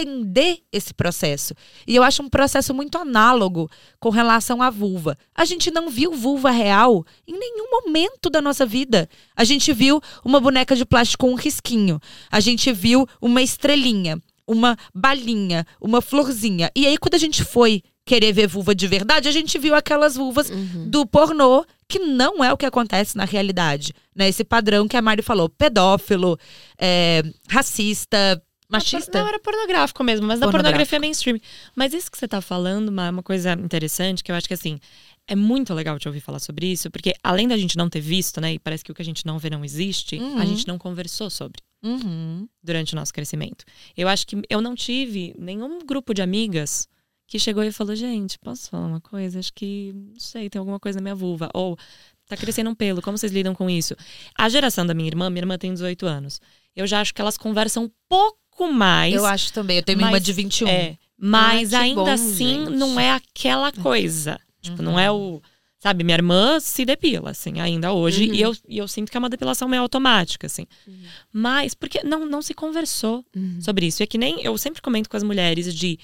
entender 0.00 0.58
esse 0.72 0.94
processo. 0.94 1.54
E 1.86 1.96
eu 1.96 2.02
acho 2.02 2.22
um 2.22 2.28
processo 2.28 2.72
muito 2.72 2.96
análogo 2.98 3.70
com 3.98 4.10
relação 4.10 4.62
à 4.62 4.70
vulva. 4.70 5.16
A 5.34 5.44
gente 5.44 5.70
não 5.70 5.90
viu 5.90 6.12
vulva 6.12 6.50
real 6.50 7.04
em 7.26 7.38
nenhum 7.38 7.70
momento 7.70 8.30
da 8.30 8.40
nossa 8.40 8.64
vida. 8.64 9.08
A 9.36 9.44
gente 9.44 9.72
viu 9.72 10.00
uma 10.24 10.40
boneca 10.40 10.76
de 10.76 10.84
plástico 10.84 11.26
com 11.26 11.32
um 11.32 11.36
risquinho. 11.36 12.00
A 12.30 12.40
gente 12.40 12.72
viu 12.72 13.06
uma 13.20 13.42
estrelinha, 13.42 14.20
uma 14.46 14.76
balinha, 14.94 15.66
uma 15.80 16.00
florzinha. 16.00 16.70
E 16.76 16.86
aí, 16.86 16.96
quando 16.96 17.14
a 17.14 17.18
gente 17.18 17.44
foi 17.44 17.82
querer 18.04 18.32
ver 18.32 18.46
vulva 18.46 18.74
de 18.74 18.86
verdade, 18.86 19.28
a 19.28 19.32
gente 19.32 19.58
viu 19.58 19.74
aquelas 19.74 20.16
vulvas 20.16 20.48
uhum. 20.48 20.88
do 20.88 21.06
pornô, 21.06 21.64
que 21.86 21.98
não 21.98 22.42
é 22.42 22.52
o 22.52 22.56
que 22.56 22.64
acontece 22.64 23.16
na 23.16 23.24
realidade. 23.24 23.92
Né? 24.16 24.28
Esse 24.28 24.44
padrão 24.44 24.88
que 24.88 24.96
a 24.96 25.02
Mari 25.02 25.22
falou: 25.22 25.48
pedófilo, 25.48 26.38
é, 26.80 27.22
racista, 27.48 28.42
Machista? 28.70 29.18
Não, 29.18 29.26
era 29.26 29.38
pornográfico 29.38 30.04
mesmo, 30.04 30.26
mas 30.26 30.40
da 30.40 30.50
pornografia 30.50 31.00
mainstream. 31.00 31.40
Mas 31.74 31.94
isso 31.94 32.10
que 32.10 32.18
você 32.18 32.28
tá 32.28 32.40
falando, 32.40 32.90
uma, 32.90 33.10
uma 33.10 33.22
coisa 33.22 33.52
interessante, 33.52 34.22
que 34.22 34.30
eu 34.30 34.36
acho 34.36 34.46
que 34.46 34.54
assim, 34.54 34.78
é 35.26 35.34
muito 35.34 35.72
legal 35.72 35.98
te 35.98 36.06
ouvir 36.06 36.20
falar 36.20 36.38
sobre 36.38 36.66
isso, 36.66 36.90
porque 36.90 37.14
além 37.22 37.48
da 37.48 37.56
gente 37.56 37.76
não 37.76 37.88
ter 37.88 38.00
visto, 38.00 38.40
né, 38.40 38.54
e 38.54 38.58
parece 38.58 38.84
que 38.84 38.92
o 38.92 38.94
que 38.94 39.02
a 39.02 39.04
gente 39.04 39.24
não 39.26 39.38
vê 39.38 39.48
não 39.48 39.64
existe, 39.64 40.16
uhum. 40.16 40.38
a 40.38 40.44
gente 40.44 40.66
não 40.66 40.78
conversou 40.78 41.30
sobre. 41.30 41.62
Uhum. 41.82 42.48
Durante 42.62 42.92
o 42.92 42.96
nosso 42.96 43.12
crescimento. 43.12 43.64
Eu 43.96 44.08
acho 44.08 44.26
que 44.26 44.40
eu 44.50 44.60
não 44.60 44.74
tive 44.74 45.34
nenhum 45.38 45.78
grupo 45.86 46.12
de 46.12 46.20
amigas 46.20 46.88
que 47.28 47.38
chegou 47.38 47.62
e 47.62 47.70
falou: 47.70 47.94
gente, 47.94 48.36
posso 48.38 48.68
falar 48.68 48.86
uma 48.86 49.00
coisa? 49.00 49.38
Acho 49.38 49.52
que, 49.52 49.92
não 49.94 50.18
sei, 50.18 50.50
tem 50.50 50.58
alguma 50.58 50.80
coisa 50.80 50.98
na 50.98 51.02
minha 51.02 51.14
vulva. 51.14 51.48
Ou 51.54 51.78
tá 52.26 52.36
crescendo 52.36 52.70
um 52.70 52.74
pelo, 52.74 53.00
como 53.00 53.16
vocês 53.16 53.30
lidam 53.30 53.54
com 53.54 53.70
isso? 53.70 53.94
A 54.36 54.48
geração 54.48 54.84
da 54.84 54.92
minha 54.92 55.08
irmã, 55.08 55.30
minha 55.30 55.42
irmã 55.42 55.56
tem 55.56 55.72
18 55.72 56.04
anos. 56.04 56.40
Eu 56.74 56.86
já 56.86 57.00
acho 57.00 57.14
que 57.14 57.20
elas 57.20 57.38
conversam 57.38 57.84
um 57.84 57.90
pouco 58.08 58.38
pouco 58.58 58.72
mais. 58.72 59.14
Eu 59.14 59.24
acho 59.24 59.52
também. 59.52 59.76
Eu 59.76 59.82
tenho 59.82 59.98
uma 59.98 60.08
irmã 60.08 60.20
de 60.20 60.32
21. 60.32 60.68
É, 60.68 60.98
mas 61.16 61.72
ah, 61.72 61.80
ainda 61.80 62.02
bom, 62.02 62.10
assim, 62.10 62.66
gente. 62.66 62.70
não 62.76 62.98
é 62.98 63.12
aquela 63.12 63.70
coisa. 63.70 64.40
Tipo, 64.60 64.78
uhum. 64.78 64.84
não 64.84 65.00
é 65.00 65.10
o. 65.10 65.40
Sabe, 65.80 66.02
minha 66.02 66.16
irmã 66.16 66.58
se 66.58 66.84
depila, 66.84 67.30
assim, 67.30 67.60
ainda 67.60 67.92
hoje. 67.92 68.26
Uhum. 68.26 68.34
E, 68.34 68.42
eu, 68.42 68.56
e 68.68 68.78
eu 68.78 68.88
sinto 68.88 69.12
que 69.12 69.16
é 69.16 69.20
uma 69.20 69.28
depilação 69.28 69.68
meio 69.68 69.82
automática, 69.82 70.48
assim. 70.48 70.66
Uhum. 70.84 71.02
Mas, 71.32 71.72
porque 71.72 72.02
não, 72.02 72.26
não 72.26 72.42
se 72.42 72.52
conversou 72.52 73.24
uhum. 73.34 73.60
sobre 73.60 73.86
isso. 73.86 74.02
E 74.02 74.04
é 74.04 74.06
que 74.06 74.18
nem 74.18 74.42
eu 74.42 74.58
sempre 74.58 74.82
comento 74.82 75.08
com 75.08 75.16
as 75.16 75.22
mulheres 75.22 75.72
de 75.72 75.96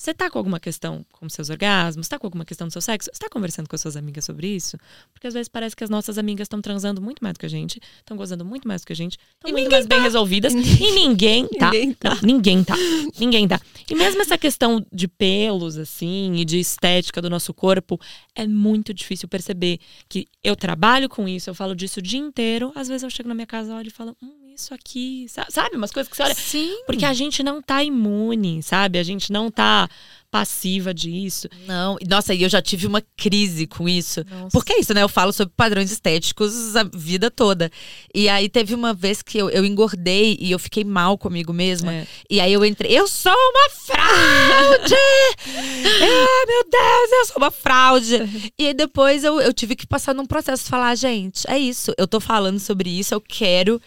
você 0.00 0.14
tá 0.14 0.30
com 0.30 0.38
alguma 0.38 0.58
questão 0.58 1.04
com 1.12 1.28
seus 1.28 1.50
orgasmos? 1.50 2.08
Tá 2.08 2.18
com 2.18 2.26
alguma 2.26 2.42
questão 2.42 2.66
do 2.66 2.72
seu 2.72 2.80
sexo? 2.80 3.10
Você 3.12 3.20
tá 3.20 3.28
conversando 3.28 3.68
com 3.68 3.76
as 3.76 3.82
suas 3.82 3.98
amigas 3.98 4.24
sobre 4.24 4.46
isso? 4.48 4.78
Porque 5.12 5.26
às 5.26 5.34
vezes 5.34 5.46
parece 5.46 5.76
que 5.76 5.84
as 5.84 5.90
nossas 5.90 6.16
amigas 6.16 6.46
estão 6.46 6.62
transando 6.62 7.02
muito 7.02 7.22
mais 7.22 7.34
do 7.34 7.38
que 7.38 7.44
a 7.44 7.50
gente, 7.50 7.78
estão 7.98 8.16
gozando 8.16 8.42
muito 8.42 8.66
mais 8.66 8.80
do 8.80 8.86
que 8.86 8.94
a 8.94 8.96
gente, 8.96 9.18
estão 9.34 9.52
muito 9.52 9.70
mais 9.70 9.84
tá. 9.84 9.94
bem 9.94 10.02
resolvidas. 10.02 10.54
e 10.56 10.92
ninguém 10.92 11.46
tá. 11.48 11.70
Ninguém 11.70 11.92
tá. 11.92 12.14
Não, 12.14 12.22
ninguém 12.22 12.64
tá. 12.64 12.74
Ninguém 13.18 13.46
tá. 13.46 13.60
E 13.90 13.94
mesmo 13.94 14.22
essa 14.22 14.38
questão 14.38 14.82
de 14.90 15.06
pelos, 15.06 15.76
assim, 15.76 16.32
e 16.36 16.46
de 16.46 16.58
estética 16.58 17.20
do 17.20 17.28
nosso 17.28 17.52
corpo, 17.52 18.00
é 18.34 18.46
muito 18.46 18.94
difícil 18.94 19.28
perceber 19.28 19.80
que 20.08 20.26
eu 20.42 20.56
trabalho 20.56 21.10
com 21.10 21.28
isso, 21.28 21.50
eu 21.50 21.54
falo 21.54 21.74
disso 21.74 22.00
o 22.00 22.02
dia 22.02 22.20
inteiro. 22.20 22.72
Às 22.74 22.88
vezes 22.88 23.02
eu 23.02 23.10
chego 23.10 23.28
na 23.28 23.34
minha 23.34 23.46
casa, 23.46 23.74
olho 23.74 23.88
e 23.88 23.90
falo, 23.90 24.16
hum, 24.22 24.39
isso 24.54 24.74
aqui, 24.74 25.26
sabe? 25.48 25.76
Umas 25.76 25.90
coisas 25.90 26.10
que 26.10 26.16
você 26.16 26.22
olha. 26.22 26.34
Sim. 26.34 26.82
Porque 26.86 27.04
a 27.04 27.12
gente 27.12 27.42
não 27.42 27.62
tá 27.62 27.84
imune, 27.84 28.62
sabe? 28.62 28.98
A 28.98 29.02
gente 29.02 29.32
não 29.32 29.50
tá 29.50 29.88
passiva 30.30 30.94
disso. 30.94 31.48
Não, 31.66 31.96
nossa, 32.08 32.32
e 32.32 32.42
eu 32.42 32.48
já 32.48 32.62
tive 32.62 32.86
uma 32.86 33.02
crise 33.16 33.66
com 33.66 33.88
isso. 33.88 34.24
Nossa. 34.30 34.50
Porque 34.52 34.72
é 34.72 34.80
isso, 34.80 34.94
né? 34.94 35.02
Eu 35.02 35.08
falo 35.08 35.32
sobre 35.32 35.52
padrões 35.56 35.90
estéticos 35.90 36.76
a 36.76 36.84
vida 36.84 37.30
toda. 37.30 37.70
E 38.14 38.28
aí 38.28 38.48
teve 38.48 38.74
uma 38.74 38.94
vez 38.94 39.22
que 39.22 39.38
eu, 39.38 39.50
eu 39.50 39.64
engordei 39.64 40.36
e 40.40 40.50
eu 40.50 40.58
fiquei 40.58 40.84
mal 40.84 41.18
comigo 41.18 41.52
mesma. 41.52 41.92
É. 41.92 42.06
E 42.30 42.40
aí 42.40 42.52
eu 42.52 42.64
entrei, 42.64 42.96
eu 42.96 43.08
sou 43.08 43.32
uma 43.32 43.70
fraude! 43.70 44.94
ah, 45.46 46.46
meu 46.46 46.64
Deus, 46.70 47.12
eu 47.12 47.26
sou 47.26 47.36
uma 47.36 47.50
fraude! 47.50 48.52
e 48.58 48.68
aí 48.68 48.74
depois 48.74 49.24
eu, 49.24 49.40
eu 49.40 49.52
tive 49.52 49.74
que 49.74 49.86
passar 49.86 50.14
num 50.14 50.26
processo, 50.26 50.64
falar, 50.64 50.94
gente, 50.94 51.44
é 51.50 51.58
isso, 51.58 51.92
eu 51.98 52.06
tô 52.06 52.20
falando 52.20 52.60
sobre 52.60 52.88
isso, 52.88 53.12
eu 53.14 53.20
quero 53.20 53.80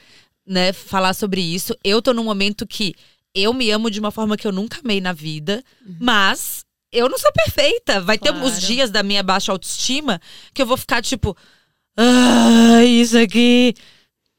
né, 0.45 0.73
falar 0.73 1.13
sobre 1.13 1.41
isso. 1.41 1.75
Eu 1.83 2.01
tô 2.01 2.13
num 2.13 2.23
momento 2.23 2.67
que 2.67 2.95
eu 3.33 3.53
me 3.53 3.69
amo 3.71 3.89
de 3.89 3.99
uma 3.99 4.11
forma 4.11 4.37
que 4.37 4.45
eu 4.45 4.51
nunca 4.51 4.79
amei 4.83 5.01
na 5.01 5.13
vida, 5.13 5.63
uhum. 5.85 5.97
mas 5.99 6.65
eu 6.91 7.09
não 7.09 7.17
sou 7.17 7.31
perfeita. 7.31 7.99
Vai 8.01 8.17
claro. 8.17 8.39
ter 8.39 8.45
os 8.45 8.61
dias 8.61 8.91
da 8.91 9.01
minha 9.01 9.23
baixa 9.23 9.51
autoestima 9.51 10.21
que 10.53 10.61
eu 10.61 10.65
vou 10.65 10.77
ficar 10.77 11.01
tipo, 11.01 11.35
ah, 11.97 12.83
isso 12.83 13.17
aqui. 13.17 13.73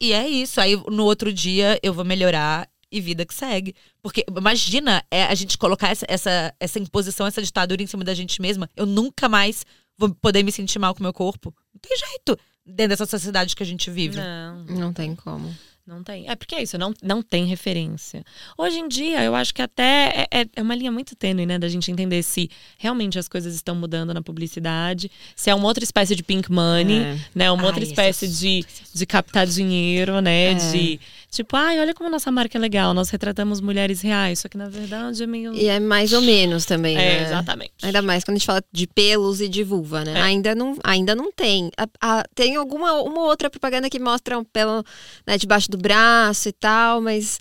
E 0.01 0.13
é 0.13 0.29
isso. 0.29 0.61
Aí 0.61 0.77
no 0.89 1.05
outro 1.05 1.33
dia 1.33 1.79
eu 1.83 1.93
vou 1.93 2.05
melhorar 2.05 2.69
e 2.91 3.01
vida 3.01 3.27
que 3.27 3.35
segue. 3.35 3.75
Porque 4.01 4.25
imagina 4.29 5.03
é, 5.11 5.25
a 5.25 5.35
gente 5.35 5.59
colocar 5.59 5.89
essa, 5.89 6.07
essa, 6.09 6.55
essa 6.61 6.79
imposição, 6.79 7.27
essa 7.27 7.43
ditadura 7.43 7.83
em 7.83 7.87
cima 7.87 8.05
da 8.05 8.15
gente 8.15 8.41
mesma. 8.41 8.71
Eu 8.77 8.87
nunca 8.87 9.29
mais 9.29 9.65
vou 9.99 10.15
poder 10.15 10.43
me 10.43 10.53
sentir 10.53 10.79
mal 10.79 10.95
com 10.95 11.01
o 11.01 11.03
meu 11.03 11.13
corpo. 11.13 11.53
Não 11.73 11.81
tem 11.81 11.97
jeito 11.97 12.39
dentro 12.65 12.91
dessa 12.91 13.07
sociedade 13.07 13.57
que 13.57 13.63
a 13.63 13.67
gente 13.67 13.91
vive. 13.91 14.17
Não, 14.17 14.65
não 14.65 14.93
tem 14.93 15.15
como. 15.15 15.55
Não 15.87 16.03
tem. 16.03 16.27
É 16.31 16.35
porque 16.35 16.55
é 16.55 16.63
isso, 16.63 16.79
não, 16.79 16.95
não 17.03 17.21
tem 17.21 17.45
referência. 17.45 18.25
Hoje 18.57 18.79
em 18.79 18.89
dia, 18.89 19.23
eu 19.23 19.35
acho 19.35 19.53
que 19.53 19.61
até 19.61 20.27
é, 20.31 20.41
é, 20.41 20.47
é 20.57 20.63
uma 20.63 20.75
linha 20.75 20.91
muito 20.91 21.15
tênue, 21.15 21.45
né? 21.45 21.59
Da 21.59 21.69
gente 21.69 21.91
entender 21.91 22.23
se 22.23 22.51
realmente 22.79 23.19
as 23.19 23.29
coisas 23.29 23.55
estão 23.55 23.75
mudando 23.75 24.15
na 24.15 24.23
publicidade, 24.23 25.11
se 25.37 25.51
é 25.51 25.55
uma 25.55 25.67
outra 25.67 25.85
espécie 25.85 26.17
de 26.17 26.23
pink 26.23 26.51
money, 26.51 27.01
é. 27.01 27.19
né? 27.35 27.51
Uma 27.51 27.65
Ai, 27.65 27.67
outra 27.67 27.85
espécie 27.85 28.27
de, 28.27 28.65
de 28.95 29.05
captar 29.05 29.47
dinheiro, 29.47 30.23
né? 30.23 30.53
É. 30.53 30.55
De, 30.55 30.99
Tipo, 31.35 31.57
ai, 31.57 31.81
olha 31.81 31.93
como 31.93 32.09
nossa 32.09 32.31
marca 32.31 32.57
é 32.57 32.61
legal, 32.61 32.95
nós 32.95 33.11
retratamos 33.11 33.61
mulheres 33.61 34.01
reais, 34.01 34.39
só 34.39 34.49
que 34.49 34.57
na 34.57 34.69
verdade 34.69 35.23
é 35.23 35.27
meio. 35.27 35.53
E 35.55 35.67
é 35.67 35.81
mais 35.81 36.13
ou 36.13 36.21
menos 36.23 36.65
também, 36.65 36.97
É, 36.97 36.99
né? 37.21 37.23
exatamente. 37.25 37.73
Ainda 37.83 38.01
mais 38.03 38.23
quando 38.25 38.37
a 38.37 38.39
gente 38.39 38.47
fala 38.47 38.63
de 38.73 38.87
pelos 38.87 39.41
e 39.41 39.49
de 39.49 39.63
vulva, 39.65 40.05
né? 40.05 40.13
É. 40.19 40.23
Ainda, 40.23 40.55
não, 40.55 40.77
ainda 40.85 41.15
não 41.15 41.33
tem. 41.33 41.71
A- 41.77 41.89
a- 42.01 42.25
tem 42.35 42.57
alguma 42.57 42.93
uma 43.03 43.23
outra 43.25 43.51
propaganda 43.51 43.91
que 43.91 43.99
mostra 43.99 44.39
um 44.39 44.45
pelo 44.45 44.85
né, 45.27 45.37
debaixo 45.37 45.71
do 45.71 45.77
braço 45.77 46.49
e 46.49 46.53
tal, 46.53 47.01
mas 47.01 47.39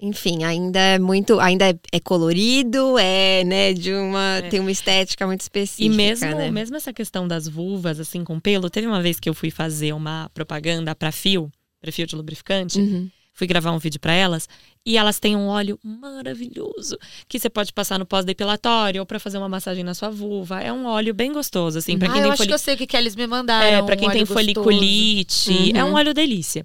enfim, 0.00 0.44
ainda 0.44 0.78
é 0.78 0.98
muito. 0.98 1.40
Ainda 1.40 1.70
é, 1.70 1.74
é 1.92 1.98
colorido, 2.00 2.96
é, 2.98 3.42
né, 3.44 3.72
de 3.72 3.92
uma. 3.92 4.36
É. 4.38 4.42
Tem 4.42 4.60
uma 4.60 4.70
estética 4.70 5.26
muito 5.26 5.40
específica. 5.40 5.84
E 5.92 5.96
mesmo, 5.96 6.30
né? 6.36 6.50
mesmo 6.50 6.76
essa 6.76 6.92
questão 6.92 7.26
das 7.26 7.48
vulvas, 7.48 7.98
assim, 7.98 8.22
com 8.24 8.38
pelo, 8.38 8.70
teve 8.70 8.86
uma 8.86 9.02
vez 9.02 9.18
que 9.18 9.28
eu 9.28 9.34
fui 9.34 9.50
fazer 9.50 9.92
uma 9.92 10.30
propaganda 10.32 10.94
pra 10.94 11.10
fio, 11.10 11.50
pra 11.80 11.90
fio 11.90 12.06
de 12.06 12.14
lubrificante. 12.14 12.78
Uhum. 12.78 13.10
Fui 13.38 13.46
gravar 13.46 13.70
um 13.70 13.78
vídeo 13.78 14.00
pra 14.00 14.12
elas 14.12 14.48
e 14.84 14.96
elas 14.98 15.20
têm 15.20 15.36
um 15.36 15.46
óleo 15.46 15.78
maravilhoso 15.84 16.98
que 17.28 17.38
você 17.38 17.48
pode 17.48 17.72
passar 17.72 17.96
no 17.96 18.04
pós-depilatório 18.04 19.00
ou 19.00 19.06
pra 19.06 19.20
fazer 19.20 19.38
uma 19.38 19.48
massagem 19.48 19.84
na 19.84 19.94
sua 19.94 20.10
vulva. 20.10 20.60
É 20.60 20.72
um 20.72 20.86
óleo 20.86 21.14
bem 21.14 21.32
gostoso, 21.32 21.78
assim, 21.78 21.96
pra 21.96 22.08
ah, 22.08 22.12
quem 22.12 22.18
eu 22.20 22.24
tem 22.24 22.32
acho 22.32 22.38
foli- 22.38 22.48
que 22.48 22.54
eu 22.54 22.58
sei 22.58 22.74
o 22.74 22.76
que, 22.76 22.86
que 22.88 22.96
eles 22.96 23.14
me 23.14 23.28
mandaram. 23.28 23.64
É, 23.78 23.80
pra 23.82 23.94
quem 23.96 24.08
um 24.08 24.10
tem 24.10 24.24
foliculite. 24.26 25.70
É 25.76 25.84
um 25.84 25.88
Uhum. 25.90 25.94
óleo 25.94 26.12
delícia. 26.12 26.64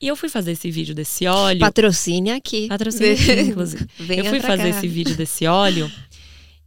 E 0.00 0.08
eu 0.08 0.16
fui 0.16 0.28
fazer 0.30 0.52
esse 0.52 0.70
vídeo 0.70 0.94
desse 0.94 1.26
óleo. 1.26 1.60
Patrocine 1.60 2.30
aqui. 2.30 2.66
Patrocínio 2.68 3.12
aqui, 3.12 3.40
inclusive. 3.52 3.86
Venha 3.98 4.20
eu 4.22 4.24
fui 4.26 4.40
fazer 4.40 4.62
cá. 4.72 4.78
esse 4.78 4.88
vídeo 4.88 5.14
desse 5.16 5.46
óleo. 5.46 5.90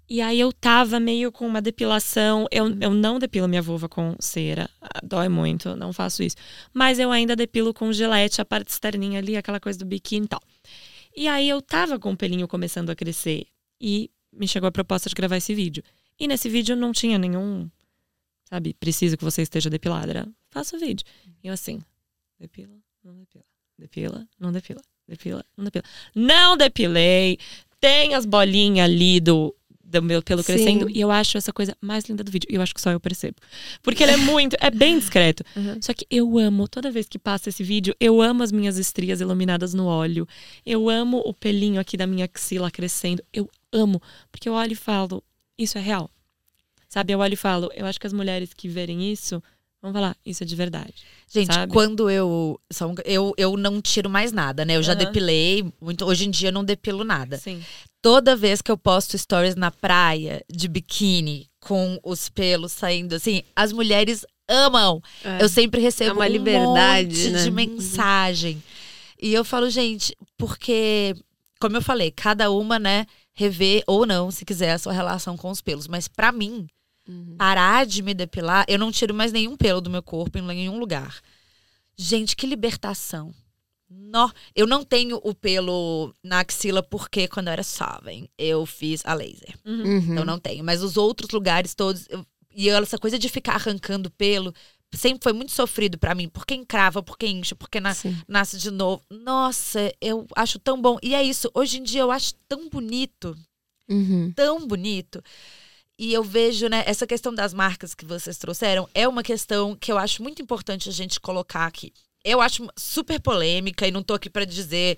E 0.09 0.21
aí 0.21 0.39
eu 0.39 0.51
tava 0.51 0.99
meio 0.99 1.31
com 1.31 1.45
uma 1.45 1.61
depilação. 1.61 2.47
Eu, 2.49 2.75
eu 2.81 2.91
não 2.91 3.19
depilo 3.19 3.47
minha 3.47 3.61
vulva 3.61 3.87
com 3.87 4.15
cera. 4.19 4.67
Ah, 4.81 5.01
Dói 5.03 5.29
muito, 5.29 5.75
não 5.75 5.93
faço 5.93 6.23
isso. 6.23 6.35
Mas 6.73 6.97
eu 6.97 7.11
ainda 7.11 7.35
depilo 7.35 7.73
com 7.73 7.93
gelete, 7.93 8.41
a 8.41 8.45
parte 8.45 8.69
externinha 8.69 9.19
ali, 9.19 9.37
aquela 9.37 9.59
coisa 9.59 9.77
do 9.77 9.85
biquíni 9.85 10.25
e 10.25 10.29
tal. 10.29 10.41
E 11.15 11.27
aí 11.27 11.47
eu 11.47 11.61
tava 11.61 11.99
com 11.99 12.11
o 12.11 12.17
pelinho 12.17 12.47
começando 12.47 12.89
a 12.89 12.95
crescer. 12.95 13.45
E 13.79 14.09
me 14.33 14.47
chegou 14.47 14.67
a 14.67 14.71
proposta 14.71 15.09
de 15.09 15.15
gravar 15.15 15.37
esse 15.37 15.53
vídeo. 15.53 15.83
E 16.19 16.27
nesse 16.27 16.49
vídeo 16.49 16.75
não 16.75 16.91
tinha 16.91 17.19
nenhum, 17.19 17.69
sabe, 18.45 18.73
preciso 18.73 19.15
que 19.15 19.23
você 19.23 19.43
esteja 19.43 19.69
depilada. 19.69 20.11
Era, 20.11 20.27
faça 20.49 20.75
o 20.75 20.79
vídeo. 20.79 21.05
E 21.43 21.47
eu 21.47 21.53
assim, 21.53 21.81
depila, 22.39 22.75
não 23.03 23.15
depila. 23.15 23.45
Depila, 23.77 24.27
não 24.39 24.51
depila. 24.51 24.81
Depila, 25.07 25.45
não 25.55 25.65
depila. 25.65 25.83
Não 26.15 26.57
depilei. 26.57 27.37
Tem 27.79 28.13
as 28.13 28.25
bolinhas 28.25 28.85
ali 28.85 29.19
do, 29.19 29.55
do 29.89 30.01
meu 30.01 30.21
pelo 30.21 30.43
Sim. 30.43 30.53
crescendo. 30.53 30.89
E 30.89 31.01
eu 31.01 31.09
acho 31.09 31.37
essa 31.37 31.51
coisa 31.51 31.75
mais 31.81 32.05
linda 32.05 32.23
do 32.23 32.31
vídeo. 32.31 32.47
E 32.49 32.55
eu 32.55 32.61
acho 32.61 32.73
que 32.73 32.81
só 32.81 32.91
eu 32.91 32.99
percebo. 32.99 33.35
Porque 33.81 34.03
ele 34.03 34.11
é 34.11 34.17
muito, 34.17 34.55
é 34.59 34.69
bem 34.69 34.99
discreto. 34.99 35.43
Uhum. 35.55 35.79
Só 35.81 35.93
que 35.93 36.05
eu 36.09 36.37
amo, 36.37 36.67
toda 36.67 36.91
vez 36.91 37.07
que 37.07 37.17
passa 37.17 37.49
esse 37.49 37.63
vídeo, 37.63 37.95
eu 37.99 38.21
amo 38.21 38.43
as 38.43 38.51
minhas 38.51 38.77
estrias 38.77 39.19
iluminadas 39.21 39.73
no 39.73 39.85
óleo. 39.85 40.27
Eu 40.65 40.89
amo 40.89 41.21
o 41.25 41.33
pelinho 41.33 41.81
aqui 41.81 41.97
da 41.97 42.05
minha 42.05 42.25
axila 42.25 42.69
crescendo. 42.69 43.23
Eu 43.33 43.49
amo. 43.73 44.01
Porque 44.31 44.47
eu 44.47 44.53
olho 44.53 44.73
e 44.73 44.75
falo, 44.75 45.23
isso 45.57 45.77
é 45.77 45.81
real. 45.81 46.09
Sabe, 46.87 47.13
eu 47.13 47.19
olho 47.19 47.33
e 47.33 47.37
falo, 47.37 47.69
eu 47.75 47.85
acho 47.85 47.99
que 47.99 48.07
as 48.07 48.13
mulheres 48.13 48.53
que 48.53 48.67
verem 48.67 49.11
isso 49.11 49.43
vão 49.81 49.93
falar, 49.93 50.15
isso 50.25 50.43
é 50.43 50.45
de 50.45 50.55
verdade. 50.55 50.93
Gente, 51.31 51.53
sabe? 51.53 51.71
quando 51.71 52.09
eu, 52.09 52.59
um- 52.81 52.95
eu. 53.05 53.33
Eu 53.37 53.55
não 53.57 53.81
tiro 53.81 54.09
mais 54.09 54.31
nada, 54.31 54.65
né? 54.65 54.75
Eu 54.75 54.83
já 54.83 54.93
Aham. 54.93 54.99
depilei. 55.05 55.71
Muito, 55.81 56.05
hoje 56.05 56.25
em 56.25 56.31
dia 56.31 56.49
eu 56.49 56.53
não 56.53 56.63
depilo 56.63 57.03
nada. 57.03 57.37
Sim. 57.37 57.63
Toda 58.01 58.35
vez 58.35 58.61
que 58.61 58.71
eu 58.71 58.77
posto 58.77 59.17
stories 59.17 59.55
na 59.55 59.69
praia, 59.71 60.43
de 60.49 60.67
biquíni, 60.67 61.49
com 61.59 61.99
os 62.03 62.29
pelos 62.29 62.71
saindo 62.71 63.13
assim, 63.15 63.43
as 63.55 63.71
mulheres 63.73 64.25
amam. 64.47 65.01
É. 65.23 65.43
Eu 65.43 65.49
sempre 65.49 65.79
recebo 65.81 66.11
É 66.11 66.13
uma 66.13 66.25
um 66.25 66.29
liberdade, 66.29 67.07
monte 67.17 67.29
né? 67.29 67.43
de 67.43 67.51
mensagem. 67.51 68.63
E 69.21 69.33
eu 69.33 69.43
falo, 69.43 69.69
gente, 69.69 70.15
porque, 70.37 71.13
como 71.59 71.75
eu 71.75 71.81
falei, 71.81 72.09
cada 72.09 72.49
uma, 72.49 72.79
né, 72.79 73.05
rever 73.33 73.83
ou 73.85 74.05
não, 74.05 74.31
se 74.31 74.45
quiser, 74.45 74.71
a 74.71 74.77
sua 74.79 74.93
relação 74.93 75.35
com 75.35 75.49
os 75.51 75.61
pelos. 75.61 75.87
Mas 75.87 76.07
pra 76.07 76.31
mim, 76.31 76.65
Uhum. 77.09 77.35
parar 77.37 77.85
de 77.87 78.03
me 78.03 78.13
depilar, 78.13 78.65
eu 78.67 78.77
não 78.77 78.91
tiro 78.91 79.13
mais 79.15 79.31
nenhum 79.31 79.57
pelo 79.57 79.81
do 79.81 79.89
meu 79.89 80.03
corpo 80.03 80.37
em 80.37 80.41
nenhum 80.43 80.77
lugar. 80.77 81.19
Gente, 81.97 82.35
que 82.35 82.45
libertação. 82.45 83.33
Nó, 83.89 84.29
eu 84.55 84.67
não 84.67 84.83
tenho 84.83 85.19
o 85.23 85.33
pelo 85.33 86.13
na 86.23 86.41
axila 86.41 86.83
porque 86.83 87.27
quando 87.27 87.47
eu 87.47 87.53
era 87.53 87.63
jovem, 87.63 88.29
eu 88.37 88.63
fiz 88.65 89.01
a 89.03 89.15
laser. 89.15 89.55
Uhum. 89.65 89.97
Então 90.11 90.23
não 90.23 90.37
tenho. 90.39 90.63
Mas 90.63 90.83
os 90.83 90.95
outros 90.97 91.31
lugares 91.31 91.73
todos. 91.73 92.05
eu- 92.09 92.23
e 92.55 92.69
essa 92.69 92.97
coisa 92.99 93.17
de 93.17 93.27
ficar 93.29 93.55
arrancando 93.55 94.11
pelo 94.11 94.53
sempre 94.93 95.23
foi 95.23 95.33
muito 95.33 95.51
sofrido 95.51 95.97
pra 95.97 96.13
mim. 96.13 96.27
Porque 96.29 96.53
encrava, 96.53 97.01
porque 97.01 97.25
incha, 97.27 97.55
porque 97.55 97.79
na- 97.79 97.95
nasce 98.27 98.57
de 98.59 98.69
novo. 98.69 99.01
Nossa, 99.09 99.91
eu 99.99 100.27
acho 100.35 100.59
tão 100.59 100.79
bom. 100.79 100.97
E 101.01 101.15
é 101.15 101.23
isso. 101.23 101.49
Hoje 101.55 101.79
em 101.79 101.83
dia 101.83 102.01
eu 102.01 102.11
acho 102.11 102.35
tão 102.47 102.69
bonito 102.69 103.35
Uhum. 103.89 104.31
tão 104.35 104.67
bonito. 104.67 105.23
E 105.99 106.13
eu 106.13 106.23
vejo, 106.23 106.69
né, 106.69 106.81
essa 106.87 107.05
questão 107.05 107.35
das 107.35 107.53
marcas 107.53 107.93
que 107.93 108.05
vocês 108.05 108.37
trouxeram 108.37 108.87
é 108.93 109.05
uma 109.05 109.21
questão 109.21 109.75
que 109.75 109.91
eu 109.91 109.97
acho 109.97 110.23
muito 110.23 110.41
importante 110.41 110.87
a 110.87 110.93
gente 110.93 111.19
colocar 111.19 111.65
aqui. 111.65 111.91
Eu 112.23 112.39
acho 112.39 112.65
super 112.77 113.19
polêmica 113.19 113.85
e 113.85 113.91
não 113.91 114.01
tô 114.01 114.13
aqui 114.13 114.29
pra 114.29 114.45
dizer, 114.45 114.97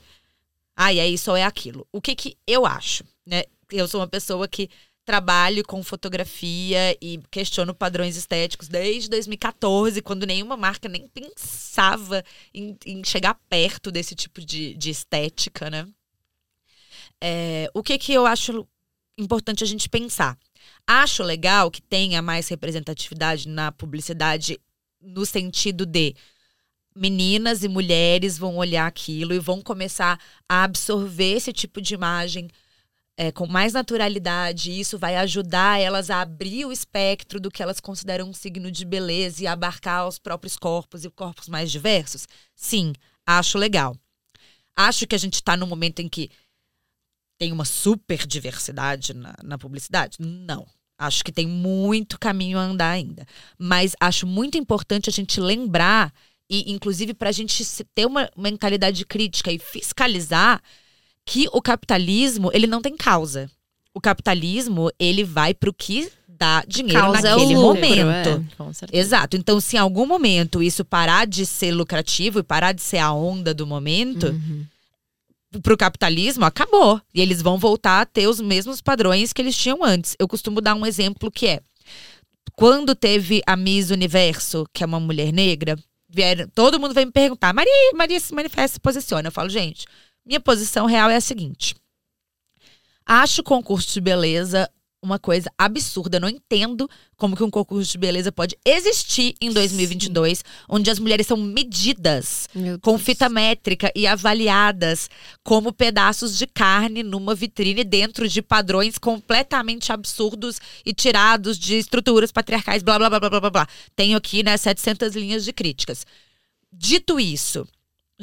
ah, 0.76 0.94
é 0.94 1.08
isso 1.08 1.32
ou 1.32 1.36
é 1.38 1.44
aquilo. 1.44 1.88
O 1.92 2.00
que 2.00 2.14
que 2.16 2.38
eu 2.46 2.68
acho, 2.68 3.04
né? 3.26 3.46
Eu 3.72 3.88
sou 3.88 4.00
uma 4.00 4.08
pessoa 4.08 4.48
que 4.48 4.70
trabalho 5.04 5.64
com 5.66 5.84
fotografia 5.84 6.96
e 7.02 7.20
questiono 7.32 7.74
padrões 7.74 8.16
estéticos 8.16 8.68
desde 8.68 9.10
2014, 9.10 10.04
quando 10.04 10.28
nenhuma 10.28 10.56
marca 10.56 10.88
nem 10.88 11.08
pensava 11.08 12.24
em, 12.54 12.78
em 12.86 13.04
chegar 13.04 13.34
perto 13.50 13.92
desse 13.92 14.14
tipo 14.14 14.40
de, 14.40 14.76
de 14.76 14.92
estética, 14.92 15.68
né? 15.68 15.88
É, 17.20 17.72
o 17.74 17.82
que 17.82 17.98
que 17.98 18.14
eu 18.14 18.28
acho 18.28 18.68
importante 19.18 19.64
a 19.64 19.68
gente 19.68 19.90
pensar? 19.90 20.38
Acho 20.86 21.24
legal 21.24 21.72
que 21.72 21.82
tenha 21.82 22.22
mais 22.22 22.48
representatividade 22.48 23.48
na 23.48 23.72
publicidade 23.72 24.60
no 25.02 25.26
sentido 25.26 25.86
de 25.86 26.16
meninas 26.96 27.64
e 27.64 27.68
mulheres 27.68 28.38
vão 28.38 28.58
olhar 28.58 28.86
aquilo 28.86 29.34
e 29.34 29.40
vão 29.40 29.62
começar 29.62 30.20
a 30.48 30.64
absorver 30.64 31.36
esse 31.38 31.54
tipo 31.54 31.82
de 31.82 31.94
imagem 31.94 32.50
é, 33.18 33.32
com 33.32 33.48
mais 33.48 33.74
naturalidade. 33.74 34.78
Isso 34.78 34.98
vai 34.98 35.16
ajudar 35.18 35.80
elas 35.80 36.10
a 36.10 36.22
abrir 36.22 36.66
o 36.66 36.72
espectro 36.72 37.40
do 37.40 37.52
que 37.52 37.64
elas 37.64 37.80
consideram 37.80 38.30
um 38.30 38.34
signo 38.34 38.72
de 38.72 38.86
beleza 38.86 39.44
e 39.44 39.48
abarcar 39.48 40.08
os 40.08 40.20
próprios 40.20 40.58
corpos 40.58 41.06
e 41.06 41.10
corpos 41.10 41.48
mais 41.48 41.72
diversos? 41.72 42.28
Sim, 42.56 42.94
acho 43.26 43.58
legal. 43.58 43.96
Acho 44.76 45.06
que 45.06 45.16
a 45.16 45.20
gente 45.20 45.36
está 45.36 45.56
num 45.56 45.68
momento 45.68 46.00
em 46.00 46.10
que 46.10 46.30
tem 47.42 47.52
uma 47.52 47.66
super 47.66 48.28
diversidade 48.28 49.16
na, 49.16 49.34
na 49.44 49.58
publicidade? 49.58 50.18
Não. 50.20 50.64
Acho 50.96 51.24
que 51.24 51.32
tem 51.32 51.48
muito 51.48 52.20
caminho 52.20 52.60
a 52.60 52.62
andar 52.62 52.92
ainda. 52.92 53.26
Mas 53.58 53.96
acho 54.00 54.28
muito 54.28 54.60
importante 54.60 55.10
a 55.10 55.12
gente 55.12 55.42
lembrar, 55.42 56.14
e 56.48 56.72
inclusive 56.72 57.16
para 57.16 57.30
a 57.30 57.32
gente 57.32 57.66
ter 57.96 58.06
uma 58.06 58.30
mentalidade 58.38 59.04
crítica 59.08 59.52
e 59.52 59.58
fiscalizar, 59.58 60.62
que 61.26 61.48
o 61.52 61.60
capitalismo 61.60 62.52
ele 62.54 62.68
não 62.68 62.80
tem 62.80 62.96
causa. 62.96 63.50
O 63.92 64.00
capitalismo 64.00 64.92
ele 65.00 65.24
vai 65.24 65.52
para 65.56 65.72
o 65.72 65.74
que 65.74 66.12
dá 66.28 66.64
dinheiro 66.68 67.02
Causa 67.02 67.28
é 67.28 67.32
naquele 67.32 67.56
lucro, 67.56 67.68
momento. 67.88 68.46
é. 68.94 69.00
Exato. 69.00 69.36
Então, 69.36 69.60
se 69.60 69.78
em 69.78 69.80
algum 69.80 70.06
momento 70.06 70.62
isso 70.62 70.86
parar 70.86 71.26
de 71.26 71.48
ser 71.48 71.72
lucrativo 71.72 72.38
e 72.38 72.44
parar 72.44 72.72
de 72.72 72.84
ser 72.84 73.00
a 73.00 73.12
onda 73.12 73.52
do 73.52 73.66
momento, 73.66 74.28
Uhum. 74.28 74.64
Pro 75.60 75.78
capitalismo, 75.78 76.46
acabou. 76.46 77.02
E 77.14 77.22
eles 77.22 77.42
vão 77.42 77.58
voltar 77.58 78.02
a 78.02 78.06
ter 78.06 78.28
os 78.28 78.40
mesmos 78.40 78.82
padrões 78.82 79.34
que 79.34 79.42
eles 79.42 79.58
tinham 79.58 79.84
antes. 79.84 80.16
Eu 80.20 80.28
costumo 80.28 80.62
dar 80.62 80.76
um 80.76 80.86
exemplo 80.86 81.32
que 81.32 81.48
é 81.48 81.62
quando 82.54 82.94
teve 82.96 83.42
a 83.48 83.56
Miss 83.56 83.90
Universo, 83.90 84.66
que 84.74 84.84
é 84.84 84.86
uma 84.86 85.00
mulher 85.00 85.32
negra, 85.32 85.78
vieram, 86.10 86.48
todo 86.54 86.80
mundo 86.80 86.94
veio 86.94 87.08
me 87.08 87.14
perguntar: 87.14 87.54
Maria, 87.54 87.92
Maria 87.96 88.20
se 88.20 88.34
manifesta, 88.34 88.76
se 88.76 88.80
posiciona. 88.80 89.28
Eu 89.28 89.32
falo, 89.32 89.50
gente, 89.50 89.86
minha 90.26 90.40
posição 90.40 90.86
real 90.86 91.10
é 91.10 91.16
a 91.16 91.22
seguinte. 91.22 91.76
Acho 93.06 93.42
o 93.42 93.44
concurso 93.44 93.92
de 93.94 94.02
beleza 94.02 94.70
uma 95.02 95.18
coisa 95.18 95.52
absurda. 95.58 96.18
Eu 96.18 96.22
não 96.22 96.30
entendo 96.30 96.90
como 97.18 97.36
que 97.36 97.44
um 97.44 97.50
concurso 97.50 97.92
de 97.92 97.98
beleza 97.98 98.32
pode 98.32 98.58
existir 98.64 99.36
em 99.42 99.52
2022, 99.52 100.44
onde 100.70 100.90
as 100.90 101.00
mulheres 101.00 101.26
são 101.28 101.38
medidas 101.38 102.48
com 102.82 102.98
fita 102.98 103.28
métrica 103.28 103.92
e 103.96 104.06
avaliadas 104.06 105.10
como 105.44 105.74
pedaços 105.74 106.38
de 106.38 106.46
carne 106.46 107.02
numa 107.02 107.34
vitrine 107.34 107.84
dentro 107.84 108.28
de 108.28 108.42
padrões 108.42 108.98
completamente 108.98 109.92
absurdos 109.92 110.60
e 110.86 110.94
tirados 110.94 111.58
de 111.58 111.76
estruturas 111.76 112.32
patriarcais, 112.32 112.84
blá 112.84 112.98
blá 112.98 113.10
blá 113.10 113.20
blá 113.20 113.30
blá 113.30 113.40
blá. 113.40 113.50
blá. 113.50 113.68
Tenho 113.96 114.18
aqui, 114.18 114.44
né, 114.44 114.56
700 114.56 115.16
linhas 115.16 115.44
de 115.44 115.52
críticas. 115.52 116.06
Dito 116.72 117.20
isso, 117.20 117.68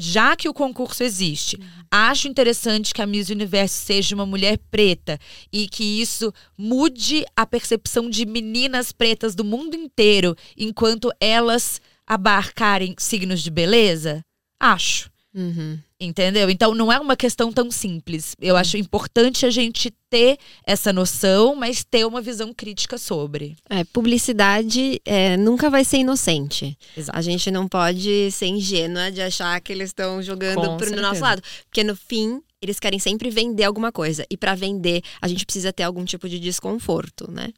já 0.00 0.36
que 0.36 0.48
o 0.48 0.54
concurso 0.54 1.02
existe, 1.02 1.58
acho 1.90 2.28
interessante 2.28 2.94
que 2.94 3.02
a 3.02 3.06
Miss 3.06 3.30
Universo 3.30 3.84
seja 3.84 4.14
uma 4.14 4.24
mulher 4.24 4.56
preta 4.70 5.18
e 5.52 5.68
que 5.68 6.00
isso 6.00 6.32
mude 6.56 7.24
a 7.34 7.44
percepção 7.44 8.08
de 8.08 8.24
meninas 8.24 8.92
pretas 8.92 9.34
do 9.34 9.44
mundo 9.44 9.74
inteiro 9.74 10.36
enquanto 10.56 11.10
elas 11.20 11.80
abarcarem 12.06 12.94
signos 12.96 13.42
de 13.42 13.50
beleza? 13.50 14.20
Acho. 14.60 15.10
Uhum. 15.34 15.80
Entendeu? 16.00 16.48
Então 16.48 16.74
não 16.74 16.92
é 16.92 17.00
uma 17.00 17.16
questão 17.16 17.52
tão 17.52 17.72
simples. 17.72 18.36
Eu 18.40 18.56
acho 18.56 18.76
importante 18.76 19.44
a 19.44 19.50
gente 19.50 19.90
ter 20.08 20.38
essa 20.64 20.92
noção, 20.92 21.56
mas 21.56 21.82
ter 21.82 22.06
uma 22.06 22.20
visão 22.20 22.52
crítica 22.52 22.96
sobre. 22.96 23.56
É, 23.68 23.82
publicidade 23.82 25.00
é, 25.04 25.36
nunca 25.36 25.68
vai 25.68 25.84
ser 25.84 25.98
inocente. 25.98 26.78
Exato. 26.96 27.18
A 27.18 27.20
gente 27.20 27.50
não 27.50 27.66
pode 27.66 28.30
ser 28.30 28.46
ingênua 28.46 29.10
de 29.10 29.20
achar 29.20 29.60
que 29.60 29.72
eles 29.72 29.90
estão 29.90 30.22
jogando 30.22 30.76
pro 30.76 30.86
certeza. 30.86 31.02
nosso 31.02 31.20
lado. 31.20 31.42
Porque 31.64 31.82
no 31.82 31.96
fim, 31.96 32.40
eles 32.62 32.78
querem 32.78 33.00
sempre 33.00 33.28
vender 33.28 33.64
alguma 33.64 33.90
coisa. 33.90 34.24
E 34.30 34.36
para 34.36 34.54
vender, 34.54 35.02
a 35.20 35.26
gente 35.26 35.44
precisa 35.44 35.72
ter 35.72 35.82
algum 35.82 36.04
tipo 36.04 36.28
de 36.28 36.38
desconforto, 36.38 37.28
né? 37.28 37.48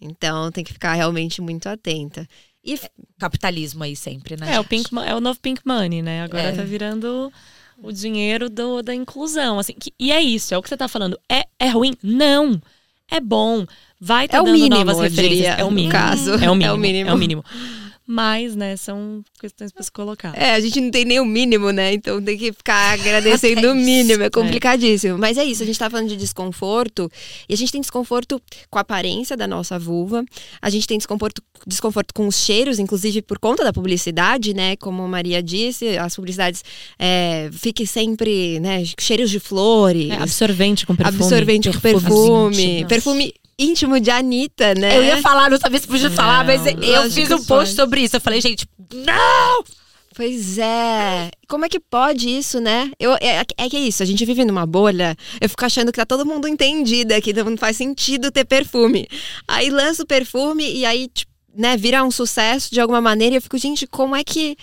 Então 0.00 0.50
tem 0.50 0.64
que 0.64 0.72
ficar 0.72 0.94
realmente 0.94 1.42
muito 1.42 1.68
atenta. 1.68 2.26
E 2.64 2.78
Capitalismo 3.18 3.84
aí 3.84 3.94
sempre, 3.94 4.36
né? 4.38 4.54
É, 4.54 4.60
o 4.60 4.64
pink, 4.64 4.88
é 5.06 5.14
o 5.14 5.20
novo 5.20 5.38
pink 5.40 5.60
money, 5.66 6.00
né? 6.00 6.22
Agora 6.22 6.44
É. 6.44 6.52
tá 6.52 6.62
virando 6.62 7.30
o 7.82 7.92
dinheiro 7.92 8.48
do, 8.50 8.82
da 8.82 8.94
inclusão, 8.94 9.58
assim. 9.58 9.74
que- 9.74 9.92
e 9.98 10.12
é 10.12 10.20
isso, 10.20 10.54
é 10.54 10.58
o 10.58 10.62
que 10.62 10.68
você 10.68 10.76
tá 10.76 10.88
falando. 10.88 11.18
É, 11.30 11.44
é 11.58 11.68
ruim? 11.68 11.94
Não. 12.02 12.60
É 13.10 13.20
bom. 13.20 13.66
Vai 14.00 14.28
tá 14.28 14.38
É 14.38 14.42
dando 14.42 14.52
mínimo, 14.52 14.84
novas 14.84 14.98
referências. 15.00 15.30
diria, 15.38 15.52
é 15.54 15.64
o 15.64 15.68
no 15.70 15.72
mínimo. 15.74 15.92
caso. 15.92 16.34
É 16.34 16.50
o 16.50 16.54
mínimo. 16.54 16.64
É 16.64 16.72
o 16.72 16.76
mínimo. 16.78 17.10
É 17.10 17.14
o 17.14 17.18
mínimo. 17.18 17.44
Mas, 18.06 18.56
né, 18.56 18.76
são 18.76 19.22
questões 19.38 19.70
pra 19.70 19.82
se 19.82 19.92
colocar. 19.92 20.36
É, 20.36 20.54
a 20.54 20.60
gente 20.60 20.80
não 20.80 20.90
tem 20.90 21.04
nem 21.04 21.20
o 21.20 21.24
mínimo, 21.24 21.70
né? 21.70 21.92
Então 21.92 22.20
tem 22.20 22.36
que 22.36 22.52
ficar 22.52 22.94
agradecendo 22.94 23.60
o 23.68 23.70
Até 23.70 23.80
mínimo. 23.80 24.22
É 24.24 24.30
complicadíssimo. 24.30 25.16
Mas 25.16 25.38
é 25.38 25.44
isso, 25.44 25.62
a 25.62 25.66
gente 25.66 25.78
tá 25.78 25.88
falando 25.88 26.08
de 26.08 26.16
desconforto. 26.16 27.10
E 27.48 27.54
a 27.54 27.56
gente 27.56 27.70
tem 27.70 27.80
desconforto 27.80 28.42
com 28.68 28.78
a 28.78 28.80
aparência 28.82 29.36
da 29.36 29.46
nossa 29.46 29.78
vulva. 29.78 30.24
A 30.60 30.68
gente 30.68 30.88
tem 30.88 30.98
desconforto, 30.98 31.40
desconforto 31.66 32.12
com 32.12 32.26
os 32.26 32.36
cheiros, 32.36 32.80
inclusive 32.80 33.22
por 33.22 33.38
conta 33.38 33.62
da 33.62 33.72
publicidade, 33.72 34.54
né? 34.54 34.74
Como 34.76 35.02
a 35.02 35.08
Maria 35.08 35.40
disse, 35.40 35.96
as 35.96 36.16
publicidades 36.16 36.64
é, 36.98 37.48
fiquem 37.52 37.86
sempre, 37.86 38.58
né? 38.58 38.82
Cheiros 38.98 39.30
de 39.30 39.38
flores. 39.38 40.10
É, 40.10 40.14
absorvente 40.14 40.84
com 40.84 40.96
perfume. 40.96 41.22
absorvente 41.22 41.70
com 41.70 41.80
perfume. 41.80 42.64
íntimos. 42.64 42.88
Perfume 42.88 43.34
íntimo 43.60 44.00
de 44.00 44.10
Anitta, 44.10 44.74
né? 44.74 44.96
Eu 44.96 45.04
ia 45.04 45.20
falar, 45.20 45.50
não 45.50 45.58
sabia 45.58 45.78
se 45.78 45.86
podia 45.86 46.10
falar, 46.10 46.44
mas 46.44 46.64
Não, 46.64 46.82
eu 46.82 47.10
fiz 47.10 47.30
um 47.30 47.44
post 47.44 47.74
sobre 47.74 48.00
isso. 48.00 48.16
Eu 48.16 48.20
falei, 48.20 48.40
gente, 48.40 48.66
não! 48.94 49.62
Pois 50.16 50.58
é. 50.58 51.30
Como 51.48 51.64
é 51.64 51.68
que 51.68 51.78
pode 51.78 52.28
isso, 52.28 52.60
né? 52.60 52.90
Eu, 52.98 53.14
é, 53.14 53.44
é 53.56 53.68
que 53.68 53.76
é 53.76 53.80
isso, 53.80 54.02
a 54.02 54.06
gente 54.06 54.24
vive 54.24 54.44
numa 54.44 54.66
bolha. 54.66 55.16
Eu 55.40 55.48
fico 55.48 55.64
achando 55.64 55.92
que 55.92 55.98
tá 55.98 56.06
todo 56.06 56.26
mundo 56.26 56.48
entendido 56.48 57.14
aqui, 57.14 57.32
não 57.32 57.56
faz 57.56 57.76
sentido 57.76 58.30
ter 58.30 58.44
perfume. 58.44 59.06
Aí 59.46 59.70
lança 59.70 60.02
o 60.02 60.06
perfume 60.06 60.70
e 60.70 60.84
aí, 60.84 61.08
tipo, 61.08 61.30
né, 61.54 61.76
vira 61.76 62.04
um 62.04 62.10
sucesso 62.10 62.70
de 62.72 62.80
alguma 62.80 63.00
maneira. 63.00 63.34
E 63.34 63.38
eu 63.38 63.42
fico, 63.42 63.58
gente, 63.58 63.86
como 63.86 64.16
é 64.16 64.24
que. 64.24 64.56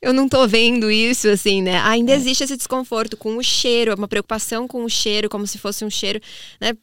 Eu 0.00 0.12
não 0.12 0.28
tô 0.28 0.46
vendo 0.46 0.90
isso, 0.90 1.28
assim, 1.28 1.62
né? 1.62 1.80
Ainda 1.80 2.12
existe 2.12 2.44
esse 2.44 2.56
desconforto 2.56 3.16
com 3.16 3.38
o 3.38 3.42
cheiro, 3.42 3.94
uma 3.94 4.06
preocupação 4.06 4.68
com 4.68 4.84
o 4.84 4.88
cheiro, 4.88 5.30
como 5.30 5.46
se 5.46 5.56
fosse 5.56 5.82
um 5.82 5.88
cheiro, 5.88 6.20
né? 6.60 6.74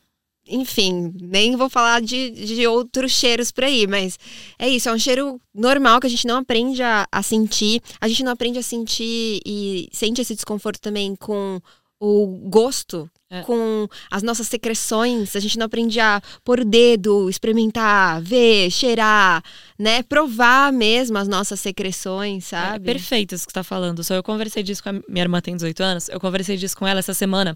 Enfim, 0.51 1.13
nem 1.21 1.55
vou 1.55 1.69
falar 1.69 2.01
de, 2.01 2.29
de 2.31 2.67
outros 2.67 3.11
cheiros 3.13 3.51
por 3.51 3.63
aí, 3.63 3.87
mas 3.87 4.19
é 4.59 4.67
isso, 4.69 4.89
é 4.89 4.93
um 4.93 4.99
cheiro 4.99 5.39
normal 5.55 5.99
que 5.99 6.07
a 6.07 6.09
gente 6.09 6.27
não 6.27 6.37
aprende 6.37 6.83
a, 6.83 7.07
a 7.11 7.23
sentir. 7.23 7.81
A 7.99 8.07
gente 8.07 8.23
não 8.23 8.31
aprende 8.33 8.59
a 8.59 8.63
sentir 8.63 9.39
e 9.45 9.87
sente 9.91 10.21
esse 10.21 10.35
desconforto 10.35 10.79
também 10.81 11.15
com 11.15 11.59
o 12.03 12.25
gosto, 12.49 13.07
É. 13.29 13.43
com 13.43 13.87
as 14.09 14.23
nossas 14.23 14.47
secreções. 14.47 15.35
A 15.35 15.39
gente 15.39 15.57
não 15.59 15.67
aprende 15.67 15.99
a 15.99 16.19
pôr 16.43 16.59
o 16.61 16.65
dedo, 16.65 17.29
experimentar, 17.29 18.19
ver, 18.21 18.71
cheirar, 18.71 19.43
né? 19.77 20.01
Provar 20.03 20.73
mesmo 20.73 21.17
as 21.19 21.27
nossas 21.27 21.59
secreções, 21.59 22.45
É 22.51 22.57
sabe? 22.57 22.85
perfeito 22.85 23.35
isso 23.35 23.45
que 23.45 23.51
você 23.51 23.59
tá 23.59 23.63
falando. 23.63 24.03
Só 24.03 24.15
eu 24.15 24.23
conversei 24.23 24.63
disso 24.63 24.81
com 24.83 24.89
a 24.89 24.93
minha 25.07 25.23
irmã, 25.23 25.39
tem 25.41 25.55
18 25.55 25.81
anos. 25.83 26.09
Eu 26.09 26.19
conversei 26.19 26.57
disso 26.57 26.75
com 26.75 26.87
ela 26.87 26.99
essa 26.99 27.13
semana. 27.13 27.55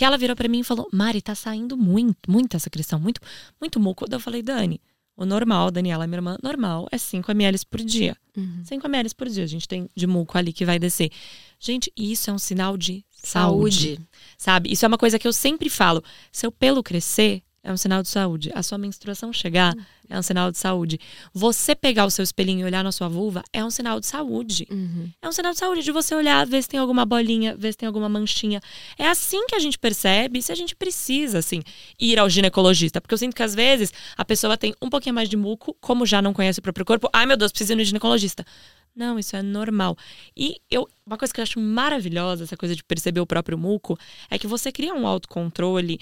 Que 0.00 0.04
ela 0.06 0.16
virou 0.16 0.34
pra 0.34 0.48
mim 0.48 0.60
e 0.60 0.64
falou: 0.64 0.88
Mari, 0.90 1.20
tá 1.20 1.34
saindo 1.34 1.76
muito, 1.76 2.30
muita 2.30 2.58
secreção, 2.58 2.98
muito, 2.98 3.20
muito 3.60 3.78
muco. 3.78 4.06
Eu 4.10 4.18
falei: 4.18 4.40
Dani, 4.40 4.80
o 5.14 5.26
normal, 5.26 5.70
Daniela, 5.70 6.06
minha 6.06 6.16
irmã, 6.16 6.38
normal 6.42 6.88
é 6.90 6.96
5 6.96 7.30
ml 7.32 7.58
por 7.68 7.80
dia. 7.80 8.16
Uhum. 8.34 8.62
5 8.64 8.86
ml 8.86 9.14
por 9.14 9.28
dia. 9.28 9.44
A 9.44 9.46
gente 9.46 9.68
tem 9.68 9.90
de 9.94 10.06
muco 10.06 10.38
ali 10.38 10.54
que 10.54 10.64
vai 10.64 10.78
descer. 10.78 11.10
Gente, 11.58 11.92
isso 11.94 12.30
é 12.30 12.32
um 12.32 12.38
sinal 12.38 12.78
de 12.78 13.04
saúde. 13.10 13.96
Saúde. 13.96 14.08
Sabe? 14.38 14.72
Isso 14.72 14.86
é 14.86 14.88
uma 14.88 14.96
coisa 14.96 15.18
que 15.18 15.28
eu 15.28 15.34
sempre 15.34 15.68
falo. 15.68 16.02
Seu 16.32 16.50
pelo 16.50 16.82
crescer 16.82 17.42
é 17.62 17.72
um 17.72 17.76
sinal 17.76 18.02
de 18.02 18.08
saúde. 18.08 18.50
A 18.54 18.62
sua 18.62 18.78
menstruação 18.78 19.32
chegar 19.32 19.74
é 20.08 20.18
um 20.18 20.22
sinal 20.22 20.50
de 20.50 20.58
saúde. 20.58 20.98
Você 21.32 21.74
pegar 21.74 22.06
o 22.06 22.10
seu 22.10 22.22
espelhinho 22.22 22.60
e 22.60 22.64
olhar 22.64 22.82
na 22.82 22.90
sua 22.90 23.08
vulva 23.08 23.42
é 23.52 23.62
um 23.64 23.70
sinal 23.70 24.00
de 24.00 24.06
saúde. 24.06 24.66
Uhum. 24.70 25.10
É 25.20 25.28
um 25.28 25.32
sinal 25.32 25.52
de 25.52 25.58
saúde 25.58 25.82
de 25.82 25.92
você 25.92 26.14
olhar, 26.14 26.46
ver 26.46 26.62
se 26.62 26.68
tem 26.68 26.80
alguma 26.80 27.04
bolinha, 27.04 27.54
ver 27.56 27.72
se 27.72 27.78
tem 27.78 27.86
alguma 27.86 28.08
manchinha. 28.08 28.60
É 28.98 29.08
assim 29.08 29.46
que 29.46 29.54
a 29.54 29.58
gente 29.58 29.78
percebe 29.78 30.40
se 30.40 30.50
a 30.50 30.54
gente 30.54 30.74
precisa, 30.74 31.38
assim, 31.38 31.62
ir 31.98 32.18
ao 32.18 32.28
ginecologista. 32.28 33.00
Porque 33.00 33.14
eu 33.14 33.18
sinto 33.18 33.36
que 33.36 33.42
às 33.42 33.54
vezes 33.54 33.92
a 34.16 34.24
pessoa 34.24 34.56
tem 34.56 34.74
um 34.80 34.88
pouquinho 34.88 35.14
mais 35.14 35.28
de 35.28 35.36
muco, 35.36 35.76
como 35.80 36.06
já 36.06 36.22
não 36.22 36.32
conhece 36.32 36.60
o 36.60 36.62
próprio 36.62 36.86
corpo. 36.86 37.08
Ai, 37.12 37.26
meu 37.26 37.36
Deus, 37.36 37.52
preciso 37.52 37.74
ir 37.74 37.76
no 37.76 37.84
ginecologista. 37.84 38.44
Não, 38.94 39.18
isso 39.18 39.36
é 39.36 39.42
normal. 39.42 39.96
E 40.36 40.60
eu, 40.70 40.88
uma 41.06 41.16
coisa 41.16 41.32
que 41.32 41.40
eu 41.40 41.42
acho 41.42 41.60
maravilhosa, 41.60 42.44
essa 42.44 42.56
coisa 42.56 42.74
de 42.74 42.82
perceber 42.82 43.20
o 43.20 43.26
próprio 43.26 43.56
muco, 43.56 43.98
é 44.28 44.38
que 44.38 44.46
você 44.46 44.72
cria 44.72 44.92
um 44.92 45.06
autocontrole 45.06 46.00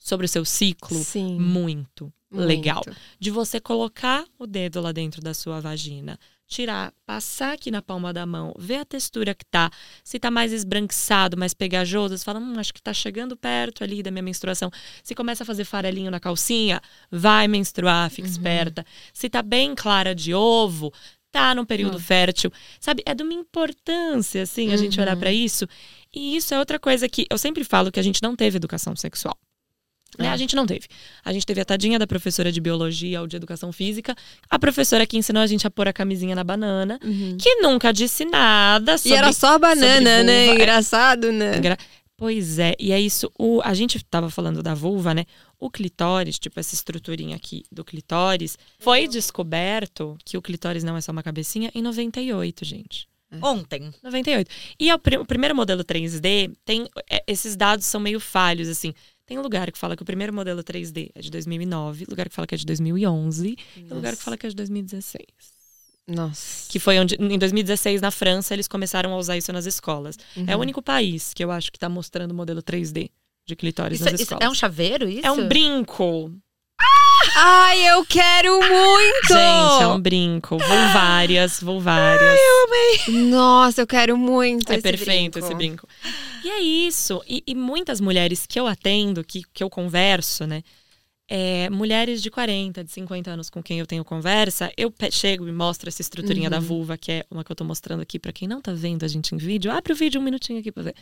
sobre 0.00 0.26
o 0.26 0.28
seu 0.28 0.44
ciclo 0.44 0.98
Sim. 0.98 1.38
muito 1.38 2.12
legal 2.32 2.82
Muito. 2.86 2.98
de 3.18 3.30
você 3.30 3.60
colocar 3.60 4.24
o 4.38 4.46
dedo 4.46 4.80
lá 4.80 4.92
dentro 4.92 5.20
da 5.20 5.34
sua 5.34 5.60
vagina, 5.60 6.18
tirar, 6.46 6.92
passar 7.06 7.54
aqui 7.54 7.70
na 7.70 7.80
palma 7.80 8.12
da 8.12 8.26
mão, 8.26 8.52
ver 8.58 8.76
a 8.76 8.84
textura 8.84 9.34
que 9.34 9.44
tá, 9.44 9.70
se 10.02 10.18
tá 10.18 10.30
mais 10.30 10.52
esbranquiçado, 10.52 11.36
mais 11.36 11.54
pegajoso, 11.54 12.16
você 12.16 12.24
fala, 12.24 12.40
hum, 12.40 12.58
acho 12.58 12.74
que 12.74 12.82
tá 12.82 12.92
chegando 12.92 13.36
perto 13.36 13.84
ali 13.84 14.02
da 14.02 14.10
minha 14.10 14.22
menstruação. 14.22 14.70
Se 15.02 15.14
começa 15.14 15.44
a 15.44 15.46
fazer 15.46 15.64
farelinho 15.64 16.10
na 16.10 16.18
calcinha, 16.18 16.80
vai 17.10 17.46
menstruar, 17.46 18.10
fica 18.10 18.26
esperta. 18.26 18.84
Se 19.12 19.28
tá 19.28 19.42
bem 19.42 19.74
clara 19.76 20.12
de 20.14 20.34
ovo, 20.34 20.92
tá 21.30 21.54
num 21.54 21.64
período 21.64 22.00
fértil. 22.00 22.52
Sabe, 22.80 23.02
é 23.06 23.14
de 23.14 23.22
uma 23.22 23.32
importância, 23.32 24.42
assim, 24.42 24.72
a 24.72 24.76
gente 24.76 25.00
olhar 25.00 25.16
pra 25.16 25.32
isso. 25.32 25.68
E 26.12 26.36
isso 26.36 26.52
é 26.52 26.58
outra 26.58 26.80
coisa 26.80 27.08
que 27.08 27.26
eu 27.30 27.38
sempre 27.38 27.62
falo 27.62 27.92
que 27.92 28.00
a 28.00 28.02
gente 28.02 28.20
não 28.22 28.34
teve 28.34 28.56
educação 28.56 28.96
sexual. 28.96 29.38
Né? 30.18 30.28
A 30.28 30.36
gente 30.36 30.54
não 30.56 30.66
teve. 30.66 30.86
A 31.24 31.32
gente 31.32 31.46
teve 31.46 31.60
a 31.60 31.64
tadinha 31.64 31.98
da 31.98 32.06
professora 32.06 32.50
de 32.50 32.60
biologia 32.60 33.20
ou 33.20 33.26
de 33.26 33.36
educação 33.36 33.72
física, 33.72 34.14
a 34.50 34.58
professora 34.58 35.06
que 35.06 35.16
ensinou 35.16 35.42
a 35.42 35.46
gente 35.46 35.66
a 35.66 35.70
pôr 35.70 35.86
a 35.88 35.92
camisinha 35.92 36.34
na 36.34 36.42
banana, 36.44 36.98
que 37.38 37.56
nunca 37.56 37.92
disse 37.92 38.24
nada 38.24 38.94
E 38.94 38.98
sobre. 38.98 39.16
era 39.16 39.32
só 39.32 39.58
banana, 39.58 40.22
né? 40.22 40.46
vulva. 40.46 40.60
Engraçado, 40.60 41.32
né? 41.32 41.58
Gra- 41.60 41.78
Pois 42.16 42.58
é, 42.58 42.74
e 42.78 42.92
é 42.92 43.00
isso. 43.00 43.32
O, 43.38 43.62
a 43.64 43.72
gente 43.72 44.04
tava 44.04 44.28
falando 44.28 44.62
da 44.62 44.74
vulva, 44.74 45.14
né? 45.14 45.24
O 45.58 45.70
clitóris, 45.70 46.38
tipo 46.38 46.60
essa 46.60 46.74
estruturinha 46.74 47.34
aqui 47.34 47.64
do 47.72 47.82
clitóris, 47.82 48.58
foi 48.78 49.08
descoberto 49.08 50.18
que 50.24 50.36
o 50.36 50.42
clitóris 50.42 50.84
não 50.84 50.96
é 50.96 51.00
só 51.00 51.12
uma 51.12 51.22
cabecinha 51.22 51.70
em 51.74 51.80
98, 51.80 52.62
gente. 52.64 53.08
Ontem. 53.40 53.90
98. 54.02 54.50
E 54.78 54.90
é 54.90 54.94
o, 54.94 54.98
pri- 54.98 55.16
o 55.18 55.24
primeiro 55.24 55.54
modelo 55.54 55.84
3D 55.84 56.52
tem. 56.64 56.86
é, 57.08 57.22
esses 57.28 57.54
dados 57.56 57.86
são 57.86 58.00
meio 58.00 58.18
falhos, 58.20 58.68
assim. 58.68 58.92
Tem 59.30 59.38
lugar 59.38 59.70
que 59.70 59.78
fala 59.78 59.94
que 59.94 60.02
o 60.02 60.04
primeiro 60.04 60.34
modelo 60.34 60.60
3D 60.64 61.12
é 61.14 61.20
de 61.20 61.30
2009, 61.30 62.04
lugar 62.10 62.28
que 62.28 62.34
fala 62.34 62.48
que 62.48 62.54
é 62.56 62.58
de 62.58 62.66
2011 62.66 63.56
e 63.76 63.94
lugar 63.94 64.16
que 64.16 64.22
fala 64.24 64.36
que 64.36 64.44
é 64.44 64.50
de 64.50 64.56
2016. 64.56 65.24
Nossa. 66.08 66.68
Que 66.68 66.80
foi 66.80 66.98
onde, 66.98 67.14
em 67.14 67.38
2016, 67.38 68.00
na 68.00 68.10
França, 68.10 68.52
eles 68.54 68.66
começaram 68.66 69.12
a 69.14 69.16
usar 69.16 69.36
isso 69.36 69.52
nas 69.52 69.66
escolas. 69.66 70.16
É 70.48 70.52
o 70.52 70.56
Uhum. 70.56 70.62
único 70.62 70.82
país 70.82 71.32
que 71.32 71.44
eu 71.44 71.52
acho 71.52 71.70
que 71.70 71.78
tá 71.78 71.88
mostrando 71.88 72.32
o 72.32 72.34
modelo 72.34 72.60
3D 72.60 73.08
de 73.46 73.54
clitóris 73.54 74.00
Isso, 74.00 74.04
nas 74.10 74.14
isso 74.14 74.22
escolas. 74.24 74.44
é 74.44 74.50
um 74.50 74.54
chaveiro, 74.54 75.08
isso? 75.08 75.24
É 75.24 75.30
um 75.30 75.46
brinco. 75.46 76.34
Ai, 77.36 77.78
eu 77.90 78.04
quero 78.06 78.58
muito! 78.58 79.28
Gente, 79.28 79.82
é 79.82 79.86
um 79.86 80.00
brinco. 80.00 80.58
Vou 80.58 80.78
várias, 80.92 81.60
vou 81.60 81.80
várias. 81.80 82.38
Nossa, 83.08 83.82
eu 83.82 83.86
quero 83.86 84.16
muito 84.16 84.70
É 84.72 84.74
esse 84.76 84.82
perfeito 84.82 85.32
brinco. 85.32 85.38
esse 85.38 85.54
brinco. 85.54 85.88
E 86.44 86.50
é 86.50 86.60
isso. 86.60 87.22
E, 87.28 87.42
e 87.46 87.54
muitas 87.54 88.00
mulheres 88.00 88.46
que 88.46 88.58
eu 88.58 88.66
atendo, 88.66 89.22
que, 89.24 89.42
que 89.52 89.62
eu 89.62 89.70
converso, 89.70 90.46
né? 90.46 90.62
É, 91.32 91.70
mulheres 91.70 92.20
de 92.20 92.28
40, 92.28 92.82
de 92.82 92.90
50 92.90 93.30
anos 93.30 93.48
com 93.48 93.62
quem 93.62 93.78
eu 93.78 93.86
tenho 93.86 94.04
conversa, 94.04 94.72
eu 94.76 94.92
chego 95.12 95.46
e 95.46 95.52
mostro 95.52 95.88
essa 95.88 96.02
estruturinha 96.02 96.50
da 96.50 96.58
vulva, 96.58 96.98
que 96.98 97.12
é 97.12 97.24
uma 97.30 97.44
que 97.44 97.52
eu 97.52 97.54
tô 97.54 97.62
mostrando 97.62 98.00
aqui 98.00 98.18
pra 98.18 98.32
quem 98.32 98.48
não 98.48 98.60
tá 98.60 98.72
vendo 98.72 99.04
a 99.04 99.08
gente 99.08 99.32
em 99.32 99.38
vídeo. 99.38 99.70
Abre 99.70 99.92
o 99.92 99.96
vídeo 99.96 100.20
um 100.20 100.24
minutinho 100.24 100.58
aqui 100.58 100.72
pra 100.72 100.82
ver. 100.82 100.94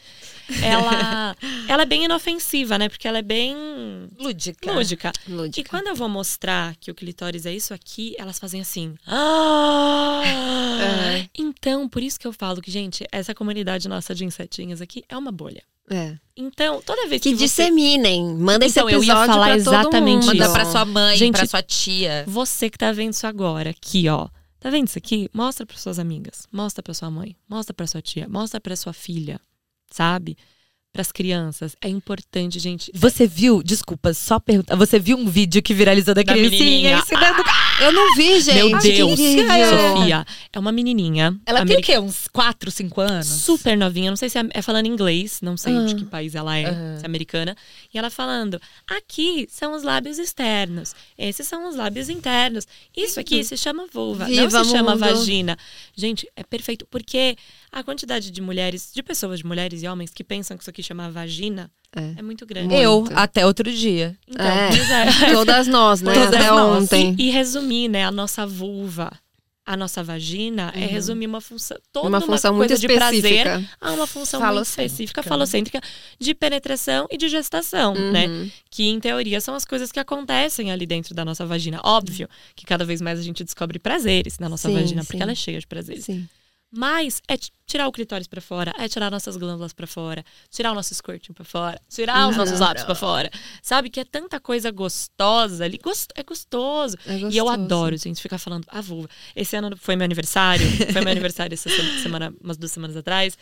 Ela, 0.63 1.35
ela 1.67 1.83
é 1.83 1.87
bem 1.87 2.05
inofensiva, 2.05 2.77
né? 2.77 2.91
Porque 2.91 3.09
ela 3.09 3.19
é 3.19 3.23
bem 3.23 3.57
Lúdica. 4.19 4.71
lúdica. 4.71 5.13
Lúdica. 5.27 5.61
E 5.61 5.65
quando 5.65 5.87
eu 5.87 5.95
vou 5.95 6.11
mostrar 6.11 6.77
que 6.77 6.91
o 6.91 6.95
clitóris 6.95 7.47
é 7.47 7.55
isso 7.55 7.73
aqui, 7.73 8.15
elas 8.19 8.39
fazem 8.39 8.61
assim. 8.61 8.95
Ah! 9.11 10.23
É. 11.15 11.29
Então, 11.37 11.89
por 11.89 12.03
isso 12.03 12.21
que 12.21 12.27
eu 12.27 12.33
falo 12.33 12.61
que, 12.61 12.71
gente, 12.71 13.07
essa 13.11 13.35
comunidade 13.35 13.89
nossa 13.89 14.15
de 14.15 14.25
insetinhas 14.25 14.81
aqui 14.81 15.05
é 15.09 15.17
uma 15.17 15.33
bolha. 15.33 15.63
É. 15.91 16.17
Então, 16.37 16.81
toda 16.83 17.09
vez 17.09 17.21
que, 17.23 17.31
Que 17.31 17.37
você, 17.37 17.45
disseminem. 17.45 18.25
Manda 18.37 18.65
esse 18.65 18.79
Então, 18.79 18.89
eu 18.91 18.99
episódio 18.99 19.23
ia 19.23 19.27
falar 19.27 19.47
pra 19.47 19.65
todo 19.65 19.75
exatamente 19.75 20.15
mundo. 20.15 20.27
Manda 20.27 20.45
isso. 20.45 20.53
pra 20.53 20.65
sua 20.65 20.85
mãe, 20.85 21.17
Gente, 21.17 21.37
pra 21.37 21.47
sua 21.47 21.63
tia. 21.63 22.25
você 22.29 22.71
que 22.71 22.79
tá 22.79 22.93
vendo 22.93 23.13
isso 23.13 23.27
agora, 23.27 23.71
aqui, 23.71 24.09
ó. 24.09 24.29
Tá 24.61 24.71
vendo 24.71 24.89
isso 24.89 24.99
aqui? 24.99 25.29
Mostra 25.33 25.65
para 25.67 25.77
suas 25.77 25.99
amigas, 25.99 26.47
mostra 26.53 26.83
pra 26.83 26.93
sua 26.95 27.11
mãe, 27.11 27.37
mostra 27.49 27.73
pra 27.75 27.87
sua 27.87 28.03
tia, 28.03 28.29
mostra 28.29 28.61
pra 28.61 28.75
sua 28.77 28.93
filha. 28.93 29.41
sabe? 29.91 30.37
Para 30.99 31.03
as 31.03 31.13
crianças. 31.13 31.77
É 31.81 31.89
importante, 31.89 32.59
gente. 32.59 32.91
Você 32.93 33.25
viu, 33.25 33.63
desculpa, 33.63 34.13
só 34.13 34.41
perguntar. 34.41 34.75
Você 34.75 34.99
viu 34.99 35.17
um 35.17 35.29
vídeo 35.29 35.63
que 35.63 35.73
viralizou 35.73 36.13
da, 36.13 36.25
Da 36.25 36.33
criancinha 36.33 36.99
ensinando. 36.99 37.41
Eu 37.81 37.93
não 37.93 38.17
vi, 38.17 38.41
gente. 38.41 38.57
Meu 38.57 38.79
Deus, 38.81 39.13
incrível. 39.21 39.97
Sofia. 39.97 40.27
É 40.53 40.59
uma 40.59 40.73
menininha. 40.73 41.37
Ela 41.47 41.65
tem 41.65 41.77
o 41.77 41.81
quê? 41.81 41.97
Uns 42.01 42.27
4, 42.27 42.69
5 42.73 43.01
anos? 43.01 43.29
super 43.29 43.77
novinha, 43.77 44.11
não 44.11 44.17
sei 44.17 44.29
se 44.29 44.39
é, 44.39 44.45
é 44.53 44.61
falando 44.61 44.87
inglês, 44.87 45.39
não 45.41 45.57
sei 45.57 45.73
de 45.85 45.93
Ah. 45.93 45.97
que 45.99 46.05
país 46.07 46.35
ela 46.35 46.59
é, 46.59 46.65
se 46.97 47.05
é 47.05 47.07
americana. 47.07 47.57
E 47.93 47.99
ela 47.99 48.11
falando: 48.11 48.61
aqui 48.87 49.47
são 49.51 49.73
os 49.75 49.83
lábios 49.83 50.19
externos, 50.19 50.95
esses 51.17 51.47
são 51.49 51.69
os 51.69 51.75
lábios 51.77 52.09
internos. 52.09 52.67
Isso 52.97 53.19
aqui 53.19 53.43
se 53.43 53.57
chama 53.57 53.87
vulva, 53.93 54.25
não 54.29 54.35
Viva, 54.35 54.65
se 54.65 54.71
chama 54.71 54.93
mundo. 54.93 55.01
vagina. 55.01 55.57
Gente, 55.97 56.29
é 56.37 56.43
perfeito, 56.45 56.87
porque 56.91 57.37
a 57.73 57.83
quantidade 57.83 58.31
de 58.31 58.41
mulheres, 58.43 58.91
de 58.95 59.03
pessoas, 59.03 59.39
de 59.39 59.47
mulheres 59.47 59.83
e 59.83 59.89
homens 59.89 60.11
que 60.13 60.23
pensam 60.23 60.57
que 60.57 60.63
isso 60.63 60.71
aqui 60.71 60.83
chama 60.83 61.11
vagina 61.11 61.71
É. 61.97 62.15
é 62.19 62.23
muito 62.23 62.45
grande. 62.45 62.75
Eu, 62.75 63.01
Muito. 63.01 63.17
até 63.17 63.47
outro 63.47 63.73
dia. 63.73 64.17
Então, 64.29 64.45
É. 64.47 64.69
é. 65.29 65.33
Todas 65.33 65.67
nós, 65.67 66.03
né? 66.03 66.13
Todas 66.13 66.35
Até 66.35 66.51
nós. 66.51 66.83
ontem. 66.85 67.17
E, 67.19 67.29
e 67.29 67.31
resumir, 67.31 67.89
né, 67.89 68.05
a 68.05 68.11
nossa 68.11 68.47
vulva, 68.47 69.11
a 69.69 69.77
nossa 69.77 70.03
vagina, 70.03 70.73
é 70.75 70.87
resumir 70.87 71.27
uma 71.27 71.43
função, 71.43 71.77
toda 71.93 72.07
Uhum. 72.09 72.13
Uma 72.15 72.21
função 72.23 72.55
muito 72.55 72.69
coisa 72.71 72.81
de 72.81 72.89
prazer 72.89 73.47
específica. 73.47 73.77
a 73.79 73.93
uma 73.93 74.07
função 74.07 74.41
muito 74.41 74.49
Falocêntrica. 74.49 74.87
específica, 74.87 75.23
falocêntrica, 75.23 75.81
de 76.19 76.35
penetração 76.35 77.07
e 77.11 77.19
de 77.19 77.29
gestação, 77.29 77.95
né? 77.95 78.27
Uhum. 78.29 78.51
Que, 78.71 78.89
em 78.89 78.99
teoria, 78.99 79.41
são 79.43 79.55
as 79.55 79.67
coisas 79.67 79.93
que 79.93 80.01
acontecem 80.01 80.73
ali 80.73 80.87
dentro 80.87 81.15
da 81.15 81.23
nossa 81.23 81.45
vagina. 81.45 81.81
Óbvio 81.85 82.27
que 82.57 82.65
cada 82.65 82.83
vez 82.85 83.03
mais 83.03 83.19
a 83.19 83.23
gente 83.23 83.45
descobre 83.45 83.79
prazeres 83.79 84.39
na 84.39 84.49
nossa 84.49 84.69
Sim, 84.69 84.75
vagina, 84.75 85.03
sim. 85.03 85.07
porque 85.09 85.23
ela 85.23 85.33
é 85.33 85.35
cheia 85.35 85.61
de 85.61 85.67
prazeres. 85.67 86.05
Sim. 86.07 86.27
Mas 86.71 87.23
é 87.27 87.37
tirar 87.67 87.89
o 87.89 87.93
clitóris 87.93 88.27
pra 88.27 88.41
fora, 88.43 88.73
é 88.79 88.87
tirar 88.89 89.11
nossas 89.11 89.37
glândulas 89.39 89.73
pra 89.73 89.87
fora, 89.87 90.23
tirar 90.51 90.73
o 90.73 90.75
nosso 90.75 90.95
squirting 90.95 91.33
pra 91.33 91.45
fora, 91.45 91.81
tirar 91.89 92.29
os 92.29 92.37
nossos 92.37 92.61
lábios 92.61 92.85
pra 92.85 92.95
fora. 92.95 93.31
Sabe 93.63 93.89
que 93.89 93.99
é 94.01 94.05
tanta 94.05 94.39
coisa 94.39 94.71
gostosa 94.71 95.65
ali. 95.65 95.79
Gost- 95.79 96.11
é 96.15 96.23
gostoso. 96.23 96.97
É 97.07 97.13
E 97.17 97.37
eu 97.37 97.45
gostoso. 97.47 97.49
adoro, 97.51 97.97
gente, 97.97 98.21
ficar 98.21 98.39
falando 98.39 98.65
a 98.69 98.81
vulva. 98.83 99.09
Esse 99.35 99.57
ano 99.57 99.77
foi 99.79 99.97
meu 99.97 100.05
aniversário, 100.05 100.67
foi 100.93 101.01
meu 101.01 101.11
aniversário 101.13 101.55
essa 101.55 101.71
se- 101.71 102.03
semana, 102.03 102.35
umas 102.43 102.57
duas 102.59 102.71
semanas 102.73 102.97
atrás. 102.97 103.37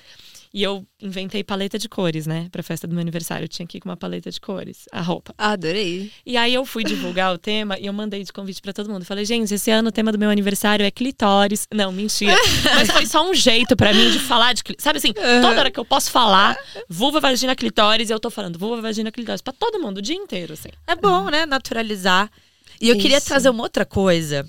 E 0.52 0.62
eu 0.62 0.86
inventei 1.00 1.44
paleta 1.44 1.78
de 1.78 1.88
cores, 1.88 2.26
né? 2.26 2.48
Pra 2.50 2.62
festa 2.62 2.86
do 2.86 2.94
meu 2.94 3.00
aniversário. 3.00 3.44
Eu 3.44 3.48
tinha 3.48 3.66
que 3.66 3.78
ir 3.78 3.80
com 3.80 3.88
uma 3.88 3.96
paleta 3.96 4.30
de 4.30 4.40
cores, 4.40 4.84
a 4.92 5.00
roupa. 5.00 5.34
Adorei. 5.36 6.10
E 6.24 6.36
aí 6.36 6.54
eu 6.54 6.64
fui 6.64 6.84
divulgar 6.84 7.34
o 7.34 7.38
tema 7.38 7.78
e 7.78 7.86
eu 7.86 7.92
mandei 7.92 8.22
de 8.24 8.32
convite 8.32 8.60
pra 8.62 8.72
todo 8.72 8.90
mundo. 8.90 9.04
Falei, 9.04 9.24
gente, 9.24 9.52
esse 9.52 9.70
ano 9.70 9.88
o 9.88 9.92
tema 9.92 10.10
do 10.12 10.18
meu 10.18 10.30
aniversário 10.30 10.84
é 10.84 10.90
clitóris. 10.90 11.66
Não, 11.72 11.92
mentira. 11.92 12.36
Mas 12.74 12.90
foi 12.90 13.06
só 13.06 13.28
um 13.28 13.34
jeito 13.34 13.76
pra 13.76 13.92
mim 13.92 14.10
de 14.10 14.18
falar 14.18 14.52
de 14.52 14.62
clitóris. 14.62 14.84
Sabe 14.84 14.98
assim, 14.98 15.12
toda 15.12 15.58
hora 15.58 15.70
que 15.70 15.80
eu 15.80 15.84
posso 15.84 16.10
falar 16.10 16.56
vulva, 16.88 17.20
vagina, 17.20 17.54
clitóris, 17.54 18.10
eu 18.10 18.20
tô 18.20 18.30
falando 18.30 18.58
vulva, 18.58 18.82
vagina, 18.82 19.10
clitóris. 19.10 19.42
Pra 19.42 19.52
todo 19.52 19.80
mundo, 19.80 19.98
o 19.98 20.02
dia 20.02 20.16
inteiro, 20.16 20.54
assim. 20.54 20.70
É 20.86 20.94
bom, 20.94 21.28
né? 21.28 21.46
Naturalizar. 21.46 22.30
E 22.80 22.88
eu 22.88 22.96
queria 22.98 23.18
Isso. 23.18 23.26
trazer 23.26 23.48
uma 23.48 23.62
outra 23.62 23.84
coisa, 23.84 24.46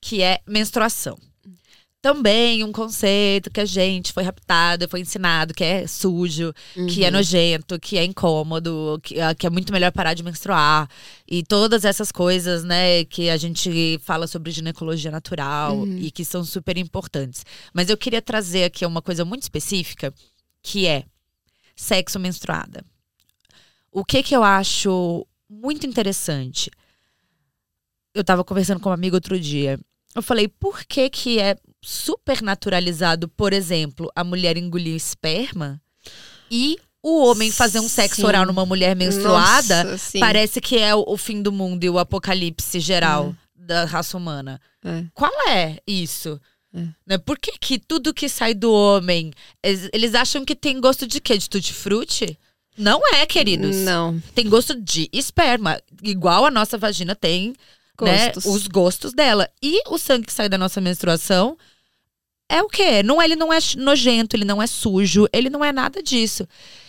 que 0.00 0.22
é 0.22 0.40
menstruação. 0.46 1.18
Também 2.00 2.62
um 2.62 2.70
conceito 2.70 3.50
que 3.50 3.60
a 3.60 3.64
gente 3.64 4.12
foi 4.12 4.22
raptado, 4.22 4.88
foi 4.88 5.00
ensinado, 5.00 5.52
que 5.52 5.64
é 5.64 5.84
sujo, 5.84 6.54
que 6.88 7.04
é 7.04 7.10
nojento, 7.10 7.78
que 7.80 7.98
é 7.98 8.04
incômodo, 8.04 9.00
que, 9.02 9.20
ah, 9.20 9.34
que 9.34 9.44
é 9.44 9.50
muito 9.50 9.72
melhor 9.72 9.90
parar 9.90 10.14
de 10.14 10.22
menstruar. 10.22 10.88
E 11.26 11.42
todas 11.42 11.84
essas 11.84 12.12
coisas, 12.12 12.62
né, 12.62 13.04
que 13.04 13.28
a 13.28 13.36
gente 13.36 13.98
fala 14.04 14.28
sobre 14.28 14.52
ginecologia 14.52 15.10
natural 15.10 15.84
e 15.88 16.12
que 16.12 16.24
são 16.24 16.44
super 16.44 16.78
importantes. 16.78 17.44
Mas 17.74 17.90
eu 17.90 17.96
queria 17.96 18.22
trazer 18.22 18.62
aqui 18.64 18.86
uma 18.86 19.02
coisa 19.02 19.24
muito 19.24 19.42
específica, 19.42 20.14
que 20.62 20.86
é 20.86 21.04
sexo 21.74 22.20
menstruada. 22.20 22.84
O 23.90 24.04
que 24.04 24.22
que 24.22 24.36
eu 24.36 24.44
acho 24.44 25.26
muito 25.50 25.84
interessante? 25.84 26.70
Eu 28.14 28.22
tava 28.22 28.44
conversando 28.44 28.78
com 28.78 28.88
uma 28.88 28.94
amiga 28.94 29.16
outro 29.16 29.38
dia. 29.38 29.80
Eu 30.14 30.22
falei, 30.22 30.46
por 30.46 30.84
que 30.84 31.10
que 31.10 31.40
é 31.40 31.56
super 31.82 32.42
naturalizado, 32.42 33.28
por 33.28 33.52
exemplo, 33.52 34.10
a 34.14 34.24
mulher 34.24 34.56
engolir 34.56 34.94
esperma 34.94 35.80
e 36.50 36.78
o 37.02 37.24
homem 37.24 37.50
fazer 37.50 37.80
um 37.80 37.88
sexo 37.88 38.22
Sim. 38.22 38.26
oral 38.26 38.46
numa 38.46 38.66
mulher 38.66 38.96
menstruada 38.96 39.84
Nossa, 39.84 40.18
parece 40.18 40.60
que 40.60 40.78
é 40.78 40.94
o, 40.94 41.16
fim 41.16 41.40
do 41.40 41.52
mundo 41.52 41.84
e 41.84 41.90
o 41.90 41.98
apocalipse 41.98 42.80
geral 42.80 43.34
da 43.54 43.84
raça 43.84 44.16
humana. 44.16 44.60
É. 44.84 45.04
Qual 45.14 45.32
é 45.48 45.78
isso? 45.86 46.40
É. 46.74 46.86
Né? 47.06 47.18
Por 47.18 47.38
que, 47.38 47.52
que 47.58 47.78
tudo 47.78 48.14
que 48.14 48.28
sai 48.28 48.54
do 48.54 48.72
homem, 48.72 49.32
eles, 49.62 49.88
eles 49.92 50.14
acham 50.14 50.44
que 50.44 50.56
tem 50.56 50.80
gosto 50.80 51.06
de 51.06 51.20
quê? 51.20 51.38
De 51.38 51.48
tutti-frutti? 51.48 52.38
Não 52.76 53.00
é, 53.14 53.26
queridos. 53.26 53.76
Não. 53.78 54.20
Tem 54.34 54.48
gosto 54.48 54.80
de 54.80 55.08
esperma. 55.12 55.80
Igual 56.02 56.46
a 56.46 56.50
nossa 56.50 56.78
vagina 56.78 57.14
tem 57.14 57.54
né, 58.04 58.32
Gostos. 58.32 58.44
os 58.44 58.66
gostos 58.66 59.12
dela. 59.12 59.48
E 59.62 59.80
o 59.88 59.98
sangue 59.98 60.26
que 60.26 60.32
sai 60.32 60.48
da 60.48 60.58
nossa 60.58 60.80
menstruação 60.80 61.56
é 62.48 62.62
o 62.62 62.68
quê? 62.68 63.02
Não, 63.02 63.20
ele 63.22 63.36
não 63.36 63.52
é 63.52 63.58
nojento, 63.76 64.34
ele 64.34 64.44
não 64.44 64.62
é 64.62 64.66
sujo, 64.66 65.26
ele 65.32 65.50
não 65.50 65.64
é 65.64 65.72
nada 65.72 66.02
disso. 66.02 66.46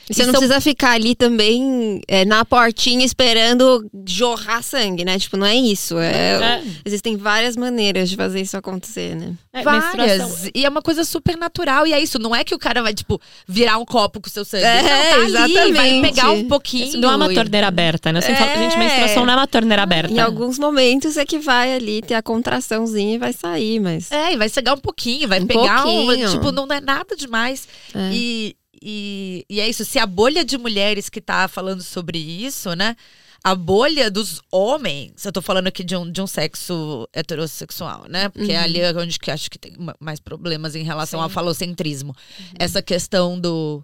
E 0.10 0.14
Você 0.14 0.24
E 0.24 0.26
não 0.26 0.32
são- 0.34 0.40
precisa 0.42 0.60
ficar 0.62 0.92
ali 0.92 1.14
também 1.16 2.02
é, 2.08 2.26
na 2.26 2.44
portinha 2.44 3.06
esperando 3.06 3.88
jorrar 4.08 4.64
sangue, 4.64 5.06
né? 5.06 5.20
Tipo, 5.20 5.38
não 5.38 5.46
é 5.46 5.56
isso. 5.56 5.98
É, 6.00 6.10
É. 6.10 6.64
Existem 6.84 7.16
várias 7.16 7.56
maneiras 7.56 8.10
de 8.10 8.16
fazer 8.16 8.42
isso 8.42 8.58
acontecer, 8.58 9.16
né? 9.16 9.34
É, 9.54 9.58
menstruação- 9.64 9.98
Várias. 9.98 10.52
E 10.56 10.66
é 10.66 10.70
uma 10.70 10.82
coisa 10.82 11.04
super 11.04 11.38
natural. 11.38 11.86
E 11.86 11.94
é 11.94 12.00
isso. 12.02 12.18
Não 12.20 12.36
é 12.36 12.44
que 12.44 12.56
o 12.56 12.60
cara 12.60 12.82
vai, 12.82 12.94
tipo, 12.94 13.20
virar 13.48 13.78
um 13.78 13.86
copo 13.86 14.20
com 14.20 14.28
o 14.28 14.32
seu 14.32 14.44
sangue. 14.44 14.64
É, 14.64 14.82
não, 14.82 14.90
tá 14.90 14.96
ali, 15.44 15.54
vai 15.54 15.70
exatamente. 15.70 16.02
pegar 16.16 16.32
um 16.32 16.48
pouquinho. 16.48 16.86
Isso 16.88 16.98
não 16.98 17.12
é 17.12 17.16
uma 17.16 17.34
torneira 17.34 17.68
aberta, 17.68 18.12
né? 18.12 18.22
Sempre 18.22 18.44
É. 18.44 18.48
falo, 18.48 18.64
gente, 18.64 18.78
menstruação 18.80 19.26
não 19.26 19.34
é 19.34 19.36
uma 19.38 19.48
torneira 19.48 19.84
aberta. 19.84 20.14
Em 20.14 20.20
alguns 20.20 20.58
momentos 20.58 21.18
é 21.18 21.26
que 21.26 21.38
vai 21.40 21.74
ali 21.76 22.02
ter 22.02 22.16
a 22.16 22.22
contraçãozinha 22.22 23.16
e 23.16 23.18
vai 23.18 23.34
sair, 23.34 23.80
mas. 23.80 24.12
É, 24.12 24.34
e 24.34 24.38
vai 24.38 24.50
cegar 24.50 24.76
um 24.76 24.80
pouquinho, 24.80 25.28
vai 25.28 25.40
Um 25.40 25.46
pegar 25.48 25.84
pouquinho. 25.84 26.28
um. 26.28 26.32
Tipo, 26.32 26.52
não 26.52 26.66
é 26.72 26.82
nada 26.82 27.16
demais. 27.16 27.68
É. 27.94 28.10
E, 28.12 28.56
e, 28.82 29.46
e 29.50 29.60
é 29.60 29.68
isso. 29.70 29.84
Se 29.86 29.98
a 30.00 30.06
bolha 30.06 30.44
de 30.46 30.58
mulheres 30.58 31.10
que 31.10 31.22
tá 31.22 31.48
falando 31.48 31.82
sobre 31.84 32.18
isso, 32.18 32.74
né? 32.76 32.96
A 33.44 33.56
bolha 33.56 34.12
dos 34.12 34.42
homens, 34.52 35.24
eu 35.24 35.32
tô 35.32 35.42
falando 35.42 35.68
aqui 35.68 35.82
de 35.84 35.96
um, 35.96 36.12
de 36.12 36.22
um 36.22 36.28
sexo 36.28 37.08
heterossexual, 37.14 38.06
né? 38.10 38.28
Porque 38.30 38.52
Uhum. 38.52 38.60
ali 38.60 38.82
é 38.82 38.92
onde 38.94 39.18
que 39.18 39.32
acho 39.32 39.50
que 39.50 39.58
tem 39.58 39.74
ma- 39.80 39.96
mais 40.00 40.20
problemas 40.20 40.76
em 40.76 40.84
relação 40.84 41.20
Sim. 41.20 41.24
ao 41.24 41.30
falocentrismo. 41.30 42.10
Uhum. 42.40 42.46
Essa 42.60 42.82
questão 42.82 43.40
do. 43.40 43.82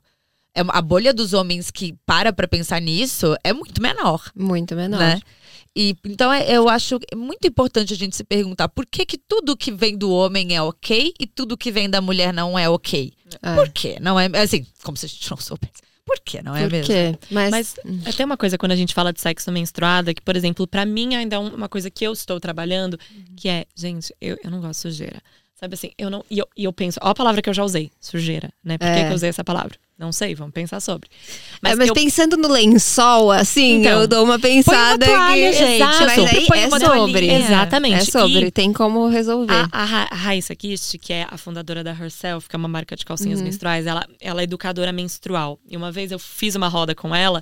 é 0.54 0.62
a 0.68 0.82
bolha 0.82 1.14
dos 1.14 1.32
homens 1.34 1.72
que 1.72 1.96
para 2.06 2.34
pra 2.34 2.48
pensar 2.50 2.82
nisso 2.82 3.36
é 3.46 3.54
muito 3.54 3.82
menor. 3.82 4.30
Muito 4.36 4.76
menor. 4.76 5.00
Né? 5.00 5.22
E, 5.76 5.96
então 6.06 6.32
é- 6.32 6.50
eu 6.56 6.70
acho 6.70 6.98
muito 7.16 7.46
importante 7.48 7.94
a 7.94 7.98
gente 7.98 8.16
se 8.16 8.24
perguntar 8.24 8.70
por 8.70 8.86
que, 8.86 9.06
que 9.06 9.18
tudo 9.18 9.58
que 9.58 9.72
vem 9.72 9.98
do 9.98 10.10
homem 10.10 10.56
é 10.56 10.62
ok 10.62 11.14
e 11.20 11.28
tudo 11.28 11.58
que 11.58 11.72
vem 11.72 11.90
da 11.90 12.00
mulher 12.00 12.34
não 12.34 12.58
é 12.58 12.70
ok. 12.70 13.12
É. 13.42 13.56
Por 13.56 13.70
quê? 13.70 13.98
Não 14.00 14.18
é 14.20 14.28
assim, 14.42 14.66
como 14.84 14.96
se 14.96 15.06
a 15.06 15.10
gente 15.10 15.30
não 15.30 15.38
soubesse. 15.38 15.84
Por 16.06 16.20
que 16.24 16.42
não 16.42 16.56
é 16.56 16.62
Por 16.62 16.72
mesmo? 16.72 16.86
quê? 16.88 17.18
Mas, 17.32 17.52
Mas 17.52 17.76
até 18.06 18.24
uma 18.24 18.38
coisa 18.38 18.58
quando 18.58 18.72
a 18.74 18.76
gente 18.76 18.94
fala 18.94 19.12
de 19.12 19.20
sexo 19.20 19.52
menstruada, 19.52 20.14
que, 20.14 20.22
por 20.22 20.36
exemplo, 20.36 20.68
pra 20.68 20.86
mim 20.86 21.16
ainda 21.16 21.36
é 21.36 21.40
um- 21.40 21.56
uma 21.56 21.68
coisa 21.68 21.90
que 21.90 22.06
eu 22.06 22.14
estou 22.14 22.40
trabalhando, 22.40 22.98
que 23.36 23.50
é, 23.50 23.66
gente, 23.76 24.14
eu, 24.22 24.38
eu 24.44 24.52
não 24.52 24.62
gosto 24.62 24.88
de 24.88 24.94
sujeira. 24.94 25.22
Sabe 25.58 25.74
assim, 25.76 25.92
eu 25.98 26.10
não. 26.10 26.24
E 26.30 26.38
eu, 26.38 26.48
e 26.58 26.66
eu 26.66 26.74
penso, 26.74 27.00
ó 27.02 27.10
a 27.10 27.16
palavra 27.16 27.42
que 27.42 27.50
eu 27.50 27.54
já 27.54 27.64
usei, 27.64 27.90
sujeira, 28.02 28.52
né? 28.64 28.78
Por 28.78 28.86
que 28.86 28.92
É. 29.00 29.06
que 29.06 29.12
eu 29.12 29.16
usei 29.16 29.30
essa 29.30 29.44
palavra? 29.44 29.78
Não 29.98 30.12
sei, 30.12 30.36
vamos 30.36 30.54
pensar 30.54 30.82
sobre. 30.82 31.10
mas, 31.62 31.78
mas 31.78 31.88
eu- 31.88 31.94
pensando 31.94 32.36
no 32.36 32.50
lençol, 32.50 33.32
assim, 33.32 33.80
Então, 33.80 34.02
eu 34.02 34.08
dou 34.10 34.26
uma 34.26 34.38
pensada 34.38 35.06
toalha, 35.06 35.52
que. 35.52 35.58
gente, 35.58 35.80
Mas 35.80 36.02
eu 36.02 36.10
sempre 36.10 36.38
aí 36.40 36.46
ponho 36.48 36.62
é 36.62 36.68
uma 36.68 36.80
sobre. 36.82 36.98
toalhinha. 37.14 37.40
Exatamente. 37.40 37.96
É 37.96 38.04
sobre, 38.04 38.48
E- 38.48 38.52
tem 38.52 38.74
como 38.74 39.08
resolver. 39.08 39.54
A, 39.54 39.70
a 39.72 40.08
a 40.12 40.16
Raíssa 40.16 40.54
Kist, 40.54 40.98
que 40.98 41.14
é 41.14 41.26
a 41.32 41.38
fundadora 41.38 41.82
da 41.82 41.92
Herself, 41.92 42.50
que 42.50 42.56
é 42.56 42.60
uma 42.60 42.68
marca 42.68 42.94
de 42.94 43.06
calcinhas 43.06 43.40
Uhum. 43.40 43.46
menstruais, 43.46 43.88
ela, 43.88 44.06
ela 44.20 44.42
é 44.42 44.44
educadora 44.44 44.92
menstrual. 44.92 45.58
E 45.66 45.78
uma 45.78 45.90
vez 45.94 46.12
eu 46.12 46.20
fiz 46.20 46.56
uma 46.56 46.68
roda 46.68 46.94
com 46.94 47.16
ela 47.16 47.42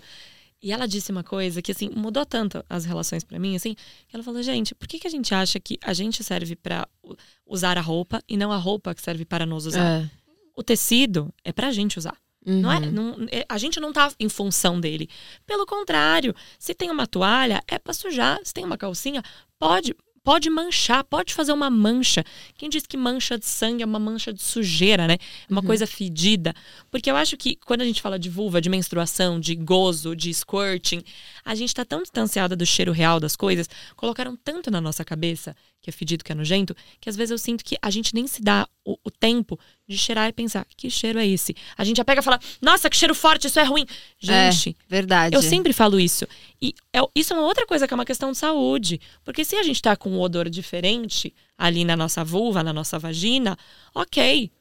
e 0.64 0.72
ela 0.72 0.88
disse 0.88 1.12
uma 1.12 1.24
coisa 1.24 1.62
que, 1.62 1.72
assim, 1.74 1.90
mudou 1.94 2.26
tanto 2.26 2.64
as 2.70 2.86
relações 2.86 3.24
pra 3.24 3.38
mim, 3.38 3.56
assim. 3.56 3.76
que 3.76 4.16
Ela 4.16 4.24
falou, 4.24 4.42
gente, 4.42 4.74
por 4.74 4.88
que, 4.88 4.98
que 4.98 5.06
a 5.08 5.10
gente 5.12 5.36
acha 5.36 5.60
que 5.60 5.78
a 5.84 5.94
gente 5.94 6.24
serve 6.24 6.56
pra 6.56 6.88
u- 7.04 7.16
usar 7.46 7.78
a 7.78 7.82
roupa 7.82 8.24
e 8.30 8.38
não 8.38 8.52
a 8.52 8.58
roupa 8.58 8.96
que 8.96 9.02
serve 9.02 9.26
para 9.26 9.46
nos 9.46 9.66
usar? 9.66 10.02
É. 10.04 10.10
O 10.56 10.64
tecido 10.64 11.34
é 11.44 11.52
pra 11.52 11.72
gente 11.72 11.98
usar. 12.00 12.16
Não 12.46 12.72
é, 12.72 12.78
Uhum. 12.80 12.92
não- 12.92 13.28
é- 13.32 13.46
a 13.48 13.58
gente 13.58 13.80
não 13.80 13.92
tá 13.94 14.12
em 14.20 14.28
função 14.30 14.80
dele. 14.80 15.10
Pelo 15.46 15.66
contrário, 15.66 16.34
se 16.60 16.74
tem 16.74 16.90
uma 16.92 17.08
toalha, 17.08 17.62
é 17.68 17.78
pra 17.80 17.94
sujar. 17.94 18.40
Se 18.44 18.54
tem 18.54 18.64
uma 18.66 18.78
calcinha, 18.78 19.22
pode 19.60 19.96
pode 20.24 20.50
manchar, 20.50 21.04
pode 21.04 21.34
fazer 21.34 21.52
uma 21.52 21.70
mancha. 21.70 22.24
Quem 22.58 22.70
diz 22.70 22.86
que 22.88 22.96
mancha 22.96 23.38
de 23.38 23.46
sangue 23.46 23.84
é 23.84 23.86
uma 23.86 24.00
mancha 24.00 24.32
de 24.32 24.42
sujeira, 24.42 25.06
né? 25.06 25.16
É 25.16 25.52
uma 25.52 25.62
coisa 25.62 25.86
fedida. 25.86 26.54
Porque 26.90 27.12
eu 27.12 27.16
acho 27.16 27.36
que 27.36 27.58
quando 27.58 27.82
a 27.82 27.86
gente 27.86 28.02
fala 28.02 28.18
de 28.18 28.30
vulva, 28.30 28.62
de 28.62 28.70
menstruação, 28.70 29.40
de 29.40 29.54
gozo, 29.56 30.16
de 30.16 30.34
squirting, 30.34 31.04
a 31.44 31.56
gente 31.56 31.74
tá 31.74 31.84
tão 31.84 32.02
distanciada 32.02 32.56
do 32.56 32.66
cheiro 32.66 32.92
real 32.92 33.20
das 33.20 33.36
coisas, 33.36 33.70
colocaram 33.96 34.36
tanto 34.36 34.72
na 34.72 34.80
nossa 34.80 35.04
cabeça 35.04 35.56
que 35.82 35.90
é 35.90 35.94
fedido, 35.94 36.24
que 36.24 36.32
é 36.32 36.36
nojento, 36.36 36.76
que 37.00 37.10
às 37.10 37.16
vezes 37.16 37.32
eu 37.32 37.38
sinto 37.38 37.64
que 37.64 37.78
a 37.82 37.90
gente 37.90 38.14
nem 38.14 38.26
se 38.26 38.42
dá 38.42 38.68
o, 38.86 38.98
o, 39.04 39.12
tempo 39.12 39.60
de 39.88 39.98
cheirar 39.98 40.30
e 40.30 40.34
pensar, 40.34 40.66
que 40.78 40.90
cheiro 40.90 41.20
é 41.20 41.28
esse? 41.28 41.56
A 41.78 41.84
gente 41.84 41.98
já 41.98 42.06
pega 42.06 42.22
e 42.22 42.24
fala, 42.24 42.40
nossa, 42.62 42.90
que 42.90 42.96
cheiro 42.96 43.14
forte, 43.14 43.48
isso 43.48 43.60
é 43.60 43.64
ruim. 43.64 43.86
Gente, 44.18 44.70
é, 44.70 44.86
verdade. 44.88 45.36
Eu 45.36 45.42
sempre 45.42 45.74
falo 45.74 46.00
isso. 46.00 46.26
E 46.62 46.74
é, 46.94 47.00
isso 47.16 47.34
é 47.34 47.36
uma 47.36 47.46
outra 47.46 47.66
coisa 47.66 47.88
que 47.88 47.94
é 47.94 47.96
uma 47.96 48.06
questão 48.06 48.32
de 48.32 48.38
saúde. 48.38 49.00
Porque 49.24 49.44
se 49.44 49.56
a 49.56 49.64
gente 49.64 49.82
tá 49.82 49.96
com 49.96 50.10
um 50.10 50.22
odor 50.22 50.50
diferente 50.50 51.34
ali 51.58 51.84
na 51.84 51.96
nossa 51.98 52.24
vulva, 52.24 52.64
na 52.64 52.74
nossa 52.74 52.98
vagina, 52.98 53.58
ok. 53.94 54.52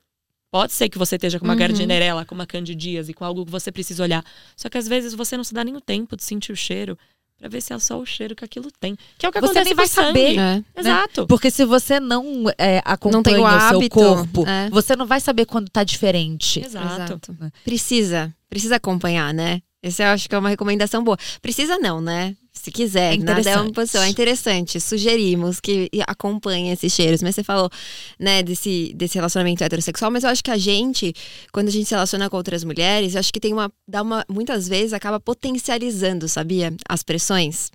Pode 0.53 0.75
ser 0.75 0.91
que 0.91 0.99
você 0.99 1.17
esteja 1.17 1.39
com 1.39 1.47
uma 1.47 1.55
uhum. 1.55 1.59
gardnerela, 1.61 2.27
com 2.27 2.35
uma 2.35 2.47
candidíase, 2.47 3.15
com 3.15 3.25
algo 3.25 3.43
que 3.47 3.51
você 3.51 3.73
precisa 3.73 4.03
olhar. 4.03 4.23
Só 4.55 4.69
que 4.69 4.77
às 4.77 4.87
vezes 4.87 5.15
você 5.15 5.35
não 5.35 5.43
se 5.43 5.55
dá 5.55 5.65
nem 5.65 5.75
o 5.75 5.81
tempo 5.81 6.15
de 6.15 6.23
sentir 6.23 6.53
o 6.53 6.57
cheiro 6.57 6.99
para 7.39 7.49
ver 7.49 7.63
se 7.63 7.73
é 7.73 7.79
só 7.79 7.99
o 7.99 8.05
cheiro 8.05 8.37
que 8.37 8.45
aquilo 8.45 8.69
tem. 8.79 8.95
Que 9.17 9.25
é 9.25 9.31
o 9.31 9.33
que 9.33 9.41
você 9.41 9.65
nem 9.65 9.75
vai 9.75 9.89
saber. 9.89 10.35
É. 10.35 10.37
Né? 10.37 10.65
Exato. 10.77 11.27
Porque 11.27 11.51
se 11.51 11.65
você 11.65 11.99
não 11.99 12.45
é, 12.59 12.83
acompanha 12.85 13.39
não 13.39 13.45
o, 13.45 13.77
o 13.77 13.81
seu 13.81 13.89
corpo, 13.89 14.47
é. 14.47 14.69
você 14.69 14.95
não 14.95 15.07
vai 15.07 15.21
saber 15.21 15.47
quando 15.47 15.71
tá 15.71 15.83
diferente. 15.83 16.63
Exato. 16.63 17.03
Exato. 17.03 17.53
Precisa. 17.65 18.31
Precisa 18.51 18.77
acompanhar, 18.77 19.33
né? 19.33 19.63
Essa 19.83 20.03
eu 20.03 20.09
acho 20.09 20.29
que 20.29 20.35
é 20.35 20.39
uma 20.39 20.51
recomendação 20.51 21.03
boa. 21.03 21.17
Precisa 21.41 21.79
não, 21.79 21.99
né? 21.99 22.37
Se 22.53 22.71
quiser, 22.71 23.15
é 23.15 23.17
nada 23.17 23.51
é 23.51 23.57
uma 23.57 23.73
posição. 23.73 24.03
É 24.03 24.09
interessante. 24.09 24.79
Sugerimos 24.79 25.59
que 25.59 25.89
acompanhe 26.07 26.71
esses 26.71 26.93
cheiros. 26.93 27.23
Mas 27.23 27.35
você 27.35 27.43
falou, 27.43 27.71
né, 28.19 28.43
desse, 28.43 28.93
desse 28.95 29.15
relacionamento 29.15 29.65
heterossexual, 29.65 30.11
mas 30.11 30.23
eu 30.23 30.31
acho 30.31 30.45
que 30.45 30.51
a 30.51 30.59
gente, 30.59 31.15
quando 31.51 31.69
a 31.69 31.71
gente 31.71 31.87
se 31.87 31.95
relaciona 31.95 32.29
com 32.29 32.37
outras 32.37 32.63
mulheres, 32.63 33.15
eu 33.15 33.21
acho 33.21 33.33
que 33.33 33.41
tem 33.41 33.53
uma. 33.53 33.73
Dá 33.89 34.03
uma 34.03 34.25
muitas 34.29 34.69
vezes 34.69 34.93
acaba 34.93 35.19
potencializando, 35.19 36.29
sabia? 36.29 36.73
As 36.89 37.03
pressões. 37.03 37.71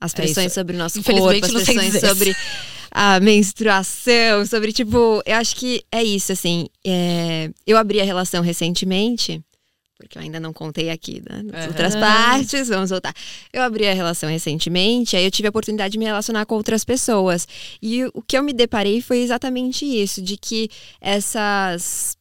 As 0.00 0.12
é 0.12 0.16
pressões 0.16 0.46
é 0.46 0.54
sobre 0.54 0.74
o 0.74 0.78
nosso 0.78 1.02
corpo, 1.02 1.44
as 1.44 1.52
pressões 1.52 2.00
sobre 2.00 2.34
a 2.90 3.20
menstruação, 3.20 4.46
sobre, 4.46 4.72
tipo, 4.72 5.22
eu 5.26 5.36
acho 5.36 5.56
que 5.56 5.84
é 5.92 6.02
isso, 6.02 6.32
assim. 6.32 6.66
É, 6.84 7.50
eu 7.66 7.76
abri 7.76 8.00
a 8.00 8.04
relação 8.04 8.42
recentemente 8.42 9.42
porque 9.96 10.18
eu 10.18 10.22
ainda 10.22 10.40
não 10.40 10.52
contei 10.52 10.90
aqui 10.90 11.22
né, 11.28 11.42
nas 11.44 11.62
uhum. 11.62 11.68
outras 11.68 11.94
partes, 11.94 12.68
vamos 12.68 12.90
voltar. 12.90 13.14
Eu 13.52 13.62
abri 13.62 13.86
a 13.86 13.94
relação 13.94 14.28
recentemente, 14.28 15.16
aí 15.16 15.24
eu 15.24 15.30
tive 15.30 15.46
a 15.46 15.50
oportunidade 15.50 15.92
de 15.92 15.98
me 15.98 16.04
relacionar 16.04 16.44
com 16.46 16.56
outras 16.56 16.84
pessoas. 16.84 17.46
E 17.80 18.04
o 18.06 18.20
que 18.20 18.36
eu 18.36 18.42
me 18.42 18.52
deparei 18.52 19.00
foi 19.00 19.18
exatamente 19.18 19.84
isso, 19.84 20.20
de 20.20 20.36
que 20.36 20.68
essas 21.00 22.16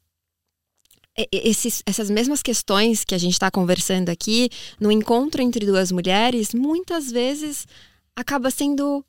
esses, 1.31 1.83
essas 1.85 2.09
mesmas 2.09 2.41
questões 2.41 3.03
que 3.03 3.13
a 3.13 3.17
gente 3.19 3.33
está 3.33 3.51
conversando 3.51 4.09
aqui, 4.09 4.49
no 4.79 4.91
encontro 4.91 5.41
entre 5.41 5.65
duas 5.65 5.91
mulheres, 5.91 6.53
muitas 6.53 7.11
vezes 7.11 7.67
acaba 8.15 8.49
sendo 8.49 9.05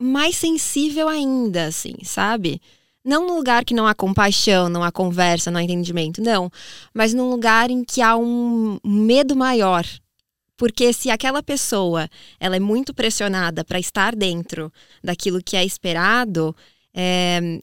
mais 0.00 0.36
sensível 0.36 1.08
ainda, 1.08 1.66
assim, 1.66 1.94
sabe? 2.02 2.60
Não 3.04 3.26
num 3.26 3.36
lugar 3.36 3.64
que 3.64 3.74
não 3.74 3.86
há 3.86 3.94
compaixão, 3.94 4.68
não 4.68 4.82
há 4.82 4.90
conversa, 4.90 5.50
não 5.50 5.60
há 5.60 5.62
entendimento, 5.62 6.22
não. 6.22 6.50
Mas 6.94 7.12
num 7.12 7.28
lugar 7.28 7.70
em 7.70 7.84
que 7.84 8.00
há 8.00 8.16
um 8.16 8.78
medo 8.84 9.36
maior. 9.36 9.84
Porque 10.56 10.92
se 10.92 11.10
aquela 11.10 11.42
pessoa 11.42 12.08
ela 12.40 12.56
é 12.56 12.60
muito 12.60 12.94
pressionada 12.94 13.64
para 13.64 13.78
estar 13.78 14.14
dentro 14.14 14.72
daquilo 15.02 15.42
que 15.42 15.56
é 15.56 15.64
esperado, 15.64 16.56
é, 16.94 17.60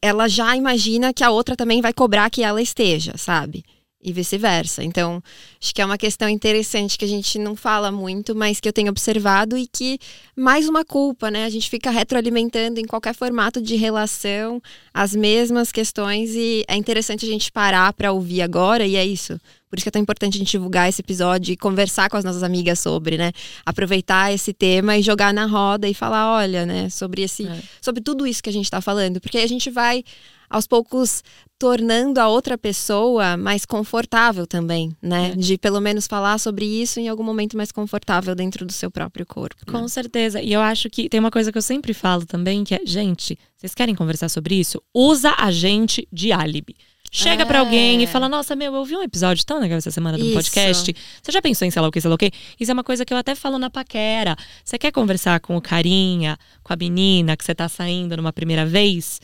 ela 0.00 0.28
já 0.28 0.54
imagina 0.54 1.12
que 1.12 1.24
a 1.24 1.30
outra 1.30 1.56
também 1.56 1.80
vai 1.80 1.92
cobrar 1.92 2.30
que 2.30 2.42
ela 2.42 2.60
esteja, 2.62 3.16
sabe? 3.16 3.64
E 4.06 4.12
vice-versa. 4.12 4.84
Então, 4.84 5.20
acho 5.60 5.74
que 5.74 5.82
é 5.82 5.84
uma 5.84 5.98
questão 5.98 6.28
interessante 6.28 6.96
que 6.96 7.04
a 7.04 7.08
gente 7.08 7.40
não 7.40 7.56
fala 7.56 7.90
muito, 7.90 8.36
mas 8.36 8.60
que 8.60 8.68
eu 8.68 8.72
tenho 8.72 8.88
observado 8.88 9.58
e 9.58 9.66
que 9.66 9.98
mais 10.36 10.68
uma 10.68 10.84
culpa, 10.84 11.28
né? 11.28 11.44
A 11.44 11.50
gente 11.50 11.68
fica 11.68 11.90
retroalimentando 11.90 12.78
em 12.78 12.84
qualquer 12.84 13.16
formato 13.16 13.60
de 13.60 13.74
relação 13.74 14.62
as 14.94 15.14
mesmas 15.14 15.72
questões 15.72 16.36
e 16.36 16.64
é 16.68 16.76
interessante 16.76 17.26
a 17.26 17.28
gente 17.28 17.50
parar 17.50 17.92
para 17.94 18.12
ouvir 18.12 18.42
agora 18.42 18.86
e 18.86 18.94
é 18.94 19.04
isso. 19.04 19.40
Por 19.68 19.76
isso 19.76 19.84
que 19.84 19.88
é 19.88 19.92
tão 19.92 20.02
importante 20.02 20.36
a 20.36 20.38
gente 20.38 20.52
divulgar 20.52 20.88
esse 20.88 21.00
episódio 21.00 21.52
e 21.52 21.56
conversar 21.56 22.08
com 22.08 22.16
as 22.16 22.24
nossas 22.24 22.44
amigas 22.44 22.78
sobre, 22.78 23.18
né? 23.18 23.32
Aproveitar 23.64 24.32
esse 24.32 24.52
tema 24.52 24.96
e 24.96 25.02
jogar 25.02 25.34
na 25.34 25.46
roda 25.46 25.88
e 25.88 25.94
falar, 25.94 26.32
olha, 26.32 26.64
né, 26.64 26.88
sobre 26.88 27.22
esse, 27.22 27.44
é. 27.44 27.60
sobre 27.80 28.00
tudo 28.00 28.24
isso 28.24 28.40
que 28.40 28.48
a 28.48 28.52
gente 28.52 28.66
está 28.66 28.80
falando, 28.80 29.20
porque 29.20 29.38
a 29.38 29.46
gente 29.48 29.68
vai 29.68 30.04
aos 30.48 30.66
poucos 30.66 31.22
tornando 31.58 32.20
a 32.20 32.28
outra 32.28 32.58
pessoa 32.58 33.36
mais 33.36 33.64
confortável 33.64 34.46
também, 34.46 34.94
né? 35.00 35.32
É. 35.32 35.36
De 35.36 35.56
pelo 35.56 35.80
menos 35.80 36.06
falar 36.06 36.38
sobre 36.38 36.64
isso 36.66 37.00
em 37.00 37.08
algum 37.08 37.22
momento 37.22 37.56
mais 37.56 37.72
confortável 37.72 38.34
dentro 38.34 38.66
do 38.66 38.72
seu 38.72 38.90
próprio 38.90 39.24
corpo. 39.24 39.56
Né? 39.66 39.72
Com 39.78 39.88
certeza. 39.88 40.40
E 40.40 40.52
eu 40.52 40.60
acho 40.60 40.90
que 40.90 41.08
tem 41.08 41.18
uma 41.18 41.30
coisa 41.30 41.50
que 41.50 41.58
eu 41.58 41.62
sempre 41.62 41.94
falo 41.94 42.26
também, 42.26 42.62
que 42.62 42.74
é, 42.74 42.80
gente, 42.84 43.38
vocês 43.56 43.74
querem 43.74 43.94
conversar 43.94 44.28
sobre 44.28 44.54
isso? 44.54 44.82
Usa 44.94 45.34
a 45.38 45.50
gente 45.50 46.06
de 46.12 46.30
álibi. 46.30 46.76
Chega 47.10 47.42
é. 47.42 47.46
para 47.46 47.60
alguém 47.60 48.02
e 48.02 48.06
fala: 48.06 48.28
Nossa, 48.28 48.54
meu, 48.54 48.72
eu 48.72 48.78
ouvi 48.78 48.96
um 48.96 49.02
episódio 49.02 49.44
tão 49.44 49.58
legal 49.60 49.78
essa 49.78 49.90
semana 49.90 50.18
do 50.18 50.32
podcast. 50.32 50.94
Você 51.22 51.32
já 51.32 51.40
pensou 51.40 51.66
em 51.66 51.70
sei 51.70 51.80
lá 51.80 51.88
o 51.88 51.90
que, 51.90 52.00
sei 52.00 52.08
lá 52.08 52.14
o 52.14 52.18
que? 52.18 52.30
Isso 52.58 52.70
é 52.70 52.74
uma 52.74 52.84
coisa 52.84 53.04
que 53.04 53.14
eu 53.14 53.16
até 53.16 53.34
falo 53.34 53.58
na 53.58 53.70
paquera. 53.70 54.36
Você 54.64 54.76
quer 54.76 54.92
conversar 54.92 55.40
com 55.40 55.56
o 55.56 55.60
carinha, 55.60 56.36
com 56.62 56.72
a 56.72 56.76
menina 56.76 57.36
que 57.36 57.44
você 57.44 57.54
tá 57.54 57.68
saindo 57.68 58.16
numa 58.16 58.32
primeira 58.32 58.66
vez? 58.66 59.20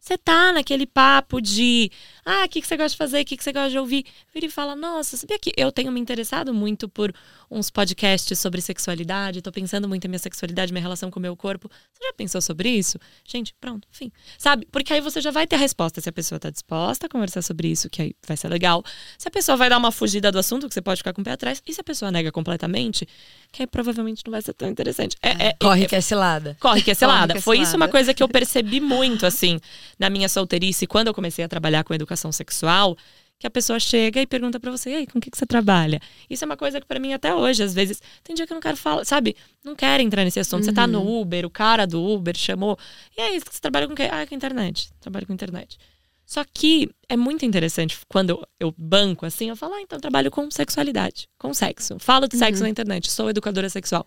Você 0.00 0.16
tá 0.16 0.52
naquele 0.52 0.86
papo 0.86 1.40
de 1.40 1.90
ah, 2.30 2.44
o 2.44 2.48
que, 2.50 2.60
que 2.60 2.66
você 2.66 2.76
gosta 2.76 2.90
de 2.90 2.96
fazer, 2.98 3.22
o 3.22 3.24
que, 3.24 3.38
que 3.38 3.42
você 3.42 3.54
gosta 3.54 3.70
de 3.70 3.78
ouvir. 3.78 4.04
Vira 4.34 4.44
e 4.44 4.50
fala, 4.50 4.76
nossa, 4.76 5.16
sabia 5.16 5.38
que 5.38 5.50
eu 5.56 5.72
tenho 5.72 5.90
me 5.90 5.98
interessado 5.98 6.52
muito 6.52 6.86
por 6.86 7.10
uns 7.50 7.70
podcasts 7.70 8.38
sobre 8.38 8.60
sexualidade, 8.60 9.40
tô 9.40 9.50
pensando 9.50 9.88
muito 9.88 10.04
em 10.04 10.08
minha 10.08 10.18
sexualidade, 10.18 10.70
minha 10.70 10.82
relação 10.82 11.10
com 11.10 11.18
o 11.18 11.22
meu 11.22 11.34
corpo. 11.34 11.70
Você 11.90 12.04
já 12.04 12.12
pensou 12.12 12.42
sobre 12.42 12.68
isso? 12.68 12.98
Gente, 13.26 13.54
pronto, 13.58 13.88
enfim. 13.90 14.12
Sabe? 14.36 14.68
Porque 14.70 14.92
aí 14.92 15.00
você 15.00 15.22
já 15.22 15.30
vai 15.30 15.46
ter 15.46 15.56
a 15.56 15.58
resposta 15.58 16.02
se 16.02 16.08
a 16.10 16.12
pessoa 16.12 16.38
tá 16.38 16.50
disposta 16.50 17.06
a 17.06 17.08
conversar 17.08 17.40
sobre 17.40 17.68
isso, 17.68 17.88
que 17.88 18.02
aí 18.02 18.14
vai 18.26 18.36
ser 18.36 18.48
legal. 18.48 18.84
Se 19.16 19.26
a 19.26 19.30
pessoa 19.30 19.56
vai 19.56 19.70
dar 19.70 19.78
uma 19.78 19.90
fugida 19.90 20.30
do 20.30 20.38
assunto, 20.38 20.68
que 20.68 20.74
você 20.74 20.82
pode 20.82 20.98
ficar 20.98 21.14
com 21.14 21.22
o 21.22 21.24
pé 21.24 21.32
atrás. 21.32 21.62
E 21.66 21.72
se 21.72 21.80
a 21.80 21.84
pessoa 21.84 22.10
nega 22.10 22.30
completamente, 22.30 23.08
que 23.50 23.62
aí 23.62 23.66
provavelmente 23.66 24.22
não 24.26 24.32
vai 24.32 24.42
ser 24.42 24.52
tão 24.52 24.68
interessante. 24.68 25.16
É, 25.22 25.30
é, 25.30 25.46
é 25.48 25.56
corre 25.58 25.84
é, 25.84 25.86
que 25.86 25.96
é 25.96 26.00
cilada. 26.02 26.58
Corre 26.60 26.82
que 26.82 26.90
é 26.90 26.94
cilada. 26.94 27.40
Foi 27.40 27.58
isso 27.58 27.74
uma 27.74 27.88
coisa 27.88 28.12
que 28.12 28.22
eu 28.22 28.28
percebi 28.28 28.80
muito, 28.80 29.24
assim, 29.24 29.58
na 29.98 30.10
minha 30.10 30.28
solteirice, 30.28 30.86
quando 30.86 31.06
eu 31.06 31.14
comecei 31.14 31.42
a 31.42 31.48
trabalhar 31.48 31.84
com 31.84 31.94
educação 31.94 32.17
educação 32.18 32.32
sexual, 32.32 32.96
que 33.38 33.46
a 33.46 33.50
pessoa 33.50 33.78
chega 33.78 34.20
e 34.20 34.26
pergunta 34.26 34.58
para 34.58 34.70
você, 34.70 34.90
e 34.90 34.94
aí, 34.96 35.06
com 35.06 35.18
o 35.18 35.20
que, 35.20 35.30
que 35.30 35.38
você 35.38 35.46
trabalha? 35.46 36.00
Isso 36.28 36.44
é 36.44 36.46
uma 36.46 36.56
coisa 36.56 36.80
que 36.80 36.86
para 36.86 36.98
mim 36.98 37.12
até 37.12 37.32
hoje, 37.32 37.62
às 37.62 37.72
vezes, 37.72 38.02
tem 38.24 38.34
dia 38.34 38.46
que 38.46 38.52
eu 38.52 38.56
não 38.56 38.60
quero 38.60 38.76
falar, 38.76 39.04
sabe? 39.04 39.36
Não 39.64 39.76
quero 39.76 40.02
entrar 40.02 40.24
nesse 40.24 40.40
assunto. 40.40 40.60
Uhum. 40.60 40.64
Você 40.64 40.72
tá 40.72 40.86
no 40.88 41.00
uhum. 41.00 41.20
Uber, 41.20 41.46
o 41.46 41.50
cara 41.50 41.86
do 41.86 42.02
Uber 42.04 42.36
chamou, 42.36 42.76
e 43.16 43.20
aí, 43.20 43.38
você 43.38 43.60
trabalha 43.60 43.86
com 43.86 43.92
o 43.92 43.96
quê? 43.96 44.08
Ah, 44.10 44.26
com 44.26 44.34
internet. 44.34 44.90
Trabalho 45.00 45.26
com 45.26 45.32
internet. 45.32 45.78
Só 46.26 46.44
que 46.52 46.90
é 47.08 47.16
muito 47.16 47.46
interessante 47.46 47.96
quando 48.08 48.30
eu, 48.30 48.46
eu 48.60 48.74
banco 48.76 49.24
assim, 49.24 49.48
eu 49.48 49.56
falo, 49.56 49.74
ah, 49.74 49.80
então 49.80 49.96
eu 49.96 50.02
trabalho 50.02 50.30
com 50.30 50.50
sexualidade, 50.50 51.28
com 51.38 51.54
sexo. 51.54 51.96
Falo 52.00 52.26
de 52.26 52.36
sexo 52.36 52.60
uhum. 52.60 52.64
na 52.64 52.70
internet, 52.70 53.10
sou 53.10 53.30
educadora 53.30 53.70
sexual. 53.70 54.04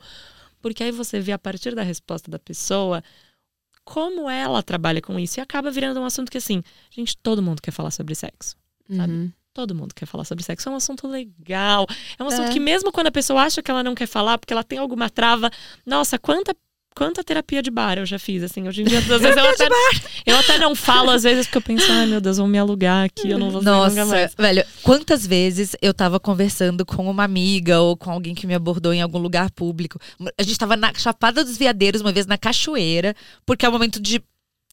Porque 0.62 0.84
aí 0.84 0.91
você 0.91 1.20
vê 1.20 1.32
a 1.32 1.39
partir 1.39 1.74
da 1.74 1.82
resposta 1.82 2.30
da 2.30 2.38
pessoa 2.38 3.01
como 3.84 4.30
ela 4.30 4.62
trabalha 4.64 5.02
com 5.02 5.20
isso. 5.20 5.40
E 5.40 5.42
acaba 5.42 5.72
virando 5.72 6.00
um 6.00 6.06
assunto 6.06 6.32
que, 6.32 6.38
assim, 6.38 6.64
gente, 6.90 7.18
todo 7.18 7.42
mundo 7.42 7.62
quer 7.62 7.72
falar 7.72 7.92
sobre 7.92 8.16
sexo, 8.16 8.56
sabe? 8.90 9.14
Uhum. 9.14 9.32
Todo 9.54 9.76
mundo 9.76 9.94
quer 9.94 10.06
falar 10.06 10.24
sobre 10.24 10.44
sexo. 10.44 10.70
É 10.70 10.72
um 10.72 10.76
assunto 10.76 11.08
legal. 11.08 11.86
É 12.18 12.24
um 12.24 12.28
assunto 12.28 12.50
é. 12.50 12.54
que, 12.54 12.60
mesmo 12.60 12.92
quando 12.92 13.08
a 13.08 13.12
pessoa 13.12 13.42
acha 13.44 13.62
que 13.62 13.70
ela 13.70 13.84
não 13.84 13.94
quer 13.94 14.08
falar, 14.08 14.38
porque 14.38 14.54
ela 14.54 14.64
tem 14.64 14.80
alguma 14.80 15.10
trava, 15.10 15.52
nossa, 15.86 16.18
quanta 16.18 16.56
quanta 16.96 17.24
terapia 17.24 17.62
de 17.62 17.72
bar 17.72 17.98
eu 17.98 18.06
já 18.06 18.20
fiz, 18.20 18.44
assim. 18.44 18.68
Hoje 18.68 18.82
em 18.82 18.86
dia, 18.86 19.00
às 19.00 19.06
vezes 19.06 19.38
eu 19.38 19.50
até, 19.50 19.68
eu 20.26 20.38
até 20.38 20.58
não 20.58 20.76
falo, 20.76 21.10
às 21.10 21.24
vezes, 21.24 21.46
porque 21.46 21.58
eu 21.58 21.62
penso, 21.62 21.92
ai 21.92 22.06
meu 22.06 22.22
Deus, 22.22 22.38
vão 22.38 22.48
me 22.48 22.58
alugar 22.58 23.06
aqui, 23.06 23.30
eu 23.30 23.39
não 23.39 23.50
vou 23.50 23.62
Nossa, 23.62 24.06
mais. 24.06 24.36
velho, 24.36 24.64
quantas 24.84 25.26
vezes 25.26 25.76
eu 25.82 25.94
tava 25.94 26.20
conversando 26.20 26.86
com 26.86 27.10
uma 27.10 27.24
amiga 27.24 27.82
ou 27.82 27.96
com 27.96 28.12
alguém 28.12 28.36
que 28.36 28.46
me 28.46 28.54
abordou 28.54 28.94
em 28.94 29.02
algum 29.02 29.20
lugar 29.20 29.50
público. 29.52 30.00
A 30.38 30.44
gente 30.44 30.58
tava 30.58 30.76
na 30.76 30.94
Chapada 30.94 31.44
dos 31.44 31.58
Veadeiros, 31.58 32.02
uma 32.02 32.12
vez 32.12 32.26
na 32.26 32.38
cachoeira, 32.38 33.16
porque 33.46 33.66
é 33.66 33.70
o 33.70 33.72
momento 33.72 34.00
de 34.00 34.22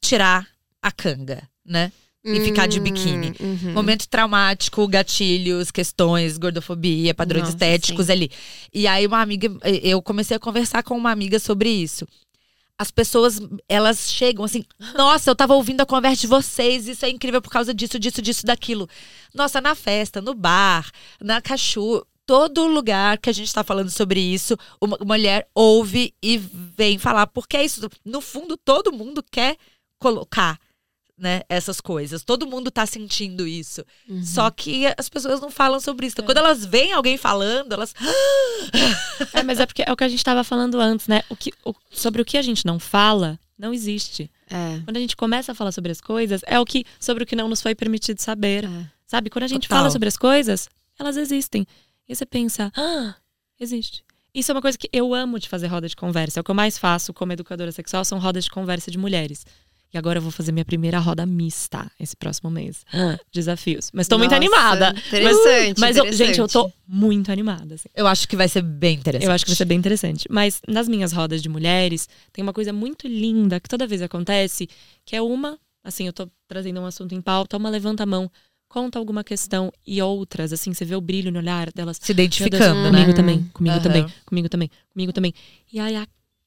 tirar 0.01 0.47
a 0.83 0.93
canga, 0.93 1.43
né? 1.65 1.93
E 2.37 2.41
ficar 2.41 2.67
de 2.67 2.81
biquíni. 2.81 3.33
Hum, 3.41 3.59
uhum. 3.63 3.73
Momento 3.73 4.09
traumático, 4.09 4.87
gatilhos, 4.87 5.71
questões, 5.71 6.39
gordofobia, 6.39 7.15
padrões 7.15 7.45
Nossa, 7.45 7.57
estéticos 7.57 8.07
sim. 8.07 8.13
ali. 8.13 8.31
E 8.73 8.87
aí 8.87 9.07
uma 9.07 9.21
amiga, 9.21 9.51
eu 9.83 10.03
comecei 10.03 10.37
a 10.37 10.41
conversar 10.41 10.83
com 10.83 10.97
uma 10.97 11.11
amiga 11.11 11.39
sobre 11.39 11.69
isso. 11.71 12.07
As 12.81 12.93
pessoas, 12.93 13.41
elas 13.69 14.11
chegam 14.11 14.45
assim, 14.45 14.65
nossa, 14.97 15.29
eu 15.29 15.35
tava 15.35 15.55
ouvindo 15.55 15.81
a 15.81 15.87
conversa 15.87 16.21
de 16.21 16.27
vocês, 16.29 16.87
isso 16.87 17.05
é 17.05 17.11
incrível 17.11 17.43
por 17.43 17.51
causa 17.51 17.75
disso, 17.75 17.99
disso, 17.99 18.23
disso, 18.23 18.47
daquilo. 18.47 18.89
Nossa, 19.35 19.61
na 19.61 19.75
festa, 19.75 20.23
no 20.23 20.33
bar, 20.33 20.89
na 21.21 21.43
cachu, 21.43 22.07
todo 22.25 22.67
lugar 22.67 23.19
que 23.19 23.31
a 23.31 23.33
gente 23.33 23.49
está 23.49 23.65
falando 23.65 23.91
sobre 23.91 24.21
isso, 24.21 24.57
uma 24.81 24.97
mulher 25.01 25.49
ouve 25.55 26.15
e 26.23 26.37
vem 26.37 26.99
falar, 26.99 27.27
porque 27.27 27.57
é 27.57 27.65
isso. 27.65 27.89
No 28.05 28.21
fundo, 28.21 28.57
todo 28.57 28.93
mundo 28.93 29.25
quer 29.29 29.57
colocar 29.99 30.57
né, 31.19 31.43
essas 31.49 31.81
coisas. 31.81 32.23
Todo 32.23 32.47
mundo 32.47 32.71
tá 32.71 32.87
sentindo 32.87 33.47
isso. 33.47 33.85
Uhum. 34.09 34.23
Só 34.25 34.51
que 34.51 34.87
as 34.97 35.09
pessoas 35.09 35.41
não 35.41 35.51
falam 35.51 35.81
sobre 35.81 36.07
isso. 36.07 36.15
Então, 36.15 36.25
é. 36.25 36.27
quando 36.27 36.39
elas 36.39 36.65
veem 36.65 36.93
alguém 36.93 37.19
falando, 37.19 37.73
elas. 37.73 37.95
é, 39.35 39.43
mas 39.43 39.59
é 39.61 39.67
porque 39.67 39.83
é 39.87 39.93
o 39.93 39.97
que 39.97 40.05
a 40.05 40.09
gente 40.09 40.21
estava 40.21 40.45
falando 40.45 40.81
antes, 40.81 41.09
né? 41.09 41.23
O 41.29 41.37
que, 41.37 41.53
o, 41.65 41.75
sobre 41.91 42.23
o 42.23 42.25
que 42.25 42.39
a 42.39 42.43
gente 42.43 42.65
não 42.65 42.79
fala, 42.79 43.39
não 43.59 43.75
existe. 43.75 44.31
É. 44.49 44.81
Quando 44.85 44.97
a 44.97 45.01
gente 45.01 45.17
começa 45.17 45.53
a 45.53 45.55
falar 45.55 45.73
sobre 45.73 45.91
as 45.91 46.01
coisas, 46.01 46.41
é 46.47 46.59
o 46.61 46.65
que 46.65 46.85
sobre 47.01 47.25
o 47.25 47.27
que 47.27 47.37
não 47.37 47.49
nos 47.49 47.61
foi 47.61 47.75
permitido 47.75 48.21
saber. 48.21 48.65
É. 48.65 48.91
Sabe? 49.07 49.31
Quando 49.31 49.45
a 49.45 49.49
gente 49.49 49.67
Total. 49.67 49.79
fala 49.79 49.91
sobre 49.91 50.09
as 50.09 50.17
coisas, 50.17 50.69
elas 50.99 51.17
existem. 51.17 51.67
E 52.09 52.15
você 52.15 52.25
pensa, 52.25 52.73
ah, 52.77 53.15
existe. 53.59 54.05
Isso 54.35 54.53
é 54.53 54.55
uma 54.55 54.63
coisa 54.63 54.79
que 54.79 54.89
eu 54.93 55.15
amo 55.15 55.39
de 55.39 55.49
fazer 55.49 55.67
roda 55.67 55.89
de 55.89 55.97
conversa. 55.97 56.39
É 56.39 56.41
o 56.41 56.45
que 56.45 56.51
eu 56.51 56.55
mais 56.55 56.79
faço 56.79 57.13
como 57.13 57.33
educadora 57.33 57.73
sexual, 57.73 58.05
são 58.05 58.19
rodas 58.19 58.45
de 58.45 58.51
conversa 58.51 58.91
de 58.91 58.99
mulheres. 58.99 59.45
E 59.93 59.97
agora 59.97 60.19
eu 60.19 60.23
vou 60.23 60.31
fazer 60.31 60.53
minha 60.53 60.65
primeira 60.65 60.99
roda 60.99 61.25
mista 61.25 61.91
esse 61.99 62.15
próximo 62.15 62.51
mês. 62.51 62.85
Desafios. 63.33 63.91
Mas 63.93 64.07
tô 64.07 64.19
muito 64.19 64.31
Nossa, 64.33 64.37
animada. 64.45 64.91
interessante, 65.07 65.81
Mas, 65.81 65.97
mas 65.97 65.97
eu- 65.97 66.13
gente, 66.13 66.39
eu 66.39 66.47
tô 66.49 66.61
interessante. 66.61 66.75
muito 66.87 67.33
animada. 67.33 67.75
assim. 67.75 67.89
Eu 67.95 68.07
acho 68.07 68.29
que 68.29 68.37
vai 68.37 68.49
ser 68.49 68.63
bem 68.63 68.97
interessante. 68.99 69.27
Eu 69.27 69.33
acho 69.33 69.45
que 69.45 69.51
vai 69.51 69.57
ser 69.57 69.65
bem 69.65 69.79
interessante. 69.79 70.27
Mas 70.31 70.61
nas 70.69 70.89
minhas 70.89 71.13
rodas 71.13 71.41
de 71.43 71.49
mulheres, 71.49 72.09
tem 72.33 72.43
uma 72.43 72.53
coisa 72.53 72.73
muito 72.73 73.09
linda 73.09 73.59
que 73.61 73.69
toda 73.69 73.87
vez 73.87 74.03
acontece, 74.03 74.69
que 75.07 75.17
é 75.17 75.23
uma, 75.23 75.59
assim, 75.83 76.07
eu 76.07 76.13
tô 76.13 76.29
trazendo 76.47 76.81
um 76.81 76.87
assunto 76.87 77.15
em 77.15 77.21
pauta, 77.23 77.57
uma 77.57 77.71
levanta 77.71 78.03
a 78.03 78.07
mão, 78.07 78.31
conta 78.69 78.99
alguma 78.99 79.25
questão 79.25 79.73
e 79.87 80.03
outras, 80.03 80.53
assim, 80.53 80.75
você 80.75 80.85
vê 80.85 80.95
o 80.95 81.01
brilho 81.01 81.33
no 81.33 81.39
olhar 81.39 81.73
delas. 81.73 81.97
Se 81.99 82.13
Meu 82.13 82.17
Deus, 82.17 82.27
identificando, 82.37 82.83
né? 82.83 82.91
comigo 82.91 83.15
também, 83.15 83.45
comigo 83.55 83.75
Aham. 83.77 83.83
também, 83.83 84.07
comigo 84.27 84.49
também, 84.51 84.71
comigo 84.93 85.13
também. 85.15 85.33
E 85.73 85.81
aí 85.81 85.97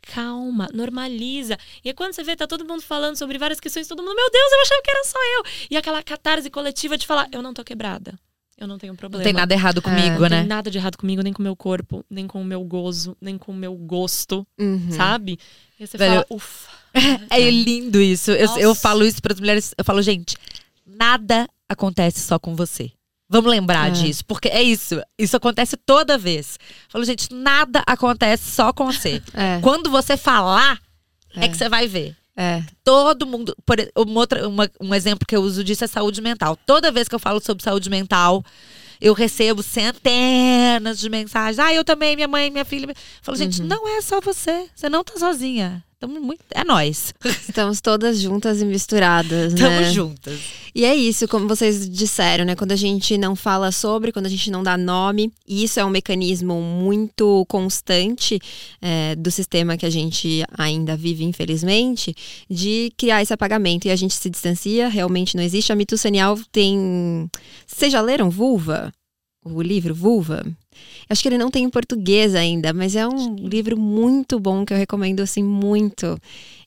acalma, 0.07 0.67
normaliza. 0.73 1.57
E 1.83 1.89
aí 1.89 1.93
quando 1.93 2.13
você 2.13 2.23
vê, 2.23 2.35
tá 2.35 2.47
todo 2.47 2.65
mundo 2.65 2.81
falando 2.81 3.15
sobre 3.15 3.37
várias 3.37 3.59
questões, 3.59 3.87
todo 3.87 4.01
mundo, 4.03 4.15
meu 4.15 4.29
Deus, 4.31 4.51
eu 4.51 4.61
achava 4.61 4.81
que 4.83 4.91
era 4.91 5.03
só 5.05 5.17
eu. 5.37 5.43
E 5.69 5.77
aquela 5.77 6.01
catarse 6.03 6.49
coletiva 6.49 6.97
de 6.97 7.05
falar, 7.07 7.27
eu 7.31 7.41
não 7.41 7.53
tô 7.53 7.63
quebrada. 7.63 8.17
Eu 8.57 8.67
não 8.67 8.77
tenho 8.77 8.93
Não 8.93 8.97
problema. 8.97 9.23
tem 9.23 9.33
nada 9.33 9.53
errado 9.55 9.81
comigo, 9.81 10.19
Não 10.19 10.29
né? 10.29 10.39
tem 10.41 10.45
nada 10.47 10.69
de 10.69 10.77
errado 10.77 10.95
comigo, 10.95 11.23
nem 11.23 11.33
com 11.33 11.39
o 11.39 11.43
meu 11.43 11.55
corpo, 11.55 12.05
nem 12.07 12.27
com 12.27 12.39
o 12.39 12.45
meu 12.45 12.63
gozo, 12.63 13.17
nem 13.19 13.35
com 13.35 13.51
o 13.51 13.55
meu 13.55 13.73
gosto, 13.75 14.45
Uhum. 14.59 14.91
sabe? 14.91 15.39
E 15.79 15.87
você 15.87 15.97
Velho, 15.97 16.13
fala, 16.13 16.25
ufa. 16.29 16.69
É 17.31 17.49
lindo 17.49 17.99
isso. 17.99 18.29
Eu, 18.31 18.57
eu 18.57 18.75
falo 18.75 19.03
isso 19.03 19.19
para 19.21 19.33
as 19.33 19.39
mulheres. 19.39 19.73
Eu 19.77 19.83
falo, 19.83 19.99
gente, 20.03 20.35
nada 20.85 21.47
acontece 21.67 22.19
só 22.19 22.37
com 22.37 22.55
você. 22.55 22.91
Vamos 23.33 23.49
lembrar 23.49 23.87
É. 23.87 23.91
disso, 23.91 24.25
porque 24.25 24.49
é 24.49 24.61
isso. 24.61 25.01
Isso 25.17 25.37
acontece 25.37 25.77
toda 25.77 26.17
vez. 26.17 26.59
Eu 26.61 26.89
falo, 26.89 27.05
gente, 27.05 27.33
nada 27.33 27.81
acontece 27.87 28.51
só 28.51 28.73
com 28.73 28.85
você. 28.91 29.23
É, 29.33 29.59
Quando 29.61 29.89
você 29.89 30.17
falar, 30.17 30.77
é, 31.35 31.45
É. 31.45 31.47
que 31.47 31.55
você 31.55 31.69
vai 31.69 31.87
ver. 31.87 32.13
é. 32.35 32.61
Todo 32.83 33.25
mundo. 33.25 33.55
Por, 33.65 33.77
uma 33.95 34.19
outra, 34.19 34.47
uma- 34.49 34.69
um 34.81 34.93
exemplo 34.93 35.25
que 35.25 35.35
eu 35.35 35.41
uso 35.41 35.63
disso 35.63 35.83
é 35.83 35.87
saúde 35.87 36.21
mental. 36.21 36.57
Toda 36.65 36.91
vez 36.91 37.07
que 37.07 37.15
eu 37.15 37.19
falo 37.19 37.39
sobre 37.41 37.63
saúde 37.63 37.89
mental, 37.89 38.43
eu 38.99 39.13
recebo 39.13 39.63
centenas 39.63 40.99
de 40.99 41.09
mensagens. 41.09 41.59
Ah, 41.59 41.73
eu 41.73 41.83
também, 41.85 42.15
minha 42.15 42.27
mãe, 42.27 42.49
minha 42.51 42.65
filha. 42.65 42.85
Eu 42.89 42.95
falo, 43.21 43.37
gente, 43.37 43.61
Uhum. 43.61 43.67
não 43.67 43.87
é 43.97 44.01
só 44.01 44.19
você. 44.21 44.67
Você 44.75 44.89
não 44.89 45.03
tá 45.03 45.17
sozinha. 45.17 45.83
Tamo 46.01 46.19
muito, 46.19 46.41
é 46.49 46.63
nós. 46.63 47.13
Estamos 47.47 47.79
todas 47.79 48.19
juntas 48.19 48.59
e 48.59 48.65
misturadas, 48.65 49.53
Tamo 49.53 49.69
né? 49.69 49.93
juntas. 49.93 50.39
E 50.73 50.83
é 50.83 50.95
isso, 50.95 51.27
como 51.27 51.47
vocês 51.47 51.87
disseram, 51.87 52.43
né? 52.43 52.55
Quando 52.55 52.71
a 52.71 52.75
gente 52.75 53.19
não 53.19 53.35
fala 53.35 53.71
sobre, 53.71 54.11
quando 54.11 54.25
a 54.25 54.29
gente 54.29 54.49
não 54.49 54.63
dá 54.63 54.75
nome, 54.75 55.31
e 55.47 55.63
isso 55.63 55.79
é 55.79 55.85
um 55.85 55.91
mecanismo 55.91 56.59
muito 56.59 57.45
constante 57.47 58.39
é, 58.81 59.15
do 59.15 59.29
sistema 59.29 59.77
que 59.77 59.85
a 59.85 59.91
gente 59.91 60.43
ainda 60.57 60.97
vive, 60.97 61.23
infelizmente, 61.23 62.15
de 62.49 62.91
criar 62.97 63.21
esse 63.21 63.31
apagamento. 63.31 63.87
E 63.87 63.91
a 63.91 63.95
gente 63.95 64.15
se 64.15 64.27
distancia, 64.27 64.89
realmente 64.89 65.37
não 65.37 65.43
existe. 65.43 65.71
A 65.71 65.75
Mitu 65.75 65.99
Sanial 65.99 66.35
tem. 66.51 67.29
Vocês 67.67 67.93
já 67.93 68.01
leram 68.01 68.27
Vulva? 68.27 68.91
O 69.45 69.61
livro 69.61 69.93
Vulva? 69.93 70.43
Acho 71.09 71.21
que 71.21 71.27
ele 71.29 71.37
não 71.37 71.51
tem 71.51 71.63
em 71.63 71.69
português 71.69 72.35
ainda, 72.35 72.73
mas 72.73 72.95
é 72.95 73.07
um 73.07 73.35
livro 73.35 73.77
muito 73.77 74.39
bom 74.39 74.65
que 74.65 74.73
eu 74.73 74.77
recomendo 74.77 75.19
assim 75.21 75.43
muito. 75.43 76.17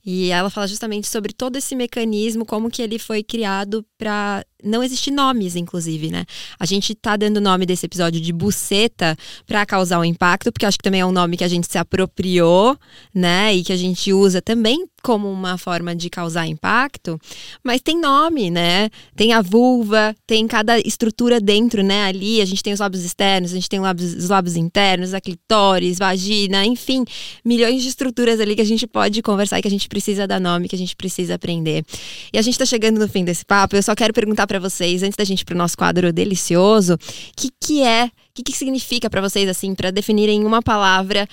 E 0.04 0.30
ela 0.30 0.50
fala 0.50 0.66
justamente 0.66 1.06
sobre 1.08 1.32
todo 1.32 1.56
esse 1.56 1.74
mecanismo, 1.74 2.44
como 2.44 2.70
que 2.70 2.82
ele 2.82 2.98
foi 2.98 3.22
criado 3.22 3.84
para 3.96 4.44
não 4.64 4.82
existir 4.82 5.10
nomes, 5.10 5.56
inclusive, 5.56 6.10
né? 6.10 6.24
A 6.58 6.64
gente 6.64 6.94
tá 6.94 7.16
dando 7.16 7.36
o 7.36 7.40
nome 7.40 7.66
desse 7.66 7.86
episódio 7.86 8.20
de 8.20 8.32
buceta 8.32 9.16
para 9.46 9.64
causar 9.66 10.00
um 10.00 10.04
impacto, 10.04 10.50
porque 10.50 10.66
acho 10.66 10.78
que 10.78 10.82
também 10.82 11.00
é 11.00 11.06
um 11.06 11.12
nome 11.12 11.36
que 11.36 11.44
a 11.44 11.48
gente 11.48 11.70
se 11.70 11.78
apropriou, 11.78 12.76
né? 13.14 13.54
E 13.54 13.62
que 13.62 13.72
a 13.72 13.76
gente 13.76 14.12
usa 14.12 14.40
também 14.40 14.86
como 15.02 15.30
uma 15.30 15.58
forma 15.58 15.94
de 15.94 16.08
causar 16.08 16.46
impacto. 16.46 17.20
Mas 17.62 17.82
tem 17.82 18.00
nome, 18.00 18.50
né? 18.50 18.88
Tem 19.14 19.34
a 19.34 19.42
vulva, 19.42 20.16
tem 20.26 20.46
cada 20.46 20.78
estrutura 20.78 21.38
dentro, 21.38 21.82
né? 21.82 22.04
Ali 22.04 22.40
a 22.40 22.46
gente 22.46 22.62
tem 22.62 22.72
os 22.72 22.80
lábios 22.80 23.04
externos, 23.04 23.52
a 23.52 23.54
gente 23.54 23.68
tem 23.68 23.80
os 23.80 24.28
lábios 24.30 24.56
internos, 24.56 25.12
a 25.12 25.20
clitóris, 25.20 25.98
vagina, 25.98 26.64
enfim, 26.64 27.04
milhões 27.44 27.82
de 27.82 27.88
estruturas 27.88 28.40
ali 28.40 28.56
que 28.56 28.62
a 28.62 28.66
gente 28.66 28.86
pode 28.86 29.20
conversar 29.20 29.58
e 29.58 29.62
que 29.62 29.68
a 29.68 29.70
gente 29.70 29.88
precisa 29.94 30.26
dar 30.26 30.40
nome, 30.40 30.68
que 30.68 30.74
a 30.74 30.78
gente 30.78 30.96
precisa 30.96 31.36
aprender. 31.36 31.84
E 32.32 32.38
a 32.38 32.42
gente 32.42 32.58
tá 32.58 32.66
chegando 32.66 32.98
no 32.98 33.08
fim 33.08 33.24
desse 33.24 33.44
papo, 33.44 33.76
eu 33.76 33.82
só 33.82 33.94
quero 33.94 34.12
perguntar 34.12 34.46
para 34.46 34.58
vocês, 34.58 35.04
antes 35.04 35.16
da 35.16 35.24
gente 35.24 35.42
ir 35.42 35.44
pro 35.44 35.56
nosso 35.56 35.76
quadro 35.78 36.12
delicioso, 36.12 36.94
o 36.94 36.98
que 37.36 37.50
que 37.60 37.82
é, 37.82 38.06
o 38.06 38.10
que 38.34 38.42
que 38.42 38.52
significa 38.52 39.08
para 39.08 39.20
vocês 39.20 39.48
assim, 39.48 39.74
para 39.74 39.92
definirem 39.92 40.40
em 40.40 40.44
uma 40.44 40.60
palavra 40.60 41.28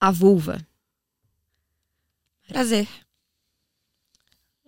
a 0.00 0.12
vulva? 0.12 0.64
Prazer. 2.46 2.86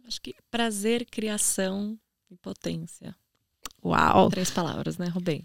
Acho 0.06 0.20
que 0.20 0.34
prazer, 0.50 1.06
criação 1.08 1.96
e 2.28 2.36
potência. 2.36 3.14
Uau. 3.82 4.28
Três 4.28 4.50
palavras, 4.50 4.98
né, 4.98 5.06
Rubem? 5.06 5.44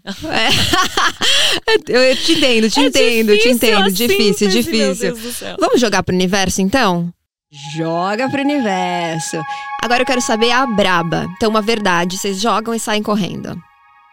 eu, 1.88 2.02
eu 2.02 2.16
te 2.16 2.32
entendo, 2.32 2.68
te 2.68 2.80
É 2.80 2.86
entendo, 2.86 3.38
te 3.38 3.48
entendo, 3.48 3.84
a 3.84 3.88
difícil, 3.88 4.50
síntese, 4.50 4.50
difícil. 4.50 5.12
Deus 5.12 5.20
do 5.22 5.32
céu. 5.32 5.56
Vamos 5.58 5.80
jogar 5.80 6.02
pro 6.02 6.14
universo 6.14 6.60
então? 6.60 7.12
Joga 7.50 8.28
pro 8.28 8.42
universo. 8.42 9.40
Agora 9.82 10.02
eu 10.02 10.06
quero 10.06 10.20
saber 10.20 10.50
a 10.50 10.66
braba. 10.66 11.26
Então, 11.36 11.48
uma 11.48 11.62
verdade, 11.62 12.18
vocês 12.18 12.40
jogam 12.40 12.74
e 12.74 12.80
saem 12.80 13.02
correndo. 13.02 13.56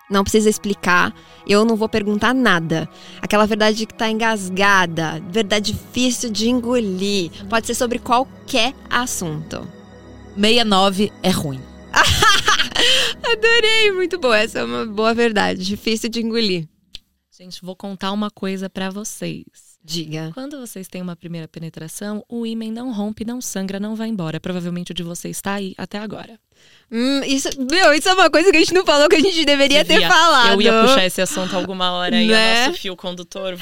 Não 0.09 0.23
precisa 0.23 0.49
explicar, 0.49 1.11
eu 1.47 1.65
não 1.65 1.75
vou 1.75 1.89
perguntar 1.89 2.33
nada. 2.33 2.87
Aquela 3.19 3.47
verdade 3.47 3.85
que 3.87 3.93
tá 3.93 4.07
engasgada, 4.09 5.19
verdade 5.29 5.73
difícil 5.73 6.29
de 6.29 6.49
engolir. 6.49 7.31
Pode 7.49 7.65
ser 7.65 7.73
sobre 7.73 7.97
qualquer 7.97 8.75
assunto. 8.89 9.67
69 10.35 11.11
é 11.23 11.29
ruim. 11.29 11.61
Adorei, 13.31 13.91
muito 13.93 14.19
boa. 14.19 14.37
Essa 14.37 14.59
é 14.59 14.63
uma 14.63 14.85
boa 14.85 15.13
verdade, 15.15 15.65
difícil 15.65 16.09
de 16.09 16.21
engolir. 16.21 16.67
Gente, 17.35 17.63
vou 17.63 17.75
contar 17.75 18.11
uma 18.11 18.29
coisa 18.29 18.69
pra 18.69 18.91
vocês. 18.91 19.72
Diga. 19.83 20.31
Quando 20.33 20.57
vocês 20.59 20.87
têm 20.87 21.01
uma 21.01 21.15
primeira 21.15 21.47
penetração, 21.47 22.23
o 22.29 22.45
ímã 22.45 22.71
não 22.71 22.93
rompe, 22.93 23.25
não 23.25 23.41
sangra, 23.41 23.79
não 23.79 23.95
vai 23.95 24.07
embora. 24.07 24.39
Provavelmente 24.39 24.91
o 24.91 24.93
de 24.93 25.03
vocês 25.03 25.37
está 25.37 25.55
aí 25.55 25.73
até 25.77 25.97
agora. 25.97 26.39
Hum, 26.95 27.21
isso, 27.25 27.49
meu, 27.71 27.91
isso 27.91 28.07
é 28.07 28.13
uma 28.13 28.29
coisa 28.29 28.51
que 28.51 28.57
a 28.57 28.59
gente 28.59 28.73
não 28.73 28.85
falou 28.85 29.09
que 29.09 29.15
a 29.15 29.19
gente 29.19 29.43
deveria 29.45 29.83
ter 29.83 29.93
Devia- 29.93 30.07
falado. 30.09 30.51
Eu 30.53 30.61
ia 30.61 30.81
puxar 30.83 31.03
esse 31.03 31.19
assunto 31.23 31.55
alguma 31.55 31.91
hora 31.93 32.15
e 32.21 32.27
Né? 32.27 32.65
o 32.65 32.67
nosso 32.67 32.79
fio 32.79 32.95
condutor. 32.95 33.55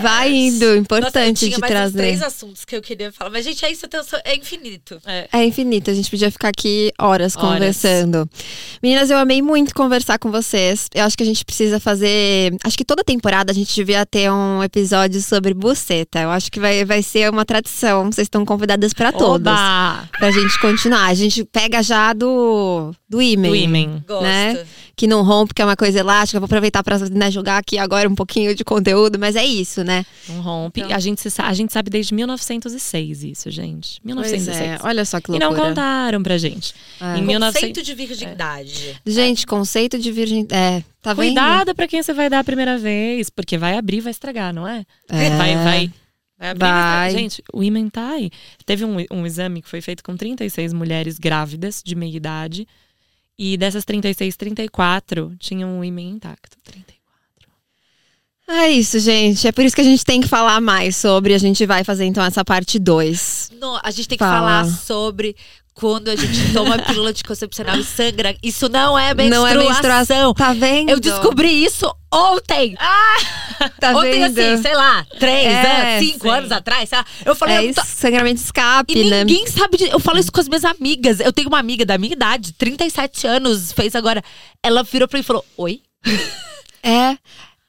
Vai 0.00 0.30
indo, 0.32 0.60
Nossa, 0.64 0.64
eu 0.64 0.76
importante 0.76 1.38
tinha 1.40 1.50
de 1.56 1.60
mais 1.60 1.72
trazer. 1.72 1.98
três 1.98 2.22
assuntos 2.22 2.64
que 2.64 2.76
eu 2.76 2.80
queria 2.80 3.10
falar. 3.10 3.30
Mas, 3.30 3.44
gente, 3.44 3.64
é 3.64 3.72
isso, 3.72 3.84
é 4.24 4.36
infinito. 4.36 5.00
É, 5.04 5.28
É 5.32 5.44
infinito, 5.44 5.90
a 5.90 5.94
gente 5.94 6.08
podia 6.08 6.30
ficar 6.30 6.50
aqui 6.50 6.92
horas, 7.00 7.34
Horas. 7.36 7.52
conversando. 7.54 8.30
Meninas, 8.80 9.10
eu 9.10 9.18
amei 9.18 9.42
muito 9.42 9.74
conversar 9.74 10.16
com 10.20 10.30
vocês. 10.30 10.86
Eu 10.94 11.04
acho 11.04 11.16
que 11.16 11.24
a 11.24 11.26
gente 11.26 11.44
precisa 11.44 11.80
fazer. 11.80 12.54
Acho 12.62 12.78
que 12.78 12.84
toda 12.84 13.02
temporada 13.02 13.50
a 13.50 13.54
gente 13.54 13.74
devia 13.74 14.06
ter 14.06 14.30
um 14.30 14.62
episódio 14.62 15.20
sobre 15.20 15.52
buceta. 15.52 16.20
Eu 16.20 16.30
acho 16.30 16.48
que 16.52 16.60
vai, 16.60 16.84
vai 16.84 17.02
ser 17.02 17.28
uma 17.28 17.44
tradição. 17.44 18.04
Vocês 18.12 18.26
estão 18.26 18.44
convidadas 18.44 18.92
pra 18.92 19.10
todas. 19.10 19.52
Oba! 19.52 20.08
Pra 20.16 20.30
gente 20.30 20.56
continuar. 20.60 21.06
A 21.06 21.14
gente 21.14 21.42
pega 21.44 21.82
já 21.82 22.12
do, 22.12 22.37
do. 22.38 22.94
Do 23.08 23.22
ímã. 23.22 24.02
Gosto. 24.06 24.22
Né? 24.22 24.64
Que 24.94 25.06
não 25.06 25.22
rompe, 25.22 25.54
que 25.54 25.62
é 25.62 25.64
uma 25.64 25.76
coisa 25.76 26.00
elástica. 26.00 26.40
Vou 26.40 26.46
aproveitar 26.46 26.82
pra 26.82 26.98
né, 26.98 27.30
jogar 27.30 27.58
aqui 27.58 27.78
agora 27.78 28.08
um 28.08 28.14
pouquinho 28.14 28.54
de 28.54 28.64
conteúdo, 28.64 29.18
mas 29.18 29.36
é 29.36 29.44
isso, 29.44 29.84
né? 29.84 30.04
Não 30.28 30.40
rompe. 30.40 30.80
Então. 30.80 30.96
A, 30.96 30.98
gente 30.98 31.20
se 31.20 31.40
a 31.40 31.52
gente 31.52 31.72
sabe 31.72 31.90
desde 31.90 32.14
1906 32.14 33.24
isso, 33.24 33.50
gente. 33.50 34.00
1906. 34.04 34.58
Pois 34.58 34.68
é, 34.68 34.78
olha 34.82 35.04
só 35.04 35.20
que 35.20 35.32
E 35.32 35.38
não 35.38 35.48
loucura. 35.48 35.68
contaram 35.68 36.22
pra 36.22 36.36
gente. 36.36 36.74
É. 37.00 37.18
Em 37.18 37.22
1900 37.22 37.58
Conceito 37.58 37.82
de 37.82 37.94
virgindade. 37.94 39.00
Gente, 39.06 39.46
conceito 39.46 39.98
de 39.98 40.10
virgem. 40.10 40.46
É, 40.50 40.82
tá 41.00 41.14
vendo? 41.14 41.26
Cuidado 41.26 41.74
pra 41.74 41.86
quem 41.86 42.02
você 42.02 42.12
vai 42.12 42.28
dar 42.28 42.40
a 42.40 42.44
primeira 42.44 42.76
vez, 42.76 43.30
porque 43.30 43.56
vai 43.56 43.76
abrir 43.76 43.98
e 43.98 44.00
vai 44.00 44.10
estragar, 44.10 44.52
não 44.52 44.66
é? 44.66 44.84
É. 45.08 45.30
Vai, 45.36 45.54
vai. 45.56 45.92
Vai 46.38 46.50
abrir 46.50 46.66
e 46.66 46.70
Vai. 46.70 47.10
Gente, 47.10 47.42
o 47.52 47.62
ímã 47.62 47.88
tá 47.88 48.10
aí. 48.10 48.30
Teve 48.64 48.84
um, 48.84 48.96
um 49.10 49.26
exame 49.26 49.60
que 49.60 49.68
foi 49.68 49.80
feito 49.80 50.04
com 50.04 50.16
36 50.16 50.72
mulheres 50.72 51.18
grávidas 51.18 51.82
de 51.84 51.94
meia 51.94 52.16
idade. 52.16 52.66
E 53.38 53.56
dessas 53.56 53.84
36, 53.84 54.36
34 54.36 55.34
tinham 55.38 55.78
o 55.78 55.84
ímã 55.84 56.00
intacto. 56.00 56.56
34. 56.64 56.98
É 58.48 58.70
isso, 58.70 58.98
gente. 58.98 59.46
É 59.46 59.52
por 59.52 59.64
isso 59.64 59.76
que 59.76 59.82
a 59.82 59.84
gente 59.84 60.04
tem 60.04 60.20
que 60.20 60.28
falar 60.28 60.60
mais 60.60 60.96
sobre. 60.96 61.34
A 61.34 61.38
gente 61.38 61.66
vai 61.66 61.84
fazer 61.84 62.04
então 62.04 62.24
essa 62.24 62.44
parte 62.44 62.78
2. 62.78 63.52
No, 63.60 63.78
a 63.82 63.90
gente 63.90 64.08
tem 64.08 64.16
que 64.18 64.24
Fala. 64.24 64.64
falar 64.64 64.64
sobre 64.64 65.36
quando 65.78 66.08
a 66.08 66.16
gente 66.16 66.50
toma 66.52 66.74
a 66.74 66.82
pílula 66.82 67.10
anticoncepcional 67.10 67.76
e 67.78 67.84
sangra. 67.84 68.34
Isso 68.42 68.68
não 68.68 68.98
é 68.98 69.14
menstruação. 69.14 69.54
Não 69.54 69.62
é 69.62 69.68
menstruação. 69.68 70.34
Tá 70.34 70.52
vendo? 70.52 70.90
Eu 70.90 70.98
descobri 71.00 71.64
isso 71.64 71.92
ontem. 72.12 72.76
Tá 73.80 73.90
Ontem, 73.90 74.12
vendo? 74.20 74.38
assim, 74.38 74.62
sei 74.62 74.74
lá, 74.76 75.04
três 75.18 75.44
É, 75.46 75.96
anos, 75.96 76.06
cinco 76.08 76.28
sim. 76.28 76.30
anos 76.30 76.52
atrás, 76.52 76.88
sei 76.88 76.96
lá, 76.98 77.04
eu 77.24 77.34
falei, 77.34 77.56
É 77.56 77.70
eu 77.70 77.74
tô- 77.74 77.82
sangramento 77.84 78.36
de 78.36 78.42
escape, 78.44 78.96
E 78.96 79.10
né? 79.10 79.24
ninguém 79.24 79.48
sabe 79.48 79.76
de. 79.76 79.88
Eu 79.88 79.98
falo 79.98 80.16
isso 80.20 80.30
com 80.30 80.40
as 80.40 80.46
minhas 80.48 80.64
amigas. 80.64 81.18
Eu 81.18 81.32
tenho 81.32 81.48
uma 81.48 81.58
amiga 81.58 81.84
da 81.84 81.98
minha 81.98 82.12
idade, 82.12 82.52
37 82.52 83.26
anos, 83.26 83.72
fez 83.72 83.96
agora. 83.96 84.22
Ela 84.62 84.84
virou 84.84 85.08
pra 85.08 85.18
mim 85.18 85.22
e 85.22 85.26
falou: 85.26 85.44
Oi? 85.56 85.80
É. 86.84 87.16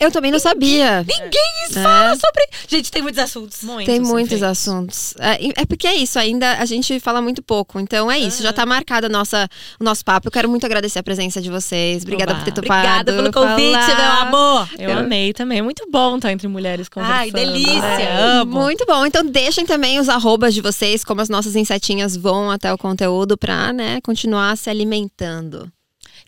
Eu 0.02 0.12
também 0.12 0.32
não 0.32 0.40
sabia. 0.40 1.04
Ninguém 1.04 1.50
fala 1.74 2.16
sobre. 2.16 2.48
Gente, 2.70 2.90
tem 2.90 3.02
muitos 3.02 3.22
assuntos. 3.22 3.64
Muito 3.64 3.86
Tem 3.86 4.00
muitos 4.00 4.42
assuntos. 4.42 5.14
É, 5.20 5.62
é 5.62 5.66
porque 5.66 5.86
é 5.86 5.96
isso, 5.96 6.18
ainda 6.18 6.54
a 6.58 6.64
gente 6.64 7.02
fala 7.02 7.22
muito 7.22 7.44
pouco. 7.44 7.82
Então 7.82 8.10
é 8.10 8.18
isso, 8.18 8.42
já 8.42 8.54
tá 8.54 8.66
marcado 8.66 9.08
a 9.08 9.10
nossa, 9.10 9.50
o 9.78 9.84
nosso 9.84 10.06
papo. 10.06 10.30
Eu 10.30 10.32
quero 10.32 10.48
muito 10.48 10.66
agradecer 10.66 11.00
a 11.00 11.04
presença 11.04 11.42
de 11.42 11.50
vocês. 11.50 12.04
Obrigada 12.04 12.32
Oba. 12.32 12.40
por 12.40 12.46
ter 12.46 12.54
topado. 12.54 12.80
Obrigada 12.80 13.14
pelo 13.14 13.32
convite, 13.34 13.74
falar. 13.74 13.98
meu 13.98 14.40
amor. 14.40 14.70
Eu 14.80 14.98
amei 14.98 15.34
também. 15.34 15.60
É 15.60 15.62
muito 15.62 15.86
bom 15.92 16.16
estar 16.16 16.32
entre 16.32 16.48
mulheres 16.48 16.88
conversando. 16.88 17.20
Ai, 17.20 17.32
delícia. 17.32 17.82
né? 17.82 18.22
Amo. 18.40 18.54
Muito 18.54 18.86
bom. 18.86 19.06
Então 19.06 19.26
deixem 19.26 19.66
também 19.66 20.00
os 20.00 20.08
arrobas 20.08 20.54
de 20.54 20.62
vocês, 20.62 21.04
como 21.04 21.20
as 21.20 21.28
nossas 21.28 21.58
insetinhas 21.58 22.16
vão 22.16 22.50
até 22.50 22.74
o 22.74 22.78
conteúdo 22.78 23.38
pra, 23.38 23.74
né, 23.74 24.00
continuar 24.02 24.56
se 24.56 24.70
alimentando. 24.70 25.70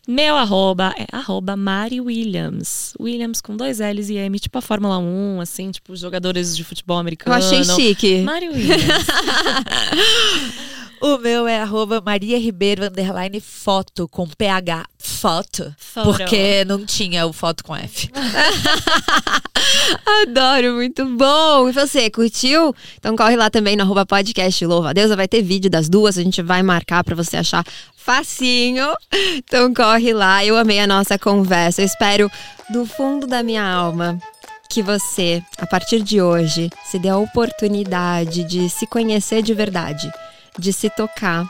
Meu 0.06 0.36
arroba 0.36 0.92
é 0.98 1.06
arroba 1.12 1.56
Mari 1.56 2.00
Williams. 2.00 2.92
Williams 2.98 3.40
com 3.40 3.56
dois 3.56 3.78
L's 3.78 4.10
e 4.10 4.16
M, 4.16 4.36
tipo 4.40 4.58
a 4.58 4.60
Fórmula 4.60 4.98
1, 4.98 5.40
assim, 5.40 5.70
tipo 5.70 5.94
jogadores 5.94 6.56
de 6.56 6.64
futebol 6.64 6.96
Eu 6.96 7.00
americano. 7.00 7.36
achei 7.36 7.62
chique. 7.62 8.20
Mari 8.22 8.48
Williams. 8.48 8.78
O 11.02 11.18
meu 11.18 11.48
é 11.48 11.60
arroba 11.60 12.00
Maria 12.00 12.38
Ribeiro, 12.38 12.84
underline 12.84 13.40
foto, 13.40 14.06
com 14.06 14.24
PH. 14.24 14.86
Foto. 14.96 15.74
Porque 15.94 16.64
não 16.64 16.86
tinha 16.86 17.26
o 17.26 17.32
foto 17.32 17.64
com 17.64 17.74
F. 17.74 18.08
Adoro, 20.22 20.74
muito 20.74 21.04
bom. 21.04 21.68
E 21.68 21.72
você, 21.72 22.08
curtiu? 22.08 22.72
Então 22.96 23.16
corre 23.16 23.34
lá 23.34 23.50
também 23.50 23.74
no 23.74 23.82
arroba 23.82 24.06
podcast 24.06 24.64
Louva 24.64 24.90
a 24.90 24.92
Deusa. 24.92 25.16
Vai 25.16 25.26
ter 25.26 25.42
vídeo 25.42 25.68
das 25.68 25.88
duas, 25.88 26.16
a 26.16 26.22
gente 26.22 26.40
vai 26.40 26.62
marcar 26.62 27.02
pra 27.02 27.16
você 27.16 27.36
achar 27.36 27.64
facinho. 27.96 28.94
Então 29.36 29.74
corre 29.74 30.12
lá. 30.12 30.44
Eu 30.44 30.56
amei 30.56 30.78
a 30.78 30.86
nossa 30.86 31.18
conversa. 31.18 31.82
Eu 31.82 31.86
espero 31.86 32.30
do 32.70 32.86
fundo 32.86 33.26
da 33.26 33.42
minha 33.42 33.64
alma 33.64 34.20
que 34.70 34.82
você, 34.82 35.42
a 35.58 35.66
partir 35.66 36.00
de 36.00 36.22
hoje, 36.22 36.70
se 36.84 36.96
dê 36.96 37.08
a 37.08 37.18
oportunidade 37.18 38.44
de 38.44 38.70
se 38.70 38.86
conhecer 38.86 39.42
de 39.42 39.52
verdade, 39.52 40.08
de 40.58 40.72
se 40.72 40.90
tocar, 40.90 41.44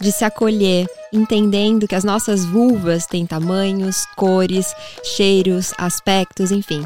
de 0.00 0.12
se 0.12 0.24
acolher, 0.24 0.86
entendendo 1.12 1.86
que 1.86 1.94
as 1.94 2.04
nossas 2.04 2.44
vulvas 2.44 3.06
têm 3.06 3.26
tamanhos, 3.26 4.06
cores, 4.16 4.74
cheiros, 5.02 5.72
aspectos, 5.78 6.50
enfim, 6.50 6.84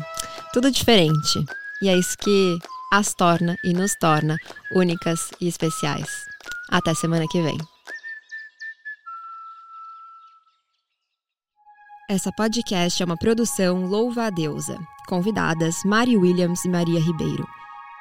tudo 0.53 0.71
diferente. 0.71 1.45
E 1.83 1.89
é 1.89 1.97
isso 1.97 2.17
que 2.19 2.59
as 2.93 3.15
torna 3.15 3.57
e 3.65 3.73
nos 3.73 3.95
torna 4.01 4.37
únicas 4.75 5.31
e 5.41 5.49
especiais. 5.49 6.09
Até 6.71 6.95
semana 6.95 7.27
que 7.29 7.41
vem. 7.41 7.59
Essa 12.09 12.33
podcast 12.33 13.01
é 13.01 13.07
uma 13.07 13.17
produção 13.17 13.87
Louva 13.87 14.25
a 14.25 14.31
Deusa. 14.31 14.77
Convidadas 15.07 15.77
Mari 15.85 16.17
Williams 16.17 16.65
e 16.65 16.69
Maria 16.69 17.01
Ribeiro. 17.01 17.47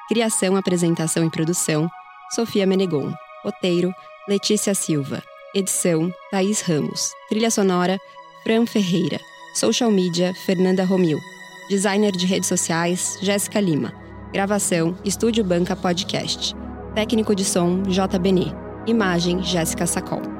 Criação, 0.08 0.56
apresentação 0.56 1.24
e 1.24 1.30
produção 1.30 1.88
Sofia 2.34 2.66
Menegon. 2.66 3.14
Roteiro 3.42 3.92
Letícia 4.28 4.74
Silva. 4.74 5.22
Edição 5.54 6.12
Thaís 6.30 6.60
Ramos. 6.60 7.12
Trilha 7.28 7.50
sonora 7.50 7.98
Fran 8.42 8.66
Ferreira. 8.66 9.18
Social 9.54 9.90
media 9.90 10.34
Fernanda 10.34 10.84
Romil. 10.84 11.18
Designer 11.68 12.12
de 12.12 12.26
redes 12.26 12.48
sociais 12.48 13.18
Jéssica 13.22 13.60
Lima. 13.60 13.92
Gravação 14.32 14.96
Estúdio 15.04 15.42
Banca 15.42 15.74
Podcast. 15.74 16.54
Técnico 16.94 17.34
de 17.34 17.44
som 17.44 17.82
J. 17.84 18.18
Benê. 18.18 18.46
Imagem 18.86 19.42
Jéssica 19.42 19.86
Sacol. 19.86 20.39